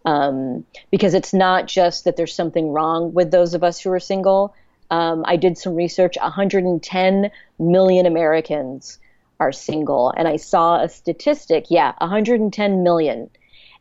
um, 0.05 0.65
because 0.91 1.13
it's 1.13 1.33
not 1.33 1.67
just 1.67 2.05
that 2.05 2.15
there's 2.15 2.33
something 2.33 2.71
wrong 2.71 3.13
with 3.13 3.31
those 3.31 3.53
of 3.53 3.63
us 3.63 3.79
who 3.79 3.91
are 3.91 3.99
single. 3.99 4.53
Um, 4.91 5.23
I 5.27 5.35
did 5.35 5.57
some 5.57 5.75
research. 5.75 6.15
110 6.21 7.31
million 7.57 8.05
Americans 8.05 8.99
are 9.39 9.51
single. 9.51 10.13
And 10.15 10.27
I 10.27 10.37
saw 10.37 10.81
a 10.81 10.89
statistic, 10.89 11.65
yeah, 11.69 11.93
110 11.97 12.83
million. 12.83 13.29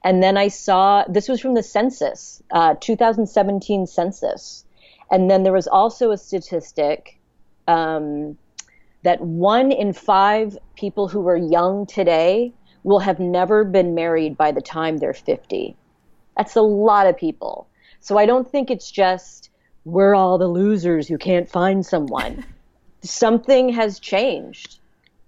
And 0.02 0.22
then 0.22 0.37
I 0.37 0.48
saw 0.48 1.04
this 1.08 1.28
was 1.28 1.40
from 1.40 1.54
the 1.54 1.62
census, 1.62 2.42
uh, 2.50 2.74
2017 2.80 3.87
census. 3.87 4.64
And 5.10 5.30
then 5.30 5.42
there 5.42 5.52
was 5.52 5.68
also 5.68 6.10
a 6.10 6.18
statistic 6.18 7.18
um, 7.68 8.37
that 9.02 9.20
one 9.20 9.70
in 9.72 9.92
five 9.92 10.56
people 10.74 11.08
who 11.08 11.26
are 11.28 11.37
young 11.37 11.87
today 11.87 12.52
will 12.82 12.98
have 12.98 13.20
never 13.20 13.64
been 13.64 13.94
married 13.94 14.37
by 14.37 14.52
the 14.52 14.60
time 14.60 14.96
they're 14.96 15.14
50. 15.14 15.76
That's 16.37 16.57
a 16.57 16.62
lot 16.62 17.07
of 17.07 17.16
people. 17.16 17.68
So 18.01 18.18
I 18.18 18.27
don't 18.27 18.51
think 18.51 18.70
it's 18.70 18.90
just 18.90 19.51
we're 19.85 20.14
all 20.14 20.38
the 20.38 20.49
losers 20.49 21.09
who 21.09 21.18
can't 21.18 21.49
find 21.49 21.85
someone. 21.85 22.44
Something 23.03 23.70
has 23.70 23.99
changed. 23.99 24.79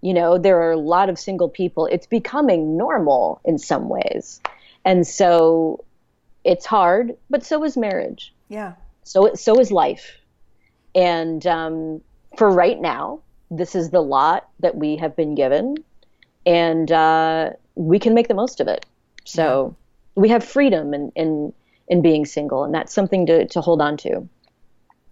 You 0.03 0.15
know 0.15 0.39
there 0.39 0.61
are 0.63 0.73
a 0.73 0.79
lot 0.79 1.09
of 1.09 1.19
single 1.19 1.49
people. 1.49 1.87
It's 1.87 2.07
becoming 2.07 2.77
normal 2.77 3.41
in 3.45 3.59
some 3.59 3.89
ways. 3.89 4.41
And 4.85 5.07
so 5.07 5.85
it's 6.45 6.67
hard 6.67 7.17
but 7.31 7.45
so 7.45 7.65
is 7.65 7.77
marriage. 7.77 8.35
Yeah. 8.49 8.75
So 9.05 9.35
so 9.35 9.59
is 9.59 9.73
life. 9.73 10.19
And 10.95 11.47
um, 11.47 12.01
for 12.37 12.51
right 12.51 12.81
now 12.81 13.21
this 13.51 13.75
is 13.75 13.91
the 13.91 14.03
lot 14.03 14.49
that 14.61 14.77
we 14.77 14.97
have 14.97 15.17
been 15.17 15.35
given. 15.35 15.77
And 16.45 16.91
uh, 16.93 17.51
we 17.75 17.99
can 17.99 18.15
make 18.15 18.29
the 18.29 18.35
most 18.35 18.61
of 18.61 18.69
it. 18.69 18.87
So. 19.25 19.75
We 20.17 20.29
have 20.29 20.43
freedom 20.43 20.93
in, 20.93 21.13
in 21.15 21.53
in 21.89 22.03
being 22.03 22.27
single 22.27 22.65
and 22.65 22.75
that's 22.75 22.93
something 22.93 23.27
to, 23.27 23.47
to 23.47 23.61
hold 23.61 23.81
on 23.81 23.97
to 23.97 24.29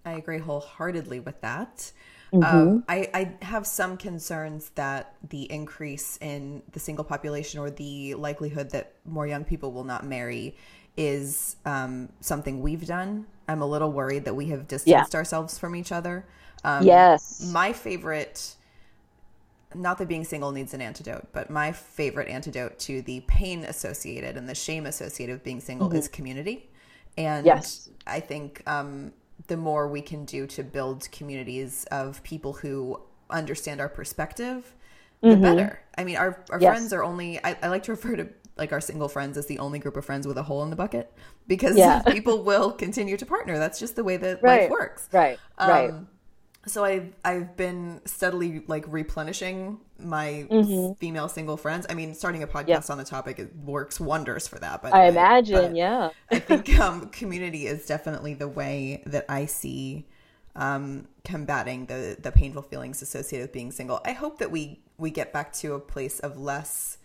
i 0.05 0.13
agree 0.13 0.39
wholeheartedly 0.39 1.19
with 1.19 1.39
that 1.41 1.91
um, 2.33 2.41
mm-hmm. 2.41 2.57
Um, 2.57 2.83
I, 2.89 3.09
I 3.13 3.45
have 3.45 3.65
some 3.65 3.97
concerns 3.97 4.71
that 4.75 5.15
the 5.29 5.49
increase 5.51 6.17
in 6.21 6.63
the 6.71 6.79
single 6.79 7.05
population 7.05 7.59
or 7.59 7.69
the 7.69 8.15
likelihood 8.15 8.71
that 8.71 8.93
more 9.05 9.27
young 9.27 9.43
people 9.43 9.71
will 9.71 9.83
not 9.83 10.05
marry 10.05 10.57
is 10.97 11.57
um, 11.65 12.09
something 12.21 12.61
we've 12.61 12.85
done. 12.85 13.25
I'm 13.47 13.61
a 13.61 13.65
little 13.65 13.91
worried 13.91 14.25
that 14.25 14.35
we 14.35 14.47
have 14.47 14.67
distanced 14.67 15.13
yeah. 15.13 15.17
ourselves 15.17 15.57
from 15.57 15.75
each 15.75 15.91
other. 15.91 16.25
Um, 16.63 16.83
yes. 16.83 17.49
My 17.51 17.73
favorite, 17.73 18.55
not 19.75 19.97
that 19.97 20.07
being 20.07 20.23
single 20.23 20.51
needs 20.51 20.73
an 20.73 20.81
antidote, 20.81 21.27
but 21.33 21.49
my 21.49 21.71
favorite 21.71 22.27
antidote 22.27 22.79
to 22.79 23.01
the 23.01 23.21
pain 23.27 23.63
associated 23.63 24.37
and 24.37 24.47
the 24.47 24.55
shame 24.55 24.85
associated 24.85 25.33
with 25.33 25.43
being 25.43 25.59
single 25.59 25.89
mm-hmm. 25.89 25.97
is 25.97 26.07
community. 26.07 26.69
And 27.17 27.45
yes. 27.45 27.89
I 28.07 28.19
think 28.19 28.61
um, 28.67 29.13
the 29.47 29.57
more 29.57 29.87
we 29.87 30.01
can 30.01 30.25
do 30.25 30.47
to 30.47 30.63
build 30.63 31.09
communities 31.11 31.85
of 31.91 32.23
people 32.23 32.53
who 32.53 33.01
understand 33.29 33.81
our 33.81 33.89
perspective, 33.89 34.75
the 35.21 35.29
mm-hmm. 35.29 35.41
better. 35.41 35.79
I 35.97 36.03
mean, 36.03 36.17
our, 36.17 36.43
our 36.49 36.59
yes. 36.59 36.71
friends 36.71 36.93
are 36.93 37.03
only, 37.03 37.43
I, 37.43 37.57
I, 37.61 37.67
like 37.69 37.83
to 37.83 37.91
refer 37.91 38.15
to 38.15 38.29
like 38.57 38.71
our 38.71 38.81
single 38.81 39.07
friends 39.07 39.37
as 39.37 39.47
the 39.47 39.59
only 39.59 39.79
group 39.79 39.97
of 39.97 40.05
friends 40.05 40.27
with 40.27 40.37
a 40.37 40.43
hole 40.43 40.63
in 40.63 40.69
the 40.69 40.75
bucket 40.75 41.11
because 41.47 41.77
yeah. 41.77 42.01
people 42.07 42.43
will 42.43 42.71
continue 42.71 43.17
to 43.17 43.25
partner. 43.25 43.57
That's 43.57 43.79
just 43.79 43.95
the 43.95 44.03
way 44.03 44.17
that 44.17 44.41
right. 44.41 44.63
life 44.63 44.69
works. 44.69 45.09
Right. 45.11 45.39
Um, 45.57 45.69
right 45.69 45.93
so 46.67 46.83
I've 46.83 47.13
I've 47.23 47.55
been 47.55 48.01
steadily 48.05 48.63
like 48.67 48.85
replenishing 48.87 49.79
my 49.99 50.47
mm-hmm. 50.49 50.93
female 50.93 51.29
single 51.29 51.57
friends. 51.57 51.85
I 51.89 51.93
mean, 51.93 52.13
starting 52.13 52.43
a 52.43 52.47
podcast 52.47 52.67
yep. 52.67 52.89
on 52.89 52.97
the 52.97 53.03
topic 53.03 53.39
it 53.39 53.55
works 53.55 53.99
wonders 53.99 54.47
for 54.47 54.59
that. 54.59 54.81
But 54.81 54.93
I 54.93 55.07
imagine, 55.07 55.55
but 55.55 55.75
yeah. 55.75 56.09
I 56.31 56.39
think 56.39 56.77
um, 56.79 57.09
community 57.09 57.67
is 57.67 57.85
definitely 57.85 58.33
the 58.33 58.47
way 58.47 59.03
that 59.05 59.25
I 59.29 59.45
see 59.45 60.07
um, 60.55 61.07
combating 61.23 61.85
the 61.85 62.17
the 62.19 62.31
painful 62.31 62.63
feelings 62.63 63.01
associated 63.01 63.45
with 63.45 63.53
being 63.53 63.71
single. 63.71 64.01
I 64.05 64.13
hope 64.13 64.39
that 64.39 64.51
we 64.51 64.81
we 64.97 65.11
get 65.11 65.33
back 65.33 65.53
to 65.53 65.73
a 65.73 65.79
place 65.79 66.19
of 66.19 66.39
less 66.39 66.97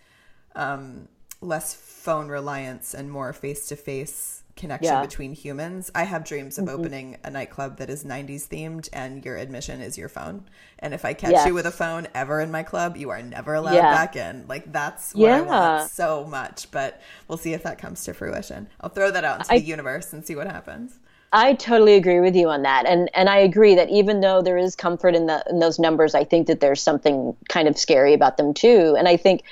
um, 0.55 1.09
less 1.41 1.75
phone 1.75 2.29
reliance 2.29 2.95
and 2.95 3.11
more 3.11 3.33
face 3.33 3.69
to 3.69 3.77
face 3.77 4.43
connection 4.61 4.93
yeah. 4.93 5.03
between 5.03 5.33
humans. 5.33 5.91
I 5.95 6.05
have 6.05 6.25
dreams 6.25 6.59
of 6.59 6.67
mm-hmm. 6.67 6.79
opening 6.79 7.17
a 7.25 7.31
nightclub 7.31 7.79
that 7.79 7.91
is 7.91 8.05
90s 8.05 8.47
themed 8.47 8.89
and 8.93 9.25
your 9.25 9.37
admission 9.37 9.81
is 9.81 9.97
your 9.97 10.09
phone. 10.09 10.45
And 10.79 10.95
if 10.95 11.05
I 11.05 11.15
catch 11.15 11.33
yes. 11.33 11.47
you 11.47 11.55
with 11.55 11.67
a 11.67 11.73
phone 11.73 12.07
ever 12.15 12.41
in 12.41 12.51
my 12.51 12.63
club, 12.63 12.97
you 12.97 13.11
are 13.11 13.23
never 13.23 13.55
allowed 13.55 13.75
yeah. 13.75 13.93
back 13.93 14.17
in. 14.17 14.47
Like 14.47 14.71
that's 14.71 15.15
what 15.15 15.23
yeah. 15.23 15.39
I 15.39 15.41
want 15.41 15.91
so 15.91 16.25
much, 16.25 16.71
but 16.71 17.01
we'll 17.27 17.39
see 17.39 17.55
if 17.55 17.63
that 17.63 17.79
comes 17.79 18.05
to 18.05 18.15
fruition. 18.15 18.69
I'll 18.81 18.91
throw 18.91 19.11
that 19.11 19.25
out 19.25 19.41
into 19.41 19.53
I, 19.53 19.59
the 19.59 19.65
universe 19.65 20.13
and 20.13 20.25
see 20.25 20.37
what 20.37 20.47
happens. 20.47 20.99
I 21.33 21.55
totally 21.55 21.95
agree 21.95 22.21
with 22.21 22.35
you 22.35 22.49
on 22.49 22.63
that. 22.63 22.87
And 22.87 23.09
and 23.15 23.29
I 23.29 23.39
agree 23.39 23.77
that 23.77 23.89
even 23.89 24.21
though 24.21 24.43
there 24.43 24.59
is 24.59 24.75
comfort 24.75 25.15
in 25.15 25.27
the 25.27 25.45
in 25.49 25.61
those 25.61 25.79
numbers, 25.79 26.15
I 26.15 26.25
think 26.25 26.49
that 26.49 26.61
there's 26.61 26.83
something 26.83 27.37
kind 27.49 27.69
of 27.69 27.79
scary 27.79 28.15
about 28.15 28.37
them 28.37 28.53
too. 28.53 28.97
And 28.99 29.07
I 29.07 29.17
think, 29.17 29.45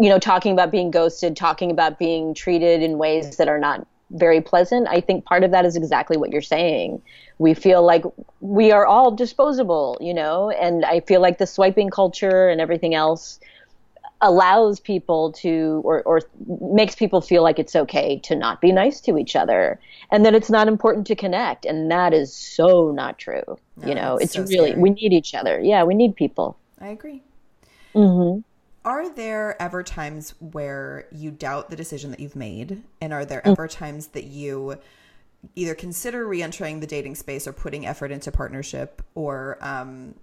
you 0.00 0.08
know, 0.08 0.18
talking 0.18 0.52
about 0.52 0.70
being 0.70 0.90
ghosted, 0.90 1.36
talking 1.36 1.70
about 1.70 1.98
being 1.98 2.32
treated 2.32 2.82
in 2.82 2.96
ways 2.96 3.36
that 3.36 3.48
are 3.48 3.58
not 3.58 3.86
very 4.10 4.40
pleasant. 4.40 4.86
I 4.88 5.00
think 5.00 5.24
part 5.24 5.44
of 5.44 5.50
that 5.50 5.64
is 5.64 5.76
exactly 5.76 6.16
what 6.16 6.30
you're 6.30 6.42
saying. 6.42 7.02
We 7.38 7.54
feel 7.54 7.84
like 7.84 8.04
we 8.40 8.72
are 8.72 8.86
all 8.86 9.10
disposable, 9.10 9.98
you 10.00 10.14
know, 10.14 10.50
and 10.50 10.84
I 10.84 11.00
feel 11.00 11.20
like 11.20 11.38
the 11.38 11.46
swiping 11.46 11.90
culture 11.90 12.48
and 12.48 12.60
everything 12.60 12.94
else 12.94 13.40
allows 14.22 14.80
people 14.80 15.32
to 15.32 15.82
or, 15.84 16.02
or 16.02 16.22
makes 16.60 16.94
people 16.94 17.20
feel 17.20 17.42
like 17.42 17.58
it's 17.58 17.76
okay 17.76 18.18
to 18.20 18.34
not 18.34 18.60
be 18.60 18.72
nice 18.72 19.00
to 19.00 19.18
each 19.18 19.36
other 19.36 19.78
and 20.10 20.24
that 20.24 20.34
it's 20.34 20.48
not 20.48 20.68
important 20.68 21.06
to 21.06 21.14
connect 21.14 21.66
and 21.66 21.90
that 21.90 22.14
is 22.14 22.32
so 22.34 22.90
not 22.92 23.18
true 23.18 23.42
no, 23.76 23.88
you 23.88 23.94
know 23.94 24.16
it's 24.16 24.32
so 24.32 24.42
really 24.44 24.70
scary. 24.70 24.80
we 24.80 24.90
need 24.90 25.12
each 25.12 25.34
other 25.34 25.60
yeah 25.60 25.84
we 25.84 25.94
need 25.94 26.16
people 26.16 26.56
i 26.80 26.88
agree 26.88 27.22
mm-hmm. 27.94 28.40
Are 28.86 29.08
there 29.10 29.60
ever 29.60 29.82
times 29.82 30.34
where 30.38 31.08
you 31.10 31.32
doubt 31.32 31.70
the 31.70 31.76
decision 31.76 32.12
that 32.12 32.20
you've 32.20 32.36
made? 32.36 32.84
And 33.00 33.12
are 33.12 33.24
there 33.24 33.42
mm. 33.44 33.50
ever 33.50 33.66
times 33.66 34.08
that 34.08 34.24
you 34.24 34.78
either 35.56 35.74
consider 35.74 36.26
re-entering 36.26 36.80
the 36.80 36.86
dating 36.86 37.16
space 37.16 37.46
or 37.46 37.52
putting 37.52 37.84
effort 37.84 38.12
into 38.12 38.30
partnership 38.30 39.02
or 39.14 39.58
um, 39.60 40.14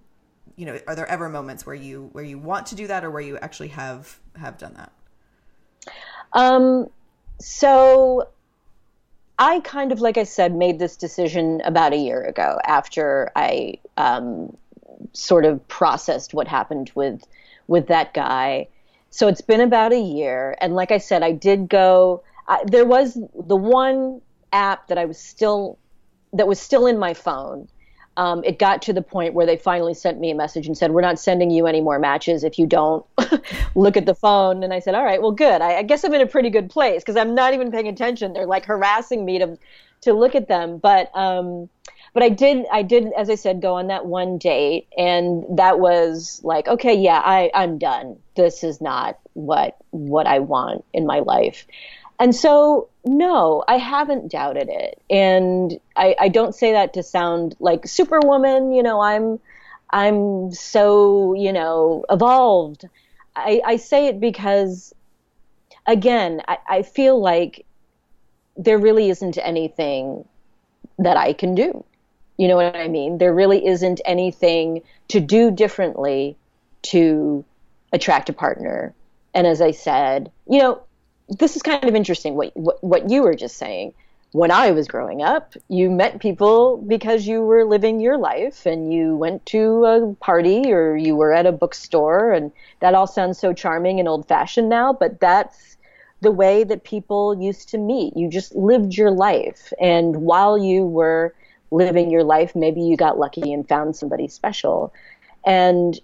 you 0.56 0.66
know 0.66 0.78
are 0.86 0.94
there 0.94 1.06
ever 1.06 1.28
moments 1.28 1.66
where 1.66 1.74
you 1.74 2.08
where 2.12 2.24
you 2.24 2.38
want 2.38 2.66
to 2.66 2.74
do 2.74 2.86
that 2.86 3.04
or 3.04 3.10
where 3.10 3.22
you 3.22 3.36
actually 3.38 3.68
have 3.68 4.18
have 4.36 4.56
done 4.58 4.74
that 4.74 4.92
um 6.32 6.88
so 7.40 8.28
i 9.38 9.60
kind 9.60 9.90
of 9.90 10.00
like 10.00 10.16
i 10.16 10.22
said 10.22 10.54
made 10.54 10.78
this 10.78 10.96
decision 10.96 11.60
about 11.64 11.92
a 11.92 11.96
year 11.96 12.22
ago 12.22 12.58
after 12.64 13.30
i 13.34 13.74
um 13.96 14.56
sort 15.12 15.44
of 15.44 15.66
processed 15.68 16.34
what 16.34 16.46
happened 16.46 16.90
with 16.94 17.26
with 17.66 17.88
that 17.88 18.14
guy. 18.14 18.68
So 19.10 19.28
it's 19.28 19.40
been 19.40 19.60
about 19.60 19.92
a 19.92 20.00
year, 20.00 20.56
and 20.60 20.74
like 20.74 20.90
I 20.90 20.98
said, 20.98 21.22
I 21.22 21.32
did 21.32 21.68
go. 21.68 22.22
I, 22.48 22.62
there 22.66 22.84
was 22.84 23.14
the 23.14 23.56
one 23.56 24.20
app 24.52 24.88
that 24.88 24.98
I 24.98 25.04
was 25.04 25.18
still 25.18 25.78
that 26.32 26.48
was 26.48 26.60
still 26.60 26.86
in 26.86 26.98
my 26.98 27.14
phone. 27.14 27.68
Um, 28.16 28.44
it 28.44 28.58
got 28.58 28.82
to 28.82 28.92
the 28.92 29.02
point 29.02 29.34
where 29.34 29.46
they 29.46 29.56
finally 29.56 29.94
sent 29.94 30.20
me 30.20 30.30
a 30.30 30.34
message 30.34 30.66
and 30.66 30.76
said, 30.76 30.92
"We're 30.92 31.00
not 31.00 31.18
sending 31.18 31.50
you 31.50 31.66
any 31.66 31.80
more 31.80 31.98
matches 31.98 32.44
if 32.44 32.58
you 32.58 32.66
don't 32.66 33.04
look 33.74 33.96
at 33.96 34.06
the 34.06 34.14
phone." 34.14 34.62
And 34.62 34.72
I 34.72 34.78
said, 34.78 34.94
"All 34.94 35.04
right, 35.04 35.20
well, 35.20 35.32
good. 35.32 35.60
I, 35.60 35.78
I 35.78 35.82
guess 35.82 36.04
I'm 36.04 36.14
in 36.14 36.20
a 36.20 36.26
pretty 36.26 36.50
good 36.50 36.70
place 36.70 37.02
because 37.02 37.16
I'm 37.16 37.34
not 37.34 37.54
even 37.54 37.70
paying 37.70 37.88
attention. 37.88 38.32
They're 38.32 38.46
like 38.46 38.66
harassing 38.66 39.24
me 39.24 39.38
to 39.38 39.58
to 40.02 40.12
look 40.12 40.34
at 40.34 40.48
them." 40.48 40.78
But 40.78 41.10
um, 41.14 41.68
but 42.14 42.22
I 42.22 42.30
did 42.30 42.64
I 42.72 42.82
did 42.82 43.12
as 43.12 43.28
I 43.28 43.34
said 43.34 43.60
go 43.60 43.74
on 43.74 43.88
that 43.88 44.06
one 44.06 44.38
date, 44.38 44.86
and 44.96 45.44
that 45.58 45.78
was 45.78 46.40
like, 46.42 46.66
okay, 46.68 46.94
yeah, 46.94 47.20
I 47.22 47.50
I'm 47.54 47.76
done. 47.78 48.16
This 48.36 48.64
is 48.64 48.80
not 48.80 49.18
what 49.34 49.76
what 49.90 50.26
I 50.26 50.38
want 50.38 50.84
in 50.94 51.06
my 51.06 51.18
life. 51.18 51.66
And 52.18 52.34
so, 52.34 52.88
no, 53.04 53.64
I 53.66 53.76
haven't 53.76 54.30
doubted 54.30 54.68
it. 54.68 55.00
And 55.10 55.78
I, 55.96 56.14
I 56.18 56.28
don't 56.28 56.54
say 56.54 56.72
that 56.72 56.94
to 56.94 57.02
sound 57.02 57.56
like 57.58 57.86
superwoman, 57.86 58.72
you 58.72 58.82
know, 58.82 59.00
I'm, 59.00 59.40
I'm 59.90 60.52
so, 60.52 61.34
you 61.34 61.52
know, 61.52 62.04
evolved. 62.08 62.88
I, 63.34 63.60
I 63.64 63.76
say 63.76 64.06
it 64.06 64.20
because, 64.20 64.94
again, 65.86 66.40
I, 66.46 66.58
I 66.68 66.82
feel 66.82 67.20
like 67.20 67.66
there 68.56 68.78
really 68.78 69.10
isn't 69.10 69.36
anything 69.38 70.24
that 70.98 71.16
I 71.16 71.32
can 71.32 71.56
do. 71.56 71.84
You 72.36 72.48
know 72.48 72.56
what 72.56 72.76
I 72.76 72.88
mean? 72.88 73.18
There 73.18 73.32
really 73.32 73.64
isn't 73.66 74.00
anything 74.04 74.82
to 75.08 75.20
do 75.20 75.50
differently 75.50 76.36
to 76.82 77.44
attract 77.92 78.28
a 78.28 78.32
partner. 78.32 78.92
And 79.34 79.46
as 79.46 79.60
I 79.60 79.70
said, 79.70 80.30
you 80.48 80.58
know, 80.58 80.82
this 81.28 81.56
is 81.56 81.62
kind 81.62 81.84
of 81.84 81.94
interesting 81.94 82.34
what, 82.34 82.56
what, 82.56 82.82
what 82.82 83.10
you 83.10 83.22
were 83.22 83.34
just 83.34 83.56
saying. 83.56 83.94
When 84.32 84.50
I 84.50 84.72
was 84.72 84.88
growing 84.88 85.22
up, 85.22 85.54
you 85.68 85.90
met 85.90 86.18
people 86.18 86.76
because 86.78 87.24
you 87.24 87.42
were 87.42 87.64
living 87.64 88.00
your 88.00 88.18
life 88.18 88.66
and 88.66 88.92
you 88.92 89.16
went 89.16 89.46
to 89.46 89.84
a 89.84 90.14
party 90.16 90.72
or 90.72 90.96
you 90.96 91.14
were 91.14 91.32
at 91.32 91.46
a 91.46 91.52
bookstore 91.52 92.32
and 92.32 92.50
that 92.80 92.94
all 92.94 93.06
sounds 93.06 93.38
so 93.38 93.52
charming 93.52 94.00
and 94.00 94.08
old 94.08 94.26
fashioned 94.26 94.68
now, 94.68 94.92
but 94.92 95.20
that's 95.20 95.76
the 96.20 96.32
way 96.32 96.64
that 96.64 96.82
people 96.82 97.40
used 97.40 97.68
to 97.68 97.78
meet. 97.78 98.16
You 98.16 98.28
just 98.28 98.56
lived 98.56 98.96
your 98.96 99.12
life 99.12 99.72
and 99.80 100.16
while 100.16 100.58
you 100.58 100.84
were 100.84 101.32
living 101.74 102.10
your 102.10 102.22
life, 102.22 102.54
maybe 102.54 102.80
you 102.80 102.96
got 102.96 103.18
lucky 103.18 103.52
and 103.52 103.68
found 103.68 103.96
somebody 103.96 104.28
special. 104.28 104.94
And 105.44 105.98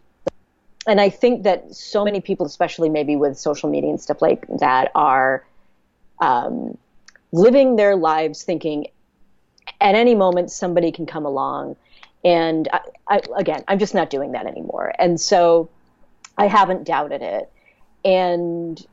and 0.87 1.01
I 1.01 1.11
think 1.11 1.45
that 1.45 1.75
so 1.75 2.05
many 2.05 2.21
people, 2.21 2.47
especially 2.47 2.89
maybe 2.89 3.15
with 3.15 3.39
social 3.39 3.71
media 3.71 3.91
and 3.91 4.01
stuff 4.01 4.23
like 4.23 4.47
that, 4.59 4.91
are 4.95 5.47
um, 6.21 6.77
living 7.33 7.77
their 7.77 7.97
lives 7.97 8.43
thinking 8.43 8.87
at 9.81 9.95
any 9.95 10.15
moment 10.15 10.51
somebody 10.51 10.91
can 10.91 11.07
come 11.07 11.27
along. 11.27 11.77
And 12.25 12.69
I, 12.73 12.81
I, 13.07 13.21
again, 13.37 13.63
I'm 13.69 13.79
just 13.79 13.95
not 13.95 14.11
doing 14.11 14.33
that 14.33 14.47
anymore. 14.47 14.93
And 14.99 15.21
so 15.21 15.69
I 16.37 16.47
haven't 16.47 16.85
doubted 16.85 17.23
it. 17.23 17.53
And 18.05 18.85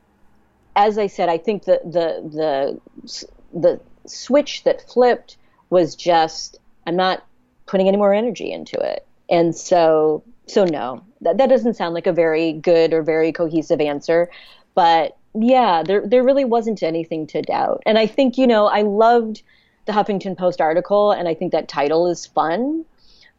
as 0.76 0.98
I 0.98 1.06
said, 1.08 1.28
I 1.28 1.38
think 1.38 1.64
the 1.64 1.80
the 1.84 2.80
the 3.02 3.18
the 3.58 3.80
switch 4.06 4.62
that 4.64 4.88
flipped 4.88 5.38
was 5.70 5.96
just 5.96 6.60
I'm 6.88 6.96
not 6.96 7.24
putting 7.66 7.86
any 7.86 7.98
more 7.98 8.14
energy 8.14 8.50
into 8.50 8.78
it. 8.80 9.06
And 9.30 9.54
so 9.54 10.24
so 10.46 10.64
no, 10.64 11.04
that, 11.20 11.36
that 11.36 11.50
doesn't 11.50 11.74
sound 11.74 11.94
like 11.94 12.06
a 12.06 12.12
very 12.12 12.54
good 12.54 12.94
or 12.94 13.02
very 13.02 13.32
cohesive 13.32 13.80
answer, 13.80 14.30
but 14.74 15.16
yeah, 15.34 15.82
there 15.84 16.06
there 16.06 16.24
really 16.24 16.46
wasn't 16.46 16.82
anything 16.82 17.26
to 17.28 17.42
doubt. 17.42 17.82
And 17.84 17.98
I 17.98 18.06
think, 18.06 18.38
you 18.38 18.46
know, 18.46 18.66
I 18.66 18.82
loved 18.82 19.42
the 19.84 19.92
Huffington 19.92 20.36
Post 20.36 20.60
article 20.60 21.12
and 21.12 21.28
I 21.28 21.34
think 21.34 21.52
that 21.52 21.68
title 21.68 22.08
is 22.08 22.24
fun, 22.24 22.86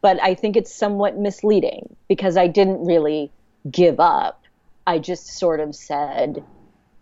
but 0.01 0.21
I 0.21 0.35
think 0.35 0.55
it's 0.55 0.73
somewhat 0.73 1.17
misleading 1.17 1.95
because 2.07 2.37
I 2.37 2.47
didn't 2.47 2.85
really 2.85 3.31
give 3.69 3.99
up. 3.99 4.43
I 4.85 4.99
just 4.99 5.27
sort 5.39 5.59
of 5.59 5.75
said 5.75 6.43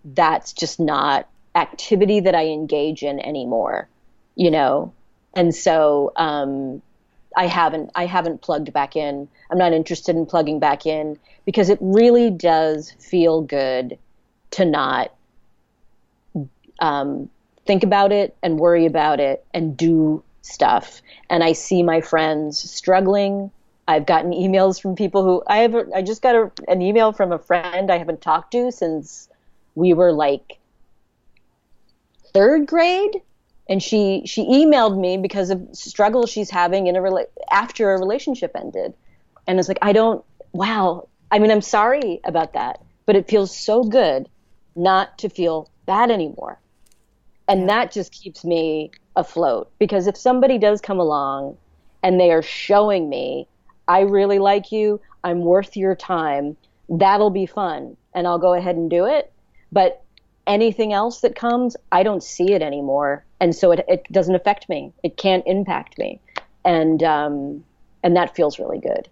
that's 0.05 0.53
just 0.53 0.79
not 0.79 1.27
activity 1.55 2.21
that 2.21 2.35
I 2.35 2.45
engage 2.45 3.03
in 3.03 3.19
anymore, 3.19 3.89
you 4.35 4.49
know. 4.49 4.93
And 5.35 5.53
so 5.53 6.11
um, 6.15 6.81
I 7.35 7.45
haven't 7.45 7.91
I 7.95 8.05
haven't 8.05 8.41
plugged 8.41 8.73
back 8.73 8.95
in. 8.95 9.27
I'm 9.51 9.57
not 9.57 9.73
interested 9.73 10.15
in 10.15 10.25
plugging 10.25 10.59
back 10.59 10.85
in 10.85 11.19
because 11.45 11.69
it 11.69 11.77
really 11.81 12.31
does 12.31 12.91
feel 12.99 13.41
good 13.41 13.97
to 14.51 14.65
not 14.65 15.11
um, 16.79 17.29
think 17.65 17.83
about 17.83 18.11
it 18.11 18.35
and 18.41 18.59
worry 18.59 18.85
about 18.85 19.19
it 19.19 19.45
and 19.53 19.77
do 19.77 20.23
stuff. 20.41 21.01
And 21.29 21.43
I 21.43 21.53
see 21.53 21.83
my 21.83 22.01
friends 22.01 22.57
struggling. 22.57 23.51
I've 23.87 24.05
gotten 24.05 24.31
emails 24.31 24.81
from 24.81 24.95
people 24.95 25.23
who 25.23 25.43
I 25.47 25.59
have. 25.59 25.75
I 25.95 26.01
just 26.01 26.21
got 26.21 26.35
a, 26.35 26.51
an 26.67 26.81
email 26.81 27.11
from 27.11 27.31
a 27.31 27.39
friend 27.39 27.91
I 27.91 27.97
haven't 27.97 28.21
talked 28.21 28.51
to 28.53 28.71
since 28.71 29.29
we 29.75 29.93
were 29.93 30.11
like 30.11 30.57
third 32.33 32.65
grade 32.65 33.21
and 33.69 33.81
she 33.81 34.23
she 34.25 34.43
emailed 34.45 34.99
me 34.99 35.17
because 35.17 35.49
of 35.49 35.61
struggles 35.73 36.29
she's 36.29 36.49
having 36.49 36.87
in 36.87 36.95
a 36.95 36.99
rela- 36.99 37.27
after 37.51 37.93
a 37.93 37.99
relationship 37.99 38.51
ended. 38.55 38.93
And 39.45 39.59
it's 39.59 39.67
like 39.67 39.79
i 39.81 39.93
don't 39.93 40.23
wow. 40.53 41.07
I 41.31 41.39
mean 41.39 41.51
i'm 41.51 41.61
sorry 41.61 42.19
about 42.23 42.53
that 42.53 42.81
but 43.05 43.15
it 43.15 43.27
feels 43.27 43.55
so 43.55 43.83
good 43.83 44.29
not 44.75 45.17
to 45.17 45.29
feel 45.29 45.69
bad 45.87 46.11
anymore. 46.11 46.59
And 47.47 47.69
that 47.69 47.91
just 47.91 48.11
keeps 48.11 48.43
me 48.43 48.91
afloat. 49.15 49.71
Because 49.79 50.05
if 50.05 50.17
somebody 50.17 50.57
does 50.59 50.81
come 50.81 50.99
along 50.99 51.57
and 52.03 52.19
they 52.19 52.31
are 52.31 52.43
showing 52.43 53.09
me 53.09 53.47
i 53.87 54.01
really 54.01 54.39
like 54.39 54.71
you 54.71 54.99
i'm 55.23 55.41
worth 55.41 55.75
your 55.75 55.95
time 55.95 56.55
that'll 56.89 57.29
be 57.29 57.45
fun 57.45 57.97
and 58.13 58.27
i'll 58.27 58.37
go 58.39 58.53
ahead 58.53 58.75
and 58.75 58.89
do 58.89 59.05
it. 59.05 59.31
But 59.71 60.03
anything 60.47 60.93
else 60.93 61.21
that 61.21 61.35
comes, 61.35 61.75
I 61.91 62.03
don't 62.03 62.23
see 62.23 62.53
it 62.53 62.61
anymore, 62.61 63.23
and 63.39 63.55
so 63.55 63.71
it 63.71 63.85
it 63.87 64.11
doesn't 64.11 64.35
affect 64.35 64.69
me. 64.69 64.91
It 65.03 65.17
can't 65.17 65.43
impact 65.45 65.97
me, 65.97 66.19
and 66.65 67.03
um, 67.03 67.63
and 68.03 68.15
that 68.15 68.35
feels 68.35 68.57
really 68.57 68.79
good. 68.79 69.09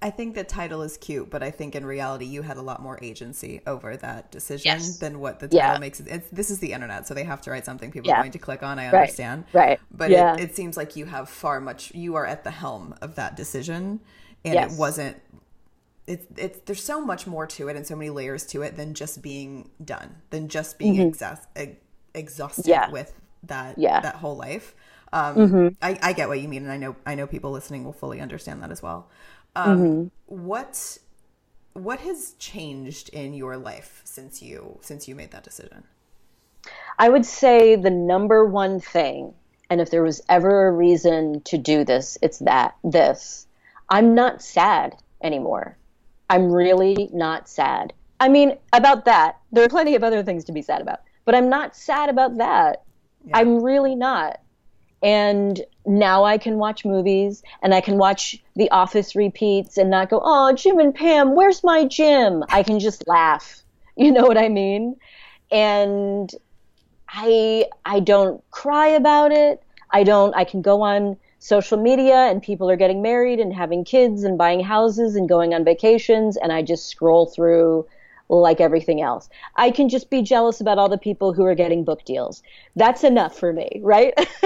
I 0.00 0.10
think 0.10 0.36
the 0.36 0.44
title 0.44 0.82
is 0.82 0.96
cute, 0.96 1.28
but 1.28 1.42
I 1.42 1.50
think 1.50 1.74
in 1.74 1.84
reality 1.84 2.24
you 2.24 2.42
had 2.42 2.56
a 2.56 2.62
lot 2.62 2.80
more 2.80 3.00
agency 3.02 3.60
over 3.66 3.96
that 3.96 4.30
decision 4.30 4.70
yes. 4.70 4.98
than 4.98 5.18
what 5.18 5.40
the 5.40 5.48
title 5.48 5.72
yeah. 5.72 5.78
makes 5.78 5.98
it. 5.98 6.06
It's, 6.06 6.30
this 6.30 6.50
is 6.50 6.60
the 6.60 6.72
internet, 6.72 7.08
so 7.08 7.14
they 7.14 7.24
have 7.24 7.40
to 7.42 7.50
write 7.50 7.64
something 7.64 7.90
people 7.90 8.08
yeah. 8.08 8.18
are 8.18 8.22
going 8.22 8.32
to 8.32 8.38
click 8.38 8.62
on. 8.62 8.78
I 8.78 8.86
understand, 8.86 9.44
right? 9.52 9.68
right. 9.70 9.80
But 9.90 10.10
yeah. 10.10 10.34
it, 10.34 10.40
it, 10.40 10.56
seems 10.56 10.76
like 10.76 10.94
you 10.94 11.06
have 11.06 11.28
far 11.28 11.60
much. 11.60 11.92
You 11.94 12.14
are 12.14 12.24
at 12.24 12.44
the 12.44 12.52
helm 12.52 12.94
of 13.02 13.16
that 13.16 13.36
decision, 13.36 13.98
and 14.44 14.54
yes. 14.54 14.72
it 14.72 14.78
wasn't 14.78 15.16
it's 16.08 16.26
it's 16.36 16.58
there's 16.64 16.82
so 16.82 17.00
much 17.00 17.26
more 17.26 17.46
to 17.46 17.68
it 17.68 17.76
and 17.76 17.86
so 17.86 17.94
many 17.94 18.10
layers 18.10 18.46
to 18.46 18.62
it 18.62 18.76
than 18.76 18.94
just 18.94 19.22
being 19.22 19.70
done 19.84 20.16
than 20.30 20.48
just 20.48 20.78
being 20.78 20.94
mm-hmm. 20.94 21.08
exhaust, 21.08 21.46
exhausted 22.14 22.66
yeah. 22.66 22.90
with 22.90 23.12
that 23.42 23.78
yeah. 23.78 24.00
that 24.00 24.16
whole 24.16 24.36
life 24.36 24.74
um, 25.12 25.36
mm-hmm. 25.36 25.68
I, 25.80 25.98
I 26.02 26.12
get 26.14 26.28
what 26.28 26.40
you 26.40 26.48
mean 26.48 26.62
and 26.62 26.72
i 26.72 26.76
know 26.76 26.96
i 27.06 27.14
know 27.14 27.26
people 27.26 27.50
listening 27.50 27.84
will 27.84 27.92
fully 27.92 28.20
understand 28.20 28.62
that 28.62 28.70
as 28.70 28.82
well 28.82 29.08
um, 29.54 29.78
mm-hmm. 29.78 30.34
what 30.46 30.98
what 31.74 32.00
has 32.00 32.34
changed 32.38 33.10
in 33.10 33.34
your 33.34 33.56
life 33.56 34.00
since 34.04 34.42
you 34.42 34.78
since 34.80 35.06
you 35.06 35.14
made 35.14 35.30
that 35.30 35.44
decision 35.44 35.84
i 36.98 37.08
would 37.08 37.26
say 37.26 37.76
the 37.76 37.90
number 37.90 38.44
one 38.44 38.80
thing 38.80 39.34
and 39.70 39.82
if 39.82 39.90
there 39.90 40.02
was 40.02 40.22
ever 40.30 40.68
a 40.68 40.72
reason 40.72 41.42
to 41.42 41.58
do 41.58 41.84
this 41.84 42.16
it's 42.22 42.38
that 42.38 42.76
this 42.82 43.46
i'm 43.90 44.14
not 44.14 44.42
sad 44.42 44.96
anymore 45.22 45.76
I'm 46.30 46.52
really 46.52 47.08
not 47.12 47.48
sad. 47.48 47.92
I 48.20 48.28
mean, 48.28 48.56
about 48.72 49.04
that, 49.04 49.38
there 49.52 49.64
are 49.64 49.68
plenty 49.68 49.94
of 49.94 50.02
other 50.02 50.22
things 50.22 50.44
to 50.44 50.52
be 50.52 50.62
sad 50.62 50.82
about, 50.82 51.00
but 51.24 51.34
I'm 51.34 51.48
not 51.48 51.76
sad 51.76 52.08
about 52.08 52.38
that. 52.38 52.82
Yeah. 53.24 53.38
I'm 53.38 53.62
really 53.62 53.94
not. 53.94 54.40
And 55.02 55.60
now 55.86 56.24
I 56.24 56.38
can 56.38 56.58
watch 56.58 56.84
movies 56.84 57.42
and 57.62 57.72
I 57.72 57.80
can 57.80 57.98
watch 57.98 58.42
The 58.56 58.70
Office 58.70 59.14
repeats 59.14 59.78
and 59.78 59.90
not 59.90 60.10
go, 60.10 60.20
oh, 60.22 60.52
Jim 60.54 60.78
and 60.80 60.94
Pam, 60.94 61.36
where's 61.36 61.62
my 61.62 61.84
Jim? 61.84 62.42
I 62.48 62.62
can 62.62 62.80
just 62.80 63.06
laugh. 63.06 63.62
You 64.00 64.12
know 64.12 64.26
what 64.26 64.38
I 64.38 64.48
mean? 64.48 64.94
And 65.50 66.32
I 67.08 67.66
I 67.84 67.98
don't 67.98 68.48
cry 68.52 68.86
about 68.86 69.32
it. 69.32 69.60
I 69.90 70.04
don't 70.04 70.32
I 70.36 70.44
can 70.44 70.62
go 70.62 70.82
on 70.82 71.16
social 71.38 71.78
media 71.78 72.16
and 72.16 72.42
people 72.42 72.68
are 72.70 72.76
getting 72.76 73.02
married 73.02 73.40
and 73.40 73.54
having 73.54 73.84
kids 73.84 74.24
and 74.24 74.36
buying 74.36 74.60
houses 74.60 75.14
and 75.14 75.28
going 75.28 75.54
on 75.54 75.64
vacations. 75.64 76.36
And 76.36 76.52
I 76.52 76.62
just 76.62 76.88
scroll 76.88 77.26
through 77.26 77.86
like 78.28 78.60
everything 78.60 79.00
else. 79.00 79.28
I 79.56 79.70
can 79.70 79.88
just 79.88 80.10
be 80.10 80.22
jealous 80.22 80.60
about 80.60 80.78
all 80.78 80.88
the 80.88 80.98
people 80.98 81.32
who 81.32 81.44
are 81.44 81.54
getting 81.54 81.84
book 81.84 82.04
deals. 82.04 82.42
That's 82.76 83.04
enough 83.04 83.38
for 83.38 83.52
me, 83.52 83.80
right? 83.82 84.14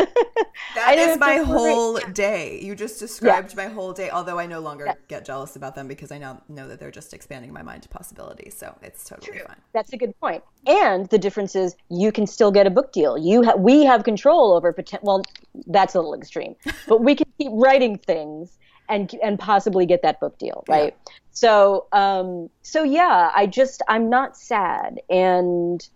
that 0.75 0.99
is 0.99 1.19
my 1.19 1.39
whole 1.39 1.99
day. 2.13 2.61
You 2.61 2.75
just 2.75 3.01
described 3.01 3.51
yeah. 3.51 3.65
my 3.65 3.73
whole 3.73 3.93
day, 3.93 4.11
although 4.11 4.39
I 4.39 4.47
no 4.47 4.61
longer 4.61 4.87
yeah. 4.87 4.95
get 5.09 5.25
jealous 5.25 5.57
about 5.57 5.75
them 5.75 5.89
because 5.89 6.13
I 6.13 6.19
now 6.19 6.43
know 6.49 6.69
that 6.69 6.79
they're 6.79 6.91
just 6.91 7.13
expanding 7.13 7.53
my 7.53 7.63
mind 7.63 7.83
to 7.83 7.89
possibilities. 7.89 8.55
So 8.57 8.77
it's 8.83 9.09
totally 9.09 9.39
True. 9.39 9.47
fine. 9.47 9.57
That's 9.73 9.93
a 9.93 9.97
good 9.97 10.19
point. 10.21 10.43
And 10.67 11.09
the 11.09 11.19
difference 11.19 11.57
is 11.57 11.75
you 11.89 12.13
can 12.13 12.27
still 12.27 12.53
get 12.53 12.67
a 12.67 12.71
book 12.71 12.93
deal. 12.93 13.19
You 13.19 13.43
ha- 13.43 13.57
we 13.57 13.85
have 13.85 14.05
control 14.05 14.53
over 14.53 14.73
potential. 14.73 15.07
Well, 15.07 15.23
that's 15.67 15.95
a 15.95 15.99
little 15.99 16.15
extreme, 16.15 16.55
but 16.89 17.03
we 17.03 17.15
can 17.15 17.27
keep 17.39 17.51
writing 17.53 17.99
things 17.99 18.59
and 18.93 19.15
and 19.23 19.39
possibly 19.39 19.87
get 19.87 20.03
that 20.03 20.21
book 20.21 20.39
deal, 20.39 20.65
right? 20.69 20.95
Yeah. 21.07 21.13
So 21.33 21.87
um, 21.93 22.51
so 22.63 22.83
yeah, 22.83 23.31
I 23.35 23.47
just 23.47 23.83
I'm 23.89 24.11
not 24.11 24.37
sad 24.37 25.01
and 25.09 25.87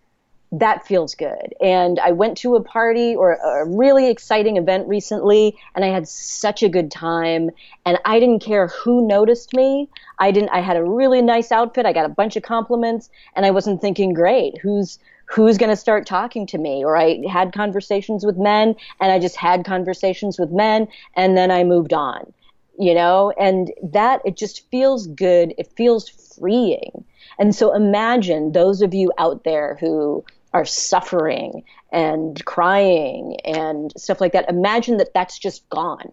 that 0.52 0.86
feels 0.86 1.14
good. 1.14 1.54
And 1.60 1.98
I 1.98 2.12
went 2.12 2.38
to 2.38 2.54
a 2.54 2.62
party 2.62 3.14
or 3.14 3.34
a 3.34 3.66
really 3.66 4.08
exciting 4.08 4.56
event 4.56 4.88
recently 4.88 5.56
and 5.74 5.84
I 5.84 5.88
had 5.88 6.08
such 6.08 6.62
a 6.62 6.68
good 6.68 6.90
time 6.90 7.50
and 7.84 7.98
I 8.04 8.20
didn't 8.20 8.38
care 8.38 8.68
who 8.68 9.06
noticed 9.06 9.52
me. 9.52 9.88
I 10.18 10.30
didn't 10.30 10.50
I 10.50 10.60
had 10.60 10.76
a 10.76 10.84
really 10.84 11.20
nice 11.20 11.52
outfit. 11.52 11.84
I 11.84 11.92
got 11.92 12.06
a 12.06 12.10
bunch 12.10 12.36
of 12.36 12.42
compliments 12.42 13.10
and 13.34 13.44
I 13.44 13.50
wasn't 13.50 13.80
thinking, 13.80 14.14
"Great, 14.14 14.58
who's 14.58 14.98
who's 15.26 15.58
going 15.58 15.70
to 15.70 15.76
start 15.76 16.06
talking 16.06 16.46
to 16.46 16.58
me?" 16.58 16.84
Or 16.84 16.96
I 16.96 17.20
had 17.28 17.52
conversations 17.52 18.24
with 18.24 18.38
men 18.38 18.74
and 19.00 19.12
I 19.12 19.18
just 19.18 19.36
had 19.36 19.66
conversations 19.66 20.38
with 20.38 20.50
men 20.50 20.88
and 21.14 21.36
then 21.36 21.50
I 21.50 21.64
moved 21.64 21.92
on 21.92 22.32
you 22.78 22.94
know, 22.94 23.32
and 23.38 23.72
that 23.82 24.20
it 24.24 24.36
just 24.36 24.68
feels 24.70 25.06
good. 25.08 25.54
It 25.58 25.72
feels 25.76 26.08
freeing. 26.08 27.04
And 27.38 27.54
so 27.54 27.74
imagine 27.74 28.52
those 28.52 28.82
of 28.82 28.94
you 28.94 29.12
out 29.18 29.44
there 29.44 29.76
who 29.80 30.24
are 30.52 30.64
suffering 30.64 31.64
and 31.92 32.42
crying 32.44 33.38
and 33.44 33.92
stuff 33.96 34.20
like 34.20 34.32
that. 34.32 34.48
Imagine 34.48 34.96
that 34.98 35.12
that's 35.14 35.38
just 35.38 35.68
gone. 35.68 36.12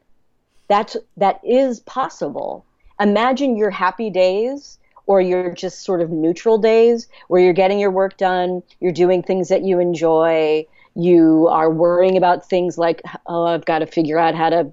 That's 0.68 0.98
that 1.18 1.40
is 1.44 1.80
possible. 1.82 2.66
Imagine 3.00 3.58
your 3.58 3.70
happy 3.70 4.10
days 4.10 4.80
or 5.06 5.22
your 5.22 5.54
just 5.54 5.84
sort 5.84 6.02
of 6.02 6.10
neutral 6.10 6.58
days 6.58 7.08
where 7.28 7.42
you're 7.42 7.54
getting 7.54 7.80
your 7.80 7.92
work 7.92 8.18
done, 8.18 8.64
you're 8.80 8.92
doing 8.92 9.22
things 9.22 9.50
that 9.50 9.64
you 9.64 9.80
enjoy, 9.80 10.66
you 10.96 11.48
are 11.50 11.70
worrying 11.70 12.18
about 12.18 12.48
things 12.48 12.78
like, 12.78 13.02
oh, 13.26 13.46
I've 13.46 13.66
got 13.66 13.80
to 13.80 13.86
figure 13.86 14.20
out 14.20 14.36
how 14.36 14.50
to 14.50 14.72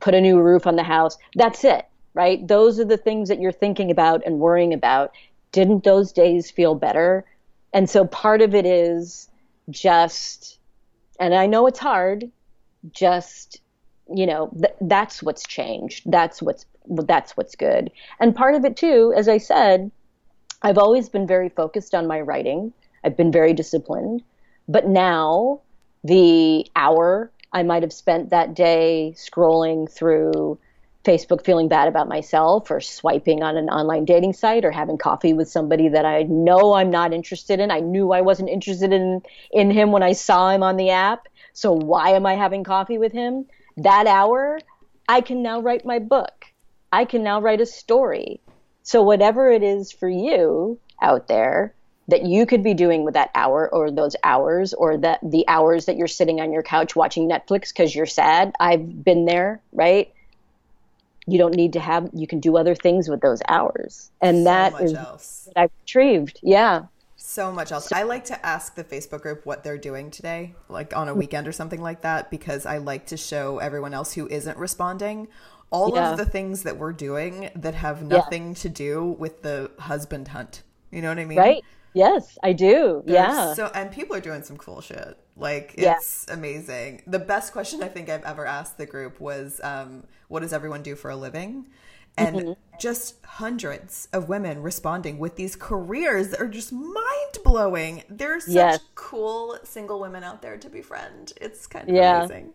put 0.00 0.14
a 0.14 0.20
new 0.20 0.40
roof 0.40 0.66
on 0.66 0.76
the 0.76 0.82
house. 0.82 1.18
That's 1.34 1.64
it, 1.64 1.86
right? 2.14 2.46
Those 2.46 2.78
are 2.80 2.84
the 2.84 2.96
things 2.96 3.28
that 3.28 3.40
you're 3.40 3.52
thinking 3.52 3.90
about 3.90 4.22
and 4.26 4.38
worrying 4.38 4.72
about. 4.72 5.12
Didn't 5.52 5.84
those 5.84 6.12
days 6.12 6.50
feel 6.50 6.74
better? 6.74 7.24
And 7.72 7.88
so 7.88 8.06
part 8.06 8.42
of 8.42 8.54
it 8.54 8.66
is 8.66 9.28
just, 9.70 10.58
and 11.18 11.34
I 11.34 11.46
know 11.46 11.66
it's 11.66 11.78
hard, 11.78 12.30
just, 12.92 13.60
you 14.14 14.26
know, 14.26 14.50
th- 14.56 14.74
that's 14.80 15.22
what's 15.22 15.46
changed. 15.46 16.10
That's 16.10 16.40
what's, 16.40 16.66
that's 16.86 17.36
what's 17.36 17.56
good. 17.56 17.90
And 18.20 18.34
part 18.34 18.54
of 18.54 18.64
it 18.64 18.76
too, 18.76 19.12
as 19.16 19.28
I 19.28 19.38
said, 19.38 19.90
I've 20.62 20.78
always 20.78 21.08
been 21.08 21.26
very 21.26 21.48
focused 21.48 21.94
on 21.94 22.06
my 22.06 22.20
writing. 22.20 22.72
I've 23.04 23.16
been 23.16 23.32
very 23.32 23.52
disciplined. 23.52 24.22
But 24.68 24.88
now 24.88 25.60
the 26.02 26.66
hour 26.76 27.30
I 27.52 27.62
might 27.62 27.82
have 27.82 27.92
spent 27.92 28.30
that 28.30 28.54
day 28.54 29.14
scrolling 29.16 29.90
through 29.90 30.58
Facebook 31.06 31.44
feeling 31.44 31.68
bad 31.68 31.86
about 31.86 32.08
myself 32.08 32.70
or 32.70 32.80
swiping 32.80 33.42
on 33.42 33.56
an 33.56 33.68
online 33.68 34.04
dating 34.04 34.32
site 34.32 34.64
or 34.64 34.72
having 34.72 34.98
coffee 34.98 35.32
with 35.32 35.48
somebody 35.48 35.88
that 35.88 36.04
I 36.04 36.24
know 36.24 36.74
I'm 36.74 36.90
not 36.90 37.12
interested 37.12 37.60
in. 37.60 37.70
I 37.70 37.78
knew 37.78 38.12
I 38.12 38.22
wasn't 38.22 38.50
interested 38.50 38.92
in 38.92 39.22
in 39.52 39.70
him 39.70 39.92
when 39.92 40.02
I 40.02 40.12
saw 40.12 40.50
him 40.50 40.64
on 40.64 40.76
the 40.76 40.90
app. 40.90 41.28
So 41.52 41.72
why 41.72 42.10
am 42.10 42.26
I 42.26 42.34
having 42.34 42.64
coffee 42.64 42.98
with 42.98 43.12
him? 43.12 43.46
That 43.76 44.08
hour, 44.08 44.58
I 45.08 45.20
can 45.20 45.42
now 45.42 45.60
write 45.60 45.84
my 45.84 46.00
book. 46.00 46.46
I 46.92 47.04
can 47.04 47.22
now 47.22 47.40
write 47.40 47.60
a 47.60 47.66
story. 47.66 48.40
So 48.82 49.02
whatever 49.02 49.50
it 49.50 49.62
is 49.62 49.92
for 49.92 50.08
you 50.08 50.80
out 51.00 51.28
there, 51.28 51.75
that 52.08 52.24
you 52.24 52.46
could 52.46 52.62
be 52.62 52.74
doing 52.74 53.04
with 53.04 53.14
that 53.14 53.30
hour 53.34 53.68
or 53.72 53.90
those 53.90 54.14
hours 54.22 54.72
or 54.74 54.96
that 54.98 55.18
the 55.22 55.46
hours 55.48 55.86
that 55.86 55.96
you're 55.96 56.06
sitting 56.06 56.40
on 56.40 56.52
your 56.52 56.62
couch 56.62 56.94
watching 56.94 57.28
Netflix 57.28 57.68
because 57.68 57.94
you're 57.94 58.06
sad. 58.06 58.52
I've 58.60 59.04
been 59.04 59.24
there, 59.24 59.60
right? 59.72 60.12
You 61.26 61.38
don't 61.38 61.54
need 61.54 61.72
to 61.72 61.80
have, 61.80 62.08
you 62.12 62.28
can 62.28 62.38
do 62.38 62.56
other 62.56 62.76
things 62.76 63.08
with 63.08 63.20
those 63.20 63.42
hours. 63.48 64.10
And 64.20 64.38
so 64.38 64.44
that 64.44 64.80
is 64.80 64.94
else. 64.94 65.48
what 65.48 65.62
I've 65.64 65.70
retrieved. 65.82 66.38
Yeah. 66.42 66.84
So 67.16 67.50
much 67.50 67.72
else. 67.72 67.90
I 67.90 68.04
like 68.04 68.24
to 68.26 68.46
ask 68.46 68.76
the 68.76 68.84
Facebook 68.84 69.22
group 69.22 69.44
what 69.44 69.64
they're 69.64 69.76
doing 69.76 70.12
today, 70.12 70.54
like 70.68 70.96
on 70.96 71.08
a 71.08 71.10
mm-hmm. 71.10 71.18
weekend 71.18 71.48
or 71.48 71.52
something 71.52 71.82
like 71.82 72.02
that, 72.02 72.30
because 72.30 72.64
I 72.64 72.78
like 72.78 73.06
to 73.06 73.16
show 73.16 73.58
everyone 73.58 73.92
else 73.92 74.12
who 74.12 74.28
isn't 74.28 74.56
responding 74.56 75.26
all 75.70 75.92
yeah. 75.96 76.12
of 76.12 76.18
the 76.18 76.24
things 76.24 76.62
that 76.62 76.78
we're 76.78 76.92
doing 76.92 77.50
that 77.56 77.74
have 77.74 78.02
nothing 78.02 78.48
yeah. 78.48 78.54
to 78.54 78.68
do 78.68 79.04
with 79.18 79.42
the 79.42 79.72
husband 79.80 80.28
hunt. 80.28 80.62
You 80.92 81.02
know 81.02 81.08
what 81.08 81.18
I 81.18 81.24
mean? 81.24 81.38
Right. 81.38 81.64
Yes, 81.94 82.38
I 82.42 82.52
do. 82.52 83.02
There's 83.06 83.14
yeah. 83.14 83.54
So 83.54 83.70
and 83.74 83.90
people 83.90 84.14
are 84.16 84.20
doing 84.20 84.42
some 84.42 84.56
cool 84.56 84.80
shit. 84.80 85.16
Like 85.36 85.74
it's 85.76 86.26
yeah. 86.28 86.34
amazing. 86.34 87.02
The 87.06 87.18
best 87.18 87.52
question 87.52 87.82
I 87.82 87.88
think 87.88 88.08
I've 88.08 88.24
ever 88.24 88.46
asked 88.46 88.78
the 88.78 88.86
group 88.86 89.20
was, 89.20 89.60
um, 89.62 90.04
"What 90.28 90.40
does 90.40 90.52
everyone 90.52 90.82
do 90.82 90.94
for 90.94 91.10
a 91.10 91.16
living?" 91.16 91.68
And 92.18 92.36
mm-hmm. 92.36 92.52
just 92.80 93.16
hundreds 93.24 94.08
of 94.12 94.28
women 94.28 94.62
responding 94.62 95.18
with 95.18 95.36
these 95.36 95.54
careers 95.54 96.28
that 96.28 96.40
are 96.40 96.48
just 96.48 96.72
mind 96.72 97.38
blowing. 97.44 98.04
There's 98.08 98.44
such 98.44 98.54
yes. 98.54 98.80
cool 98.94 99.58
single 99.64 100.00
women 100.00 100.24
out 100.24 100.40
there 100.40 100.56
to 100.56 100.70
befriend. 100.70 101.34
It's 101.40 101.66
kind 101.66 101.88
of 101.88 101.94
yeah. 101.94 102.24
amazing. 102.24 102.54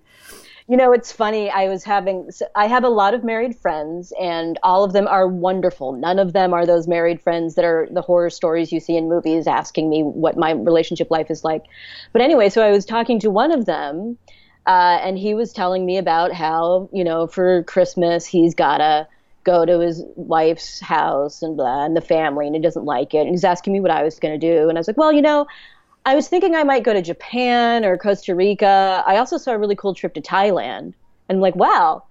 You 0.72 0.78
know, 0.78 0.93
it's 0.93 1.11
funny. 1.11 1.49
I 1.49 1.67
was 1.67 1.84
having, 1.84 2.30
I 2.55 2.67
have 2.67 2.86
a 2.86 2.89
lot 2.89 3.13
of 3.13 3.26
married 3.26 3.57
friends, 3.57 4.13
and 4.17 4.57
all 4.63 4.86
of 4.86 4.93
them 4.93 5.05
are 5.05 5.28
wonderful. 5.28 5.91
None 5.91 6.17
of 6.17 6.32
them 6.32 6.53
are 6.53 6.65
those 6.65 6.88
married 6.88 7.22
friends 7.22 7.55
that 7.55 7.65
are 7.65 7.89
the 7.91 8.01
horror 8.01 8.30
stories 8.30 8.72
you 8.72 8.80
see 8.80 8.95
in 8.95 9.09
movies 9.09 9.47
asking 9.47 9.89
me 9.89 10.01
what 10.01 10.38
my 10.38 10.51
relationship 10.51 11.11
life 11.11 11.30
is 11.30 11.43
like. 11.43 11.65
But 12.13 12.22
anyway, 12.22 12.47
so 12.47 12.61
I 12.61 12.72
was 12.72 12.86
talking 12.86 13.19
to 13.19 13.30
one 13.30 13.51
of 13.51 13.65
them, 13.65 14.17
uh, 14.65 14.97
and 15.01 15.17
he 15.17 15.34
was 15.34 15.51
telling 15.51 15.86
me 15.86 15.97
about 15.97 16.32
how, 16.32 16.88
you 16.93 17.03
know, 17.03 17.28
for 17.28 17.63
Christmas, 17.63 18.26
he's 18.26 18.55
got 18.55 18.78
to 18.78 19.09
go 19.43 19.65
to 19.65 19.80
his 19.80 20.05
wife's 20.15 20.80
house 20.80 21.41
and 21.41 21.57
blah, 21.57 21.84
and 21.84 21.97
the 21.97 22.01
family, 22.01 22.45
and 22.47 22.55
he 22.55 22.61
doesn't 22.61 22.86
like 22.86 23.13
it. 23.13 23.24
And 23.24 23.32
he's 23.32 23.43
asking 23.43 23.74
me 23.74 23.82
what 23.82 23.91
I 23.91 24.03
was 24.03 24.19
going 24.19 24.39
to 24.39 24.53
do. 24.53 24.69
And 24.69 24.78
I 24.78 24.80
was 24.80 24.88
like, 24.88 24.95
well, 24.95 25.11
you 25.11 25.22
know, 25.22 25.47
I 26.04 26.16
was 26.16 26.28
thinking 26.28 26.56
I 26.56 26.64
might 26.64 26.84
go 26.84 26.93
to 26.93 27.02
Japan 27.02 27.86
or 27.86 27.95
Costa 27.95 28.34
Rica. 28.34 29.04
I 29.06 29.18
also 29.18 29.38
saw 29.38 29.52
a 29.52 29.58
really 29.58 29.76
cool 29.76 29.93
trip 29.93 30.16
to 30.16 30.22
Thailand. 30.22 30.93
And 31.30 31.38
I'm 31.38 31.39
like, 31.39 31.56
wow, 31.56 32.04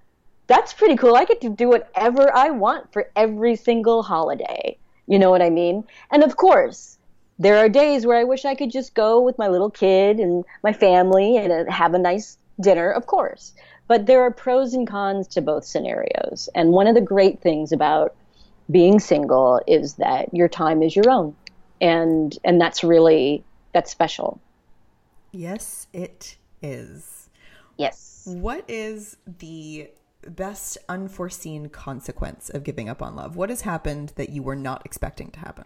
that's 0.47 0.73
pretty 0.73 0.97
cool. 0.97 1.17
I 1.17 1.25
get 1.25 1.41
to 1.41 1.49
do 1.51 1.69
whatever 1.69 2.33
I 2.35 2.51
want 2.51 2.93
for 2.93 3.11
every 3.17 3.57
single 3.57 4.03
holiday. 4.05 4.79
You 5.09 5.19
know 5.19 5.31
what 5.31 5.43
I 5.43 5.51
mean? 5.51 5.85
And 6.13 6.23
of 6.23 6.37
course, 6.37 6.99
there 7.41 7.57
are 7.57 7.69
days 7.69 8.07
where 8.07 8.17
I 8.17 8.25
wish 8.25 8.45
I 8.45 8.55
could 8.55 8.71
just 8.71 8.95
go 8.95 9.21
with 9.21 9.39
my 9.39 9.49
little 9.49 9.71
kid 9.71 10.21
and 10.21 10.45
my 10.63 10.73
family 10.73 11.37
and 11.37 11.53
uh, 11.53 11.71
have 11.71 11.95
a 11.95 11.99
nice 11.99 12.39
dinner, 12.61 12.93
of 12.93 13.07
course. 13.07 13.55
But 13.89 14.07
there 14.07 14.23
are 14.23 14.31
pros 14.31 14.73
and 14.73 14.87
cons 14.87 15.27
to 15.29 15.41
both 15.41 15.65
scenarios. 15.65 16.49
And 16.55 16.71
one 16.71 16.87
of 16.87 16.95
the 16.95 17.01
great 17.01 17.41
things 17.41 17.73
about 17.73 18.15
being 18.71 19.01
single 19.01 19.61
is 19.67 19.95
that 19.95 20.33
your 20.33 20.49
time 20.49 20.81
is 20.81 20.95
your 20.95 21.11
own. 21.11 21.35
And 21.81 22.39
and 22.45 22.61
that's 22.61 22.85
really 22.85 23.43
that's 23.73 23.91
special. 23.91 24.41
Yes, 25.33 25.87
it 25.93 26.37
is. 26.63 27.29
Yes. 27.77 28.25
What 28.27 28.65
is 28.69 29.17
the 29.39 29.91
best 30.27 30.79
unforeseen 30.89 31.69
consequence 31.69 32.51
of 32.51 32.65
giving 32.65 32.89
up 32.89 33.03
on 33.03 33.17
love? 33.17 33.37
What 33.37 33.49
has 33.51 33.63
happened 33.63 34.13
that 34.17 34.31
you 34.31 34.43
were 34.43 34.57
not 34.57 34.85
expecting 34.85 35.31
to 35.31 35.41
happen? 35.41 35.65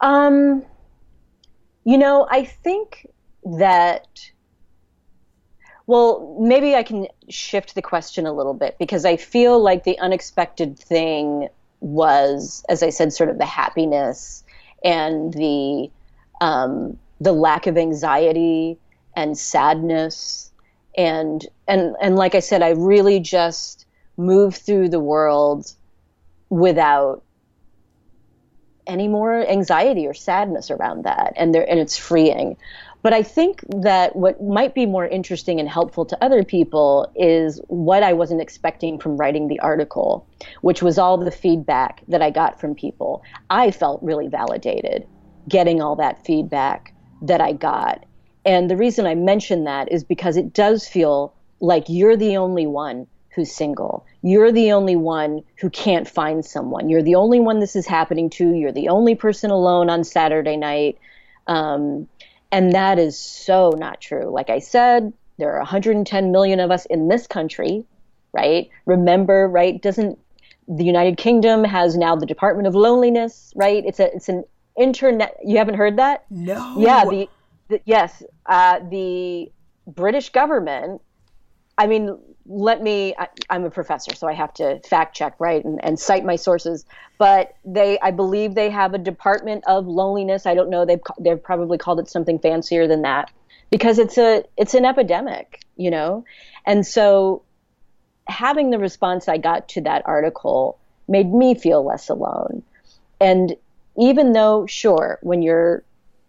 Um, 0.00 0.64
you 1.84 1.98
know, 1.98 2.26
I 2.30 2.44
think 2.44 3.06
that. 3.44 4.30
Well, 5.86 6.38
maybe 6.40 6.76
I 6.76 6.84
can 6.84 7.08
shift 7.28 7.74
the 7.74 7.82
question 7.82 8.24
a 8.24 8.32
little 8.32 8.54
bit 8.54 8.76
because 8.78 9.04
I 9.04 9.16
feel 9.16 9.60
like 9.60 9.82
the 9.82 9.98
unexpected 9.98 10.78
thing 10.78 11.48
was, 11.80 12.64
as 12.68 12.84
I 12.84 12.90
said, 12.90 13.12
sort 13.12 13.28
of 13.28 13.38
the 13.38 13.46
happiness 13.46 14.44
and 14.84 15.34
the 15.34 15.90
um, 16.40 16.98
the 17.20 17.32
lack 17.32 17.66
of 17.66 17.76
anxiety 17.76 18.78
and 19.14 19.36
sadness. 19.36 20.50
And 20.96 21.46
and 21.68 21.94
and 22.00 22.16
like 22.16 22.34
I 22.34 22.40
said, 22.40 22.62
I 22.62 22.70
really 22.70 23.20
just 23.20 23.86
move 24.16 24.56
through 24.56 24.88
the 24.88 25.00
world 25.00 25.72
without 26.48 27.22
any 28.86 29.06
more 29.06 29.46
anxiety 29.46 30.06
or 30.06 30.14
sadness 30.14 30.70
around 30.70 31.04
that. 31.04 31.32
And 31.36 31.54
there 31.54 31.68
and 31.68 31.78
it's 31.78 31.96
freeing. 31.96 32.56
But 33.02 33.14
I 33.14 33.22
think 33.22 33.64
that 33.68 34.14
what 34.14 34.42
might 34.42 34.74
be 34.74 34.84
more 34.84 35.06
interesting 35.06 35.58
and 35.58 35.66
helpful 35.66 36.04
to 36.04 36.22
other 36.22 36.44
people 36.44 37.10
is 37.14 37.58
what 37.68 38.02
I 38.02 38.12
wasn't 38.12 38.42
expecting 38.42 38.98
from 38.98 39.16
writing 39.16 39.48
the 39.48 39.58
article, 39.60 40.26
which 40.60 40.82
was 40.82 40.98
all 40.98 41.16
the 41.16 41.30
feedback 41.30 42.02
that 42.08 42.20
I 42.20 42.28
got 42.30 42.60
from 42.60 42.74
people. 42.74 43.22
I 43.48 43.70
felt 43.70 44.02
really 44.02 44.28
validated 44.28 45.06
getting 45.48 45.80
all 45.80 45.96
that 45.96 46.24
feedback 46.24 46.94
that 47.22 47.40
I 47.40 47.52
got. 47.52 48.04
And 48.44 48.70
the 48.70 48.76
reason 48.76 49.06
I 49.06 49.14
mention 49.14 49.64
that 49.64 49.92
is 49.92 50.04
because 50.04 50.36
it 50.36 50.52
does 50.52 50.88
feel 50.88 51.34
like 51.60 51.84
you're 51.88 52.16
the 52.16 52.36
only 52.36 52.66
one 52.66 53.06
who's 53.34 53.52
single. 53.52 54.06
You're 54.22 54.52
the 54.52 54.72
only 54.72 54.96
one 54.96 55.42
who 55.56 55.70
can't 55.70 56.08
find 56.08 56.44
someone. 56.44 56.88
You're 56.88 57.02
the 57.02 57.14
only 57.14 57.40
one 57.40 57.60
this 57.60 57.76
is 57.76 57.86
happening 57.86 58.30
to. 58.30 58.54
You're 58.54 58.72
the 58.72 58.88
only 58.88 59.14
person 59.14 59.50
alone 59.50 59.88
on 59.88 60.04
Saturday 60.04 60.56
night. 60.56 60.98
Um, 61.46 62.08
and 62.50 62.72
that 62.72 62.98
is 62.98 63.18
so 63.18 63.70
not 63.70 64.00
true. 64.00 64.30
Like 64.30 64.50
I 64.50 64.58
said, 64.58 65.12
there 65.38 65.52
are 65.54 65.58
110 65.58 66.32
million 66.32 66.60
of 66.60 66.70
us 66.70 66.86
in 66.86 67.08
this 67.08 67.26
country, 67.26 67.84
right? 68.32 68.68
Remember, 68.86 69.48
right? 69.48 69.80
Doesn't 69.80 70.18
the 70.68 70.84
United 70.84 71.16
Kingdom 71.16 71.64
has 71.64 71.96
now 71.96 72.14
the 72.14 72.26
Department 72.26 72.68
of 72.68 72.74
Loneliness, 72.74 73.52
right? 73.56 73.84
It's 73.84 73.98
a 73.98 74.14
it's 74.14 74.28
an 74.28 74.44
internet. 74.78 75.36
You 75.44 75.58
haven't 75.58 75.76
heard 75.76 75.98
that? 75.98 76.24
No. 76.30 76.76
Yeah. 76.78 77.04
The, 77.04 77.28
the 77.68 77.80
yes, 77.84 78.22
uh, 78.46 78.80
the 78.90 79.50
British 79.86 80.30
government. 80.30 81.00
I 81.78 81.86
mean, 81.86 82.18
let 82.50 82.82
me 82.82 83.14
I, 83.16 83.28
am 83.48 83.64
a 83.64 83.70
professor 83.70 84.14
so 84.14 84.26
i 84.26 84.32
have 84.32 84.52
to 84.54 84.80
fact 84.80 85.14
check 85.14 85.34
right 85.38 85.64
and, 85.64 85.82
and 85.84 85.98
cite 85.98 86.24
my 86.24 86.34
sources 86.34 86.84
but 87.16 87.54
they 87.64 87.98
i 88.00 88.10
believe 88.10 88.54
they 88.54 88.70
have 88.70 88.92
a 88.92 88.98
department 88.98 89.62
of 89.68 89.86
loneliness 89.86 90.46
i 90.46 90.54
don't 90.54 90.68
know 90.68 90.84
they've 90.84 91.00
they've 91.20 91.42
probably 91.42 91.78
called 91.78 92.00
it 92.00 92.08
something 92.08 92.40
fancier 92.40 92.88
than 92.88 93.02
that 93.02 93.30
because 93.70 94.00
it's 94.00 94.18
a 94.18 94.42
it's 94.56 94.74
an 94.74 94.84
epidemic 94.84 95.62
you 95.76 95.90
know 95.90 96.24
and 96.66 96.84
so 96.84 97.42
having 98.26 98.70
the 98.70 98.78
response 98.78 99.28
i 99.28 99.38
got 99.38 99.68
to 99.68 99.80
that 99.82 100.02
article 100.04 100.76
made 101.06 101.32
me 101.32 101.54
feel 101.54 101.84
less 101.84 102.08
alone 102.08 102.64
and 103.20 103.54
even 103.98 104.32
though 104.32 104.66
sure 104.66 105.18
when 105.22 105.42
you're 105.42 105.84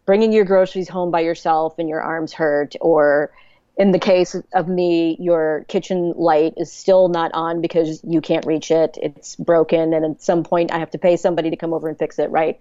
bringing 0.06 0.34
your 0.34 0.46
groceries 0.46 0.90
home 0.90 1.12
by 1.12 1.22
yourself 1.22 1.80
and 1.80 1.88
your 1.88 2.02
arms 2.02 2.34
hurt 2.34 2.76
or 2.82 3.32
in 3.78 3.92
the 3.92 4.00
case 4.00 4.36
of 4.54 4.68
me, 4.68 5.16
your 5.20 5.66
kitchen 5.68 6.14
light 6.16 6.54
is 6.58 6.72
still 6.72 7.08
not 7.08 7.32
on 7.34 7.62
because 7.62 8.02
you 8.04 8.22
can't 8.22 8.46
reach 8.46 8.70
it. 8.70 8.98
It's 9.02 9.36
broken, 9.36 9.94
and 9.94 10.06
at 10.06 10.22
some 10.22 10.44
point, 10.44 10.72
I 10.72 10.80
have 10.80 10.92
to 10.92 10.98
pay 10.98 11.18
somebody 11.18 11.50
to 11.50 11.56
come 11.56 11.74
over 11.74 11.88
and 11.88 11.98
fix 11.98 12.20
it, 12.20 12.30
right? 12.30 12.60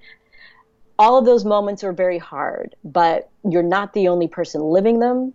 All 0.98 1.18
of 1.18 1.24
those 1.24 1.44
moments 1.44 1.82
are 1.82 1.92
very 1.92 2.18
hard, 2.18 2.76
but 2.84 3.28
you're 3.48 3.62
not 3.62 3.92
the 3.92 4.08
only 4.08 4.28
person 4.28 4.60
living 4.62 5.00
them. 5.00 5.34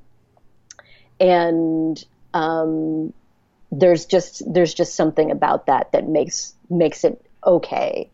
And 1.20 2.04
um, 2.34 3.14
there's 3.72 4.06
just 4.06 4.42
there's 4.52 4.74
just 4.74 4.96
something 4.96 5.30
about 5.32 5.66
that 5.66 5.92
that 5.92 6.08
makes 6.08 6.54
makes 6.70 7.04
it 7.04 7.24
okay. 7.46 8.10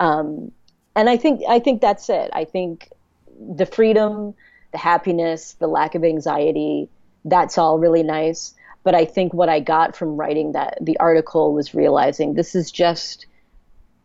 Um, 0.00 0.52
and 0.94 1.08
I 1.08 1.16
think 1.16 1.42
I 1.48 1.58
think 1.58 1.80
that's 1.80 2.08
it. 2.08 2.30
I 2.32 2.44
think 2.44 2.90
the 3.38 3.66
freedom, 3.66 4.34
the 4.72 4.78
happiness, 4.78 5.54
the 5.54 5.66
lack 5.66 5.94
of 5.94 6.04
anxiety 6.04 6.88
that's 7.24 7.58
all 7.58 7.78
really 7.78 8.02
nice. 8.02 8.54
But 8.84 8.94
I 8.94 9.04
think 9.04 9.32
what 9.32 9.48
I 9.48 9.60
got 9.60 9.96
from 9.96 10.16
writing 10.16 10.52
that 10.52 10.78
the 10.80 10.98
article 10.98 11.54
was 11.54 11.74
realizing 11.74 12.34
this 12.34 12.54
is 12.54 12.70
just 12.70 13.26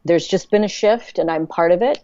there's 0.05 0.27
just 0.27 0.51
been 0.51 0.63
a 0.63 0.69
shift, 0.69 1.19
and 1.19 1.29
I'm 1.29 1.47
part 1.47 1.71
of 1.71 1.81
it, 1.81 1.99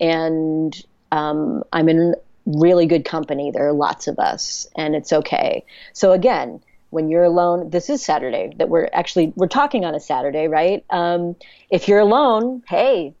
and 0.00 0.74
um, 1.12 1.62
I'm 1.72 1.88
in 1.88 2.14
really 2.46 2.86
good 2.86 3.04
company. 3.04 3.50
There 3.50 3.68
are 3.68 3.72
lots 3.72 4.08
of 4.08 4.18
us, 4.18 4.66
and 4.74 4.96
it's 4.96 5.12
okay. 5.12 5.64
So 5.92 6.12
again, 6.12 6.60
when 6.90 7.08
you're 7.08 7.24
alone, 7.24 7.70
this 7.70 7.90
is 7.90 8.02
Saturday 8.02 8.52
that 8.56 8.70
we're 8.70 8.88
actually 8.92 9.32
we're 9.36 9.46
talking 9.46 9.84
on 9.84 9.94
a 9.94 10.00
Saturday, 10.00 10.48
right? 10.48 10.82
Um, 10.88 11.36
if 11.70 11.88
you're 11.88 12.00
alone, 12.00 12.62
hey, 12.66 13.14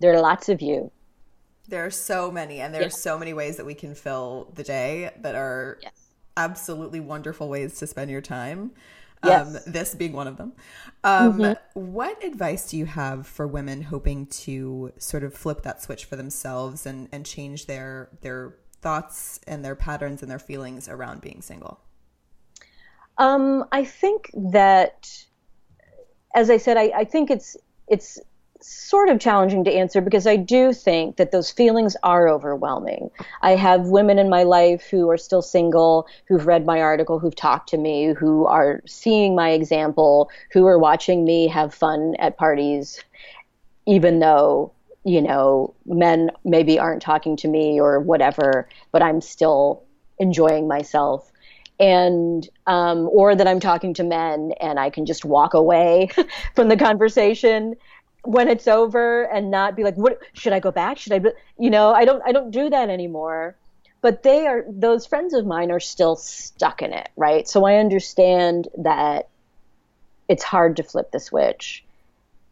there 0.00 0.14
are 0.14 0.20
lots 0.20 0.48
of 0.48 0.60
you. 0.60 0.90
There 1.68 1.84
are 1.84 1.90
so 1.90 2.30
many, 2.30 2.60
and 2.60 2.72
there 2.72 2.82
yeah. 2.82 2.88
are 2.88 2.90
so 2.90 3.18
many 3.18 3.32
ways 3.32 3.56
that 3.56 3.66
we 3.66 3.74
can 3.74 3.94
fill 3.94 4.52
the 4.54 4.62
day 4.62 5.10
that 5.22 5.34
are 5.34 5.78
yes 5.82 6.06
absolutely 6.36 7.00
wonderful 7.00 7.48
ways 7.48 7.78
to 7.78 7.86
spend 7.86 8.10
your 8.10 8.20
time. 8.20 8.72
Yes. 9.24 9.66
Um, 9.66 9.72
this 9.72 9.94
being 9.94 10.12
one 10.12 10.26
of 10.26 10.36
them. 10.36 10.52
Um, 11.02 11.38
mm-hmm. 11.38 11.80
What 11.80 12.22
advice 12.22 12.70
do 12.70 12.76
you 12.76 12.84
have 12.84 13.26
for 13.26 13.46
women 13.46 13.82
hoping 13.82 14.26
to 14.26 14.92
sort 14.98 15.24
of 15.24 15.34
flip 15.34 15.62
that 15.62 15.82
switch 15.82 16.04
for 16.04 16.16
themselves 16.16 16.86
and, 16.86 17.08
and 17.10 17.24
change 17.24 17.66
their 17.66 18.10
their 18.20 18.56
thoughts 18.82 19.40
and 19.46 19.64
their 19.64 19.74
patterns 19.74 20.22
and 20.22 20.30
their 20.30 20.38
feelings 20.38 20.88
around 20.88 21.22
being 21.22 21.40
single? 21.40 21.80
Um, 23.18 23.64
I 23.72 23.84
think 23.84 24.30
that, 24.34 25.10
as 26.34 26.50
I 26.50 26.58
said, 26.58 26.76
I, 26.76 26.92
I 26.94 27.04
think 27.04 27.30
it's 27.30 27.56
it's 27.88 28.20
sort 28.60 29.08
of 29.08 29.20
challenging 29.20 29.64
to 29.64 29.72
answer 29.72 30.00
because 30.00 30.26
I 30.26 30.36
do 30.36 30.72
think 30.72 31.16
that 31.16 31.30
those 31.30 31.50
feelings 31.50 31.96
are 32.02 32.28
overwhelming. 32.28 33.10
I 33.42 33.52
have 33.52 33.86
women 33.86 34.18
in 34.18 34.28
my 34.28 34.42
life 34.42 34.88
who 34.90 35.10
are 35.10 35.16
still 35.16 35.42
single, 35.42 36.06
who've 36.26 36.46
read 36.46 36.66
my 36.66 36.80
article, 36.80 37.18
who've 37.18 37.34
talked 37.34 37.68
to 37.70 37.76
me, 37.76 38.12
who 38.12 38.46
are 38.46 38.82
seeing 38.86 39.34
my 39.34 39.50
example, 39.50 40.30
who 40.52 40.66
are 40.66 40.78
watching 40.78 41.24
me 41.24 41.48
have 41.48 41.74
fun 41.74 42.14
at 42.18 42.36
parties, 42.36 43.02
even 43.86 44.20
though, 44.20 44.72
you 45.04 45.20
know, 45.20 45.74
men 45.84 46.30
maybe 46.44 46.78
aren't 46.78 47.02
talking 47.02 47.36
to 47.36 47.48
me 47.48 47.80
or 47.80 48.00
whatever, 48.00 48.68
but 48.92 49.02
I'm 49.02 49.20
still 49.20 49.82
enjoying 50.18 50.66
myself 50.66 51.30
and 51.78 52.48
um, 52.66 53.08
or 53.12 53.34
that 53.34 53.46
I'm 53.46 53.60
talking 53.60 53.92
to 53.94 54.04
men 54.04 54.52
and 54.60 54.80
I 54.80 54.90
can 54.90 55.06
just 55.06 55.24
walk 55.24 55.54
away 55.54 56.08
from 56.54 56.68
the 56.68 56.76
conversation 56.76 57.76
when 58.26 58.48
it's 58.48 58.68
over 58.68 59.24
and 59.24 59.50
not 59.50 59.76
be 59.76 59.84
like 59.84 59.96
what 59.96 60.18
should 60.32 60.52
i 60.52 60.60
go 60.60 60.70
back? 60.70 60.98
Should 60.98 61.12
i 61.12 61.20
you 61.58 61.70
know 61.70 61.92
i 61.92 62.04
don't 62.04 62.22
i 62.26 62.32
don't 62.32 62.50
do 62.50 62.70
that 62.70 62.90
anymore. 62.90 63.56
But 64.02 64.22
they 64.22 64.46
are 64.46 64.64
those 64.68 65.06
friends 65.06 65.34
of 65.34 65.46
mine 65.46 65.70
are 65.70 65.80
still 65.80 66.16
stuck 66.16 66.82
in 66.82 66.92
it 66.92 67.08
right? 67.16 67.48
So 67.48 67.64
i 67.64 67.76
understand 67.76 68.68
that 68.78 69.28
it's 70.28 70.42
hard 70.42 70.76
to 70.76 70.82
flip 70.82 71.10
the 71.12 71.20
switch. 71.20 71.84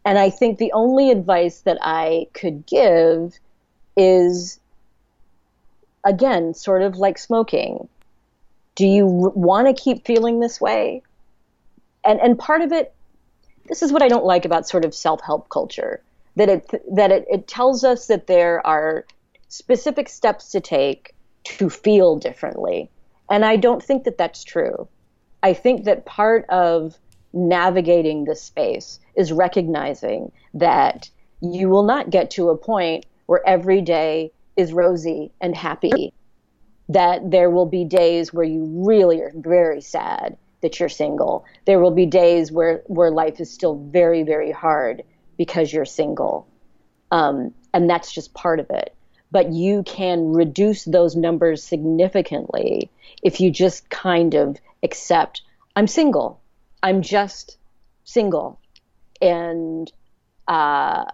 And 0.05 0.19
i 0.19 0.31
think 0.31 0.59
the 0.59 0.73
only 0.73 1.11
advice 1.11 1.61
that 1.63 1.79
i 1.83 2.27
could 2.33 2.67
give 2.67 3.39
is 3.97 4.61
again 6.05 6.55
sort 6.55 6.83
of 6.83 6.97
like 6.97 7.19
smoking. 7.19 7.89
Do 8.75 8.87
you 8.87 9.07
want 9.07 9.69
to 9.69 9.83
keep 9.83 10.05
feeling 10.05 10.41
this 10.41 10.61
way? 10.61 11.03
And 12.05 12.21
and 12.21 12.39
part 12.39 12.61
of 12.61 12.73
it 12.73 12.93
this 13.69 13.83
is 13.83 13.93
what 13.93 14.03
I 14.03 14.09
don't 14.09 14.25
like 14.25 14.45
about 14.45 14.69
sort 14.69 14.85
of 14.85 14.95
self-help 14.95 15.49
culture 15.49 16.03
that 16.37 16.49
it 16.49 16.71
that 16.93 17.11
it, 17.11 17.25
it 17.31 17.47
tells 17.47 17.85
us 17.85 18.07
that 18.09 18.27
there 18.27 18.65
are 18.67 19.07
specific 19.49 20.09
steps 20.09 20.51
to 20.51 20.61
take 20.61 21.15
to 21.45 21.69
feel 21.71 22.17
differently 22.17 22.91
and 23.31 23.45
I 23.45 23.57
don't 23.57 23.83
think 23.83 24.05
that 24.05 24.19
that's 24.19 24.45
true. 24.45 24.89
I 25.43 25.55
think 25.55 25.85
that 25.85 26.07
part 26.07 26.49
of 26.49 26.97
navigating 27.33 28.25
this 28.25 28.43
space 28.43 29.01
is 29.17 29.33
recognizing 29.33 30.33
that 30.55 31.11
you 31.41 31.69
will 31.69 31.83
not 31.83 32.11
get 32.11 32.31
to 32.33 32.51
a 32.51 32.57
point 32.57 33.07
where 33.27 33.47
every 33.47 33.81
day 33.81 34.33
is 34.57 34.73
rosy 34.73 35.33
and 35.41 35.57
happy. 35.57 36.13
That 36.89 37.31
there 37.31 37.51
will 37.51 37.67
be 37.67 37.85
days 37.85 38.33
where 38.33 38.45
you 38.45 38.85
really 38.87 39.21
are 39.23 39.33
very 39.35 39.81
sad 39.81 40.37
that 40.65 40.81
you're 40.81 40.89
single. 40.89 41.45
There 41.67 41.79
will 41.79 41.91
be 41.91 42.07
days 42.07 42.51
where 42.51 42.83
where 42.87 43.11
life 43.11 43.39
is 43.39 43.53
still 43.53 43.77
very 43.77 44.23
very 44.23 44.51
hard 44.51 45.05
because 45.37 45.73
you're 45.73 45.85
single, 45.85 46.49
um, 47.11 47.55
and 47.75 47.89
that's 47.89 48.13
just 48.13 48.33
part 48.35 48.61
of 48.61 48.71
it. 48.71 48.97
But 49.31 49.53
you 49.53 49.83
can 49.83 50.33
reduce 50.33 50.85
those 50.85 51.17
numbers 51.17 51.63
significantly 51.63 52.91
if 53.23 53.41
you 53.41 53.51
just 53.51 53.91
kind 53.91 54.35
of 54.35 54.57
accept 54.83 55.43
I'm 55.77 55.87
single. 55.87 56.41
I'm 56.83 57.03
just 57.03 57.59
single, 58.05 58.59
and 59.21 59.93
uh, 60.49 61.05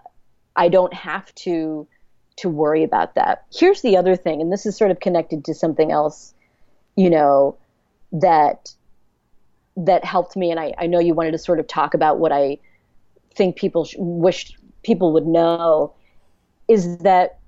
I 0.57 0.69
don't 0.69 0.95
have 0.95 1.35
to 1.47 1.89
to 2.37 2.49
worry 2.49 2.85
about 2.85 3.17
that. 3.17 3.47
Here's 3.53 3.83
the 3.83 3.97
other 3.97 4.15
thing, 4.15 4.41
and 4.41 4.53
this 4.53 4.65
is 4.65 4.77
sort 4.77 4.93
of 4.93 5.01
connected 5.01 5.45
to 5.47 5.55
something 5.55 5.91
else, 5.91 6.35
you 6.97 7.11
know, 7.11 7.59
that 8.13 8.75
that 9.87 10.05
helped 10.05 10.37
me. 10.37 10.51
And 10.51 10.61
I, 10.61 10.75
I 10.79 10.87
know 10.87 10.99
you 11.01 11.15
wanted 11.15 11.33
to 11.33 11.39
sort 11.39 11.59
of 11.59 11.67
talk 11.67 11.95
about 11.95 12.19
what 12.19 12.33
I 12.33 12.59
think 13.35 13.57
people 13.57 13.85
sh- 13.85 13.97
wish 13.99 14.53
people 14.83 15.13
would 15.13 15.27
know 15.27 15.95
is 16.69 16.99
that 16.99 17.39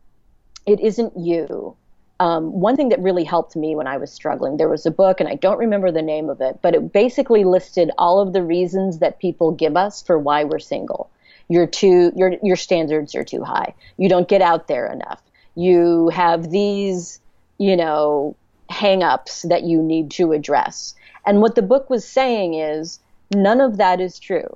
it 0.67 0.81
isn't 0.81 1.17
you. 1.17 1.77
Um, 2.21 2.53
one 2.53 2.77
thing 2.77 2.91
that 2.91 3.01
really 3.01 3.25
helped 3.25 3.57
me 3.57 3.75
when 3.75 3.89
I 3.89 3.97
was 3.97 4.13
struggling, 4.13 4.57
there 4.57 4.69
was 4.69 4.87
a 4.87 4.93
book, 4.93 5.19
and 5.19 5.29
I 5.29 5.35
don't 5.35 5.59
remember 5.59 5.91
the 5.91 6.03
name 6.03 6.29
of 6.29 6.41
it, 6.41 6.61
but 6.63 6.75
it 6.75 6.93
basically 6.93 7.43
listed 7.43 7.91
all 7.99 8.21
of 8.21 8.33
the 8.33 8.45
reasons 8.45 8.99
that 8.99 9.19
people 9.19 9.51
give 9.51 9.77
us 9.77 10.03
for 10.03 10.19
why 10.19 10.45
we're 10.45 10.61
single. 10.61 11.11
You're 11.49 11.67
too, 11.67 12.13
your 12.15 12.37
your 12.43 12.57
standards 12.57 13.15
are 13.15 13.25
too 13.25 13.43
high. 13.43 13.75
You 13.97 14.09
don't 14.09 14.29
get 14.29 14.41
out 14.41 14.69
there 14.69 14.87
enough. 14.87 15.21
You 15.57 16.11
have 16.11 16.51
these, 16.51 17.21
you 17.59 17.77
know, 17.77 18.37
hangups 18.71 19.49
that 19.49 19.65
you 19.65 19.83
need 19.83 20.11
to 20.13 20.33
address. 20.33 20.95
And 21.27 21.41
what 21.41 21.55
the 21.55 21.63
book 21.63 21.89
was 21.89 22.07
saying 22.07 22.55
is 22.55 23.01
none 23.35 23.61
of 23.61 23.79
that 23.79 24.01
is 24.01 24.19
true. 24.19 24.55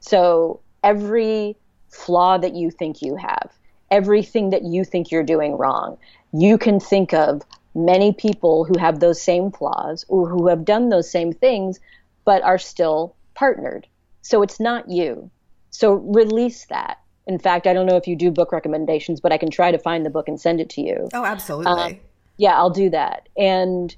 So 0.00 0.60
every 0.82 1.56
flaw 1.88 2.38
that 2.38 2.54
you 2.54 2.70
think 2.70 3.02
you 3.02 3.16
have, 3.16 3.50
everything 3.90 4.50
that 4.50 4.64
you 4.64 4.84
think 4.84 5.10
you're 5.10 5.22
doing 5.22 5.56
wrong, 5.56 5.98
you 6.32 6.58
can 6.58 6.78
think 6.78 7.12
of 7.12 7.42
many 7.74 8.12
people 8.12 8.64
who 8.64 8.78
have 8.78 9.00
those 9.00 9.20
same 9.20 9.50
flaws 9.50 10.04
or 10.08 10.28
who 10.28 10.48
have 10.48 10.64
done 10.64 10.88
those 10.88 11.10
same 11.10 11.32
things 11.32 11.80
but 12.24 12.42
are 12.42 12.58
still 12.58 13.14
partnered. 13.34 13.86
So 14.22 14.42
it's 14.42 14.60
not 14.60 14.90
you. 14.90 15.30
So 15.70 15.94
release 15.94 16.66
that. 16.66 16.98
In 17.26 17.38
fact, 17.38 17.66
I 17.66 17.72
don't 17.72 17.86
know 17.86 17.96
if 17.96 18.06
you 18.06 18.16
do 18.16 18.30
book 18.30 18.52
recommendations, 18.52 19.20
but 19.20 19.32
I 19.32 19.38
can 19.38 19.50
try 19.50 19.70
to 19.70 19.78
find 19.78 20.04
the 20.04 20.10
book 20.10 20.28
and 20.28 20.40
send 20.40 20.60
it 20.60 20.70
to 20.70 20.80
you. 20.80 21.08
Oh, 21.12 21.24
absolutely. 21.24 21.70
Uh, 21.70 21.92
yeah, 22.36 22.56
I'll 22.56 22.70
do 22.70 22.90
that. 22.90 23.28
And 23.36 23.94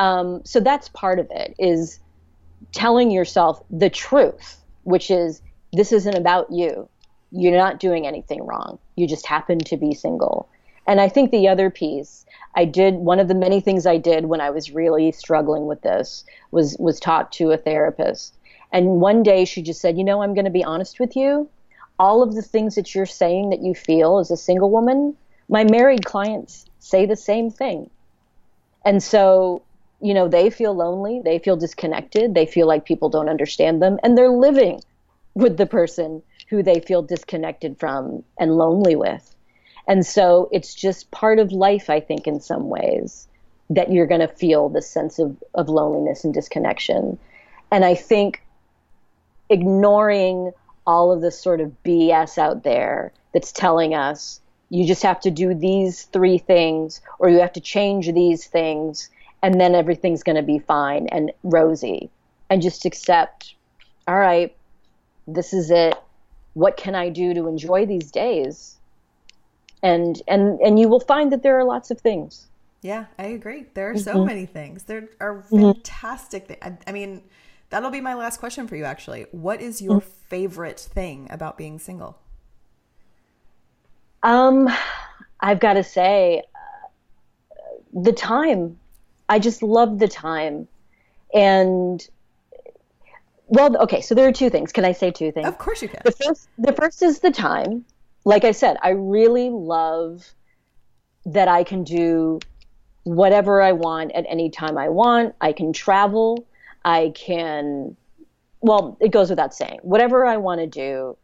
um, 0.00 0.40
so 0.46 0.60
that's 0.60 0.88
part 0.88 1.18
of 1.18 1.30
it 1.30 1.54
is 1.58 2.00
telling 2.72 3.10
yourself 3.10 3.62
the 3.70 3.90
truth, 3.90 4.56
which 4.84 5.10
is 5.10 5.42
this 5.74 5.92
isn't 5.92 6.16
about 6.16 6.50
you. 6.50 6.88
You're 7.30 7.56
not 7.56 7.78
doing 7.78 8.06
anything 8.06 8.44
wrong. 8.46 8.78
You 8.96 9.06
just 9.06 9.26
happen 9.26 9.58
to 9.58 9.76
be 9.76 9.92
single. 9.92 10.48
And 10.86 11.02
I 11.02 11.10
think 11.10 11.30
the 11.30 11.48
other 11.48 11.68
piece 11.68 12.24
I 12.54 12.64
did 12.64 12.94
one 12.94 13.20
of 13.20 13.28
the 13.28 13.34
many 13.34 13.60
things 13.60 13.86
I 13.86 13.98
did 13.98 14.24
when 14.24 14.40
I 14.40 14.48
was 14.50 14.72
really 14.72 15.12
struggling 15.12 15.66
with 15.66 15.82
this 15.82 16.24
was 16.50 16.76
was 16.78 16.98
talk 16.98 17.30
to 17.32 17.50
a 17.50 17.58
therapist. 17.58 18.34
And 18.72 19.02
one 19.02 19.22
day 19.22 19.44
she 19.44 19.60
just 19.60 19.82
said, 19.82 19.98
"You 19.98 20.04
know, 20.04 20.22
I'm 20.22 20.32
going 20.32 20.46
to 20.46 20.50
be 20.50 20.64
honest 20.64 20.98
with 20.98 21.14
you. 21.14 21.46
All 21.98 22.22
of 22.22 22.34
the 22.34 22.42
things 22.42 22.74
that 22.76 22.94
you're 22.94 23.04
saying 23.04 23.50
that 23.50 23.60
you 23.60 23.74
feel 23.74 24.18
as 24.18 24.30
a 24.30 24.36
single 24.36 24.70
woman, 24.70 25.14
my 25.50 25.64
married 25.64 26.06
clients 26.06 26.64
say 26.78 27.04
the 27.04 27.16
same 27.16 27.50
thing. 27.50 27.90
And 28.82 29.02
so, 29.02 29.62
you 30.00 30.14
know, 30.14 30.28
they 30.28 30.50
feel 30.50 30.74
lonely, 30.74 31.20
they 31.24 31.38
feel 31.38 31.56
disconnected, 31.56 32.34
they 32.34 32.46
feel 32.46 32.66
like 32.66 32.84
people 32.84 33.08
don't 33.08 33.28
understand 33.28 33.82
them, 33.82 33.98
and 34.02 34.16
they're 34.16 34.30
living 34.30 34.80
with 35.34 35.56
the 35.56 35.66
person 35.66 36.22
who 36.48 36.62
they 36.62 36.80
feel 36.80 37.02
disconnected 37.02 37.78
from 37.78 38.24
and 38.38 38.56
lonely 38.56 38.96
with. 38.96 39.34
And 39.86 40.04
so 40.04 40.48
it's 40.52 40.74
just 40.74 41.10
part 41.10 41.38
of 41.38 41.52
life, 41.52 41.90
I 41.90 42.00
think, 42.00 42.26
in 42.26 42.40
some 42.40 42.68
ways, 42.68 43.28
that 43.70 43.92
you're 43.92 44.06
going 44.06 44.20
to 44.20 44.28
feel 44.28 44.68
this 44.68 44.90
sense 44.90 45.18
of, 45.18 45.36
of 45.54 45.68
loneliness 45.68 46.24
and 46.24 46.34
disconnection. 46.34 47.18
And 47.70 47.84
I 47.84 47.94
think 47.94 48.42
ignoring 49.48 50.52
all 50.86 51.12
of 51.12 51.20
this 51.20 51.40
sort 51.40 51.60
of 51.60 51.72
BS 51.84 52.38
out 52.38 52.62
there 52.62 53.12
that's 53.32 53.52
telling 53.52 53.94
us 53.94 54.40
you 54.70 54.86
just 54.86 55.02
have 55.02 55.20
to 55.20 55.30
do 55.30 55.54
these 55.54 56.04
three 56.04 56.38
things 56.38 57.00
or 57.18 57.28
you 57.28 57.40
have 57.40 57.52
to 57.52 57.60
change 57.60 58.12
these 58.12 58.46
things 58.46 59.10
and 59.42 59.60
then 59.60 59.74
everything's 59.74 60.22
going 60.22 60.36
to 60.36 60.42
be 60.42 60.58
fine 60.58 61.06
and 61.08 61.32
rosy 61.42 62.10
and 62.48 62.62
just 62.62 62.84
accept 62.84 63.54
all 64.06 64.18
right 64.18 64.54
this 65.26 65.52
is 65.52 65.70
it 65.70 65.94
what 66.54 66.76
can 66.76 66.94
i 66.94 67.08
do 67.08 67.34
to 67.34 67.46
enjoy 67.46 67.86
these 67.86 68.10
days 68.10 68.78
and 69.82 70.22
and 70.28 70.58
and 70.60 70.78
you 70.78 70.88
will 70.88 71.00
find 71.00 71.32
that 71.32 71.42
there 71.42 71.58
are 71.58 71.64
lots 71.64 71.90
of 71.90 72.00
things 72.00 72.48
yeah 72.82 73.06
i 73.18 73.26
agree 73.26 73.66
there 73.74 73.90
are 73.90 73.98
so 73.98 74.14
mm-hmm. 74.14 74.26
many 74.26 74.46
things 74.46 74.84
there 74.84 75.08
are 75.20 75.42
mm-hmm. 75.42 75.72
fantastic 75.72 76.48
mm-hmm. 76.48 76.74
I, 76.86 76.90
I, 76.90 76.92
mean 76.92 77.22
that'll 77.70 77.90
be 77.90 78.00
my 78.00 78.14
last 78.14 78.40
question 78.40 78.66
for 78.66 78.76
you 78.76 78.84
actually 78.84 79.26
what 79.30 79.60
is 79.60 79.80
your 79.80 80.00
mm-hmm. 80.00 80.10
favorite 80.28 80.80
thing 80.80 81.28
about 81.30 81.56
being 81.56 81.78
single 81.78 82.18
um, 84.22 84.68
I've 85.40 85.60
got 85.60 85.74
to 85.74 85.84
say, 85.84 86.42
uh, 86.54 87.56
the 87.92 88.12
time. 88.12 88.78
I 89.30 89.38
just 89.38 89.62
love 89.62 90.00
the 90.00 90.08
time, 90.08 90.66
and 91.32 92.06
well, 93.46 93.76
okay. 93.82 94.00
So 94.00 94.14
there 94.14 94.28
are 94.28 94.32
two 94.32 94.50
things. 94.50 94.72
Can 94.72 94.84
I 94.84 94.92
say 94.92 95.12
two 95.12 95.30
things? 95.30 95.46
Of 95.46 95.56
course 95.56 95.82
you 95.82 95.88
can. 95.88 96.00
The 96.04 96.12
first, 96.12 96.48
the 96.58 96.72
first 96.72 97.02
is 97.02 97.20
the 97.20 97.30
time. 97.30 97.84
Like 98.24 98.44
I 98.44 98.50
said, 98.50 98.76
I 98.82 98.90
really 98.90 99.48
love 99.48 100.26
that 101.26 101.48
I 101.48 101.64
can 101.64 101.84
do 101.84 102.40
whatever 103.04 103.62
I 103.62 103.72
want 103.72 104.12
at 104.12 104.26
any 104.28 104.50
time 104.50 104.76
I 104.76 104.88
want. 104.88 105.34
I 105.40 105.52
can 105.52 105.72
travel. 105.72 106.44
I 106.84 107.12
can. 107.14 107.96
Well, 108.60 108.96
it 109.00 109.12
goes 109.12 109.30
without 109.30 109.54
saying. 109.54 109.78
Whatever 109.82 110.26
I 110.26 110.38
want 110.38 110.60
to 110.60 110.66
do, 110.66 111.16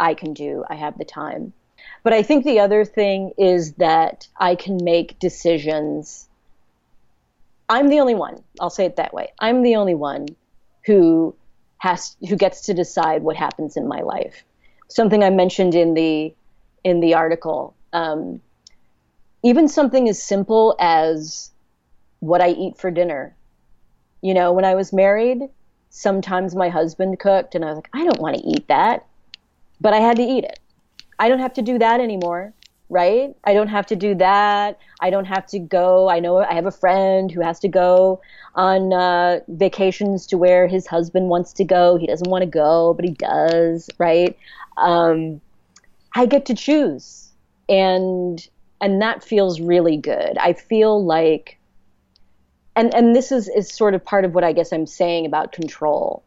I 0.00 0.14
can 0.14 0.34
do. 0.34 0.64
I 0.68 0.74
have 0.74 0.98
the 0.98 1.04
time. 1.04 1.52
But 2.02 2.12
I 2.12 2.24
think 2.24 2.44
the 2.44 2.58
other 2.58 2.84
thing 2.84 3.32
is 3.38 3.74
that 3.74 4.26
I 4.36 4.56
can 4.56 4.78
make 4.82 5.18
decisions. 5.20 6.28
I'm 7.68 7.88
the 7.88 8.00
only 8.00 8.14
one. 8.14 8.42
I'll 8.60 8.70
say 8.70 8.84
it 8.84 8.96
that 8.96 9.14
way. 9.14 9.32
I'm 9.38 9.62
the 9.62 9.76
only 9.76 9.94
one 9.94 10.26
who 10.84 11.34
has 11.78 12.16
who 12.28 12.36
gets 12.36 12.62
to 12.62 12.74
decide 12.74 13.22
what 13.22 13.36
happens 13.36 13.76
in 13.76 13.88
my 13.88 14.00
life. 14.00 14.44
Something 14.88 15.24
I 15.24 15.30
mentioned 15.30 15.74
in 15.74 15.94
the 15.94 16.34
in 16.84 17.00
the 17.00 17.14
article. 17.14 17.74
Um, 17.92 18.40
even 19.42 19.68
something 19.68 20.08
as 20.08 20.22
simple 20.22 20.76
as 20.78 21.50
what 22.20 22.40
I 22.40 22.50
eat 22.50 22.78
for 22.78 22.90
dinner. 22.90 23.34
You 24.20 24.34
know, 24.34 24.52
when 24.52 24.64
I 24.64 24.76
was 24.76 24.92
married, 24.92 25.42
sometimes 25.90 26.54
my 26.54 26.68
husband 26.68 27.18
cooked, 27.18 27.54
and 27.54 27.64
I 27.64 27.68
was 27.68 27.76
like, 27.76 27.88
I 27.92 28.04
don't 28.04 28.20
want 28.20 28.36
to 28.36 28.46
eat 28.46 28.68
that, 28.68 29.04
but 29.80 29.92
I 29.92 29.98
had 29.98 30.16
to 30.18 30.22
eat 30.22 30.44
it. 30.44 30.60
I 31.18 31.28
don't 31.28 31.40
have 31.40 31.54
to 31.54 31.62
do 31.62 31.78
that 31.78 32.00
anymore, 32.00 32.54
right? 32.92 33.34
I 33.42 33.54
don't 33.54 33.68
have 33.68 33.86
to 33.86 33.96
do 33.96 34.14
that. 34.16 34.78
I 35.00 35.08
don't 35.08 35.24
have 35.24 35.46
to 35.46 35.58
go. 35.58 36.10
I 36.10 36.20
know 36.20 36.38
I 36.38 36.52
have 36.52 36.66
a 36.66 36.70
friend 36.70 37.32
who 37.32 37.40
has 37.40 37.58
to 37.60 37.68
go 37.68 38.20
on 38.54 38.92
uh, 38.92 39.40
vacations 39.48 40.26
to 40.26 40.36
where 40.36 40.68
his 40.68 40.86
husband 40.86 41.30
wants 41.30 41.54
to 41.54 41.64
go. 41.64 41.96
He 41.96 42.06
doesn't 42.06 42.28
want 42.28 42.42
to 42.42 42.50
go, 42.50 42.92
but 42.92 43.06
he 43.06 43.12
does, 43.12 43.88
right? 43.98 44.36
Um, 44.76 45.40
I 46.14 46.26
get 46.26 46.44
to 46.46 46.54
choose, 46.54 47.30
and 47.66 48.46
and 48.82 49.00
that 49.00 49.24
feels 49.24 49.58
really 49.58 49.96
good. 49.96 50.36
I 50.36 50.52
feel 50.52 51.02
like, 51.02 51.58
and 52.76 52.94
and 52.94 53.16
this 53.16 53.32
is 53.32 53.48
is 53.48 53.72
sort 53.72 53.94
of 53.94 54.04
part 54.04 54.26
of 54.26 54.34
what 54.34 54.44
I 54.44 54.52
guess 54.52 54.70
I'm 54.70 54.86
saying 54.86 55.24
about 55.24 55.52
control. 55.52 56.22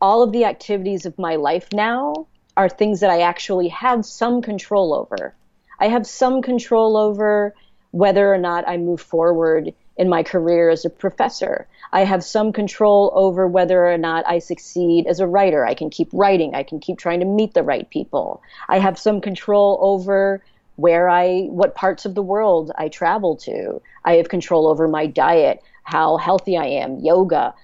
All 0.00 0.22
of 0.22 0.32
the 0.32 0.46
activities 0.46 1.04
of 1.04 1.18
my 1.18 1.36
life 1.36 1.68
now 1.74 2.26
are 2.56 2.70
things 2.70 3.00
that 3.00 3.10
I 3.10 3.20
actually 3.20 3.68
have 3.68 4.06
some 4.06 4.40
control 4.40 4.94
over. 4.94 5.34
I 5.80 5.88
have 5.88 6.06
some 6.06 6.42
control 6.42 6.96
over 6.96 7.54
whether 7.90 8.32
or 8.32 8.38
not 8.38 8.68
I 8.68 8.76
move 8.76 9.00
forward 9.00 9.74
in 9.96 10.08
my 10.08 10.22
career 10.22 10.70
as 10.70 10.84
a 10.84 10.90
professor. 10.90 11.66
I 11.92 12.04
have 12.04 12.22
some 12.22 12.52
control 12.52 13.10
over 13.14 13.46
whether 13.46 13.86
or 13.86 13.98
not 13.98 14.24
I 14.26 14.38
succeed 14.38 15.06
as 15.06 15.20
a 15.20 15.26
writer. 15.26 15.66
I 15.66 15.74
can 15.74 15.90
keep 15.90 16.08
writing. 16.12 16.54
I 16.54 16.62
can 16.62 16.80
keep 16.80 16.98
trying 16.98 17.20
to 17.20 17.26
meet 17.26 17.54
the 17.54 17.62
right 17.62 17.88
people. 17.90 18.42
I 18.68 18.78
have 18.78 18.98
some 18.98 19.20
control 19.20 19.78
over 19.82 20.42
where 20.76 21.10
I, 21.10 21.42
what 21.48 21.74
parts 21.74 22.06
of 22.06 22.14
the 22.14 22.22
world 22.22 22.70
I 22.78 22.88
travel 22.88 23.36
to. 23.36 23.82
I 24.04 24.14
have 24.14 24.28
control 24.28 24.66
over 24.68 24.88
my 24.88 25.06
diet, 25.06 25.62
how 25.82 26.16
healthy 26.16 26.56
I 26.56 26.66
am, 26.66 27.00
yoga. 27.00 27.54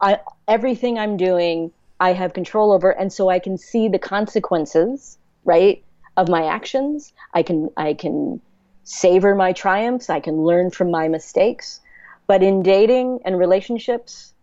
I, 0.00 0.20
everything 0.46 0.98
I'm 0.98 1.16
doing 1.16 1.72
I 2.00 2.12
have 2.12 2.32
control 2.32 2.72
over, 2.72 2.90
and 2.90 3.12
so 3.12 3.28
I 3.28 3.40
can 3.40 3.58
see 3.58 3.88
the 3.88 3.98
consequences, 3.98 5.18
right, 5.44 5.82
of 6.18 6.28
my 6.28 6.44
actions. 6.44 7.12
I 7.32 7.42
can 7.42 7.70
I 7.76 7.94
can 7.94 8.40
savor 8.82 9.34
my 9.34 9.52
triumphs. 9.52 10.10
I 10.10 10.20
can 10.20 10.42
learn 10.42 10.70
from 10.70 10.90
my 10.90 11.08
mistakes. 11.08 11.80
But 12.26 12.42
in 12.42 12.62
dating 12.62 13.20
and 13.24 13.38
relationships, 13.38 14.34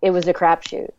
it 0.00 0.10
was 0.10 0.26
a 0.26 0.32
crapshoot. 0.32 0.90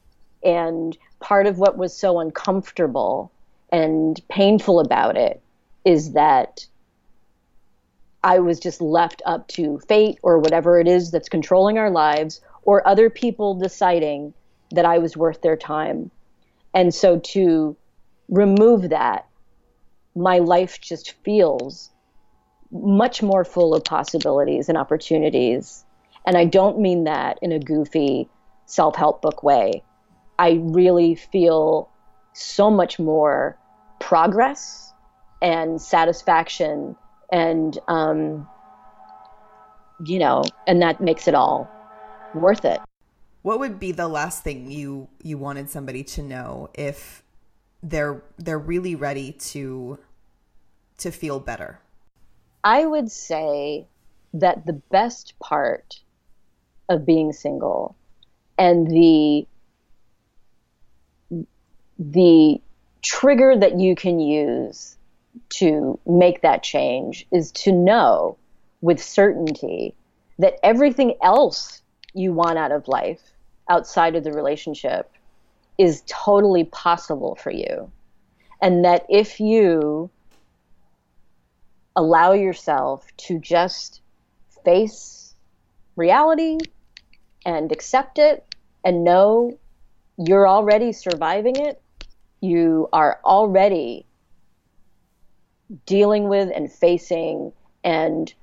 And 0.44 0.98
part 1.20 1.48
of 1.48 1.58
what 1.58 1.78
was 1.78 1.98
so 1.98 2.20
uncomfortable 2.20 3.32
and 3.72 4.22
painful 4.30 4.80
about 4.80 5.18
it 5.18 5.42
is 5.84 6.14
that 6.14 6.66
I 8.24 8.40
was 8.40 8.60
just 8.60 8.82
left 8.82 9.22
up 9.26 9.48
to 9.50 9.80
fate 9.88 10.20
or 10.22 10.38
whatever 10.38 10.80
it 10.80 10.88
is 10.88 11.12
that's 11.12 11.30
controlling 11.30 11.78
our 11.78 11.90
lives 11.90 12.42
or 12.64 12.88
other 12.88 13.10
people 13.10 13.56
deciding 13.56 14.34
that 14.72 14.86
I 14.86 15.00
was 15.00 15.18
worth 15.18 15.42
their 15.42 15.58
time. 15.58 16.12
And 16.74 16.94
so 16.94 17.20
to 17.20 17.76
remove 18.28 18.90
that, 18.90 19.29
my 20.20 20.40
life 20.40 20.82
just 20.82 21.14
feels 21.24 21.90
much 22.72 23.24
more 23.24 23.46
full 23.46 23.74
of 23.74 23.84
possibilities 23.84 24.70
and 24.70 24.78
opportunities. 24.78 25.86
And 26.28 26.38
I 26.38 26.46
don't 26.46 26.80
mean 26.80 27.06
that 27.06 27.40
in 27.42 27.52
a 27.52 27.60
goofy 27.60 28.28
self 28.66 28.96
help 28.96 29.22
book 29.22 29.42
way. 29.44 29.82
I 30.38 30.60
really 30.62 31.16
feel 31.16 31.90
so 32.34 32.70
much 32.70 33.00
more 33.00 33.58
progress 34.00 34.94
and 35.42 35.82
satisfaction 35.82 36.96
and, 37.32 37.78
um, 37.88 38.48
you 40.06 40.20
know, 40.20 40.44
and 40.68 40.82
that 40.82 41.02
makes 41.02 41.28
it 41.28 41.34
all 41.34 41.70
worth 42.36 42.66
it 42.66 42.80
what 43.42 43.60
would 43.60 43.80
be 43.80 43.92
the 43.92 44.08
last 44.08 44.44
thing 44.44 44.70
you 44.70 45.08
you 45.24 45.38
wanted 45.38 45.70
somebody 45.70 46.04
to 46.04 46.22
know 46.22 46.70
if 46.74 47.24
they're 47.82 48.22
they're 48.38 48.60
really 48.60 48.96
ready 48.96 49.32
to 49.32 49.98
to 51.00 51.12
feel 51.12 51.40
better 51.40 51.80
i 52.64 52.86
would 52.86 53.12
say 53.12 53.86
that 54.34 54.66
the 54.66 54.74
best 54.74 55.34
part 55.40 56.00
of 56.90 57.06
being 57.06 57.32
single 57.34 57.96
and 58.58 58.88
the 58.88 59.46
the 61.98 62.62
trigger 63.02 63.56
that 63.58 63.80
you 63.80 63.96
can 63.96 64.20
use 64.20 64.98
to 65.50 66.00
make 66.06 66.42
that 66.42 66.64
change 66.64 67.28
is 67.32 67.52
to 67.52 67.72
know 67.72 68.38
with 68.82 69.02
certainty 69.02 69.94
that 70.38 70.56
everything 70.64 71.16
else 71.22 71.82
you 72.14 72.34
want 72.34 72.58
out 72.58 72.72
of 72.72 72.88
life 72.88 73.22
outside 73.70 74.16
of 74.16 74.24
the 74.24 74.32
relationship 74.32 75.12
is 75.78 76.04
totally 76.08 76.64
possible 76.66 77.36
for 77.36 77.52
you. 77.52 77.92
And 78.62 78.84
that 78.84 79.06
if 79.10 79.40
you 79.40 80.10
allow 82.00 82.32
yourself 82.32 83.06
to 83.18 83.38
just 83.40 84.00
face 84.64 85.36
reality 85.98 86.58
and 87.46 87.74
accept 87.74 88.18
it 88.18 88.46
and 88.86 89.04
know 89.04 89.60
you're 90.18 90.48
already 90.48 90.94
surviving 90.94 91.58
it, 91.58 91.82
you 92.40 92.88
are 92.94 93.20
already 93.26 94.06
dealing 95.86 96.30
with 96.30 96.50
and 96.56 96.72
facing 96.72 97.52
and 97.84 98.34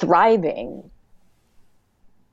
thriving 0.00 0.90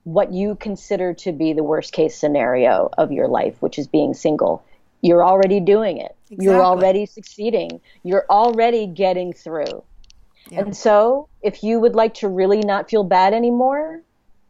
what 0.05 0.31
you 0.31 0.55
consider 0.55 1.13
to 1.15 1.33
be 1.33 1.51
the 1.51 1.63
worst 1.63 1.91
case 1.91 2.17
scenario 2.17 2.89
of 2.97 3.11
your 3.11 3.27
life, 3.27 3.61
which 3.61 3.77
is 3.77 3.87
being 3.87 4.13
single. 4.13 4.63
You're 5.01 5.25
already 5.25 5.59
doing 5.59 5.97
it. 5.97 6.15
Exactly. 6.29 6.45
You're 6.45 6.63
already 6.63 7.05
succeeding. 7.05 7.81
You're 8.03 8.25
already 8.29 8.87
getting 8.87 9.33
through. 9.33 9.83
And 10.51 10.75
so, 10.75 11.27
if 11.41 11.63
you 11.63 11.79
would 11.79 11.95
like 11.95 12.13
to 12.15 12.27
really 12.27 12.59
not 12.59 12.89
feel 12.89 13.03
bad 13.03 13.33
anymore, 13.33 14.01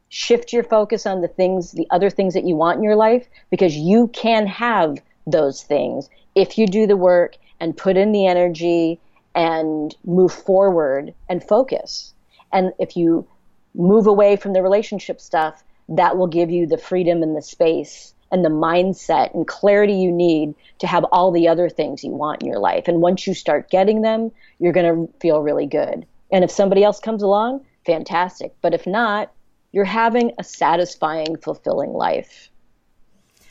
shift 0.10 0.52
your 0.52 0.64
focus 0.64 1.06
on 1.06 1.22
the 1.22 1.28
things, 1.28 1.72
the 1.72 1.88
other 1.90 2.10
things 2.10 2.34
that 2.34 2.46
you 2.46 2.56
want 2.56 2.78
in 2.78 2.84
your 2.84 2.96
life, 2.96 3.28
because 3.50 3.76
you 3.76 4.08
can 4.10 4.48
have 4.48 4.98
those 5.26 5.64
things 5.64 6.10
if 6.36 6.58
you 6.58 6.68
do 6.68 6.86
the 6.86 6.98
work 6.98 7.38
and 7.60 7.78
put 7.78 7.98
in 7.98 8.12
the 8.12 8.28
energy 8.28 9.00
and 9.34 9.96
move 10.06 10.34
forward 10.34 11.14
and 11.30 11.44
focus. 11.44 12.14
And 12.52 12.74
if 12.80 12.96
you 12.96 13.28
move 13.74 14.08
away 14.08 14.36
from 14.36 14.54
the 14.54 14.62
relationship 14.62 15.20
stuff, 15.20 15.64
that 15.90 16.18
will 16.18 16.28
give 16.28 16.50
you 16.50 16.66
the 16.66 16.78
freedom 16.78 17.22
and 17.24 17.36
the 17.36 17.42
space 17.42 18.15
and 18.32 18.44
the 18.44 18.50
mindset 18.50 19.34
and 19.34 19.48
clarity 19.48 19.94
you 19.94 20.12
need 20.12 20.54
to 20.80 20.88
have 20.88 21.06
all 21.06 21.32
the 21.32 21.48
other 21.48 21.70
things 21.70 22.04
you 22.04 22.12
want 22.12 22.42
in 22.42 22.48
your 22.48 22.60
life. 22.60 22.88
And 22.88 23.02
once 23.02 23.26
you 23.28 23.34
start 23.34 23.70
getting 23.70 24.02
them, 24.02 24.32
you're 24.60 24.74
going 24.74 25.08
to 25.08 25.14
feel 25.20 25.42
really 25.42 25.68
good. 25.68 26.06
And 26.32 26.44
if 26.44 26.52
somebody 26.52 26.84
else 26.84 27.00
comes 27.00 27.24
along, 27.24 27.66
fantastic. 27.86 28.54
But 28.62 28.74
if 28.74 28.86
not, 28.88 29.32
you're 29.72 29.86
having 29.86 30.32
a 30.38 30.44
satisfying, 30.44 31.38
fulfilling 31.38 31.94
life. 31.94 32.50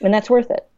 And 0.01 0.13
that's 0.13 0.31
worth 0.31 0.51
it. 0.51 0.69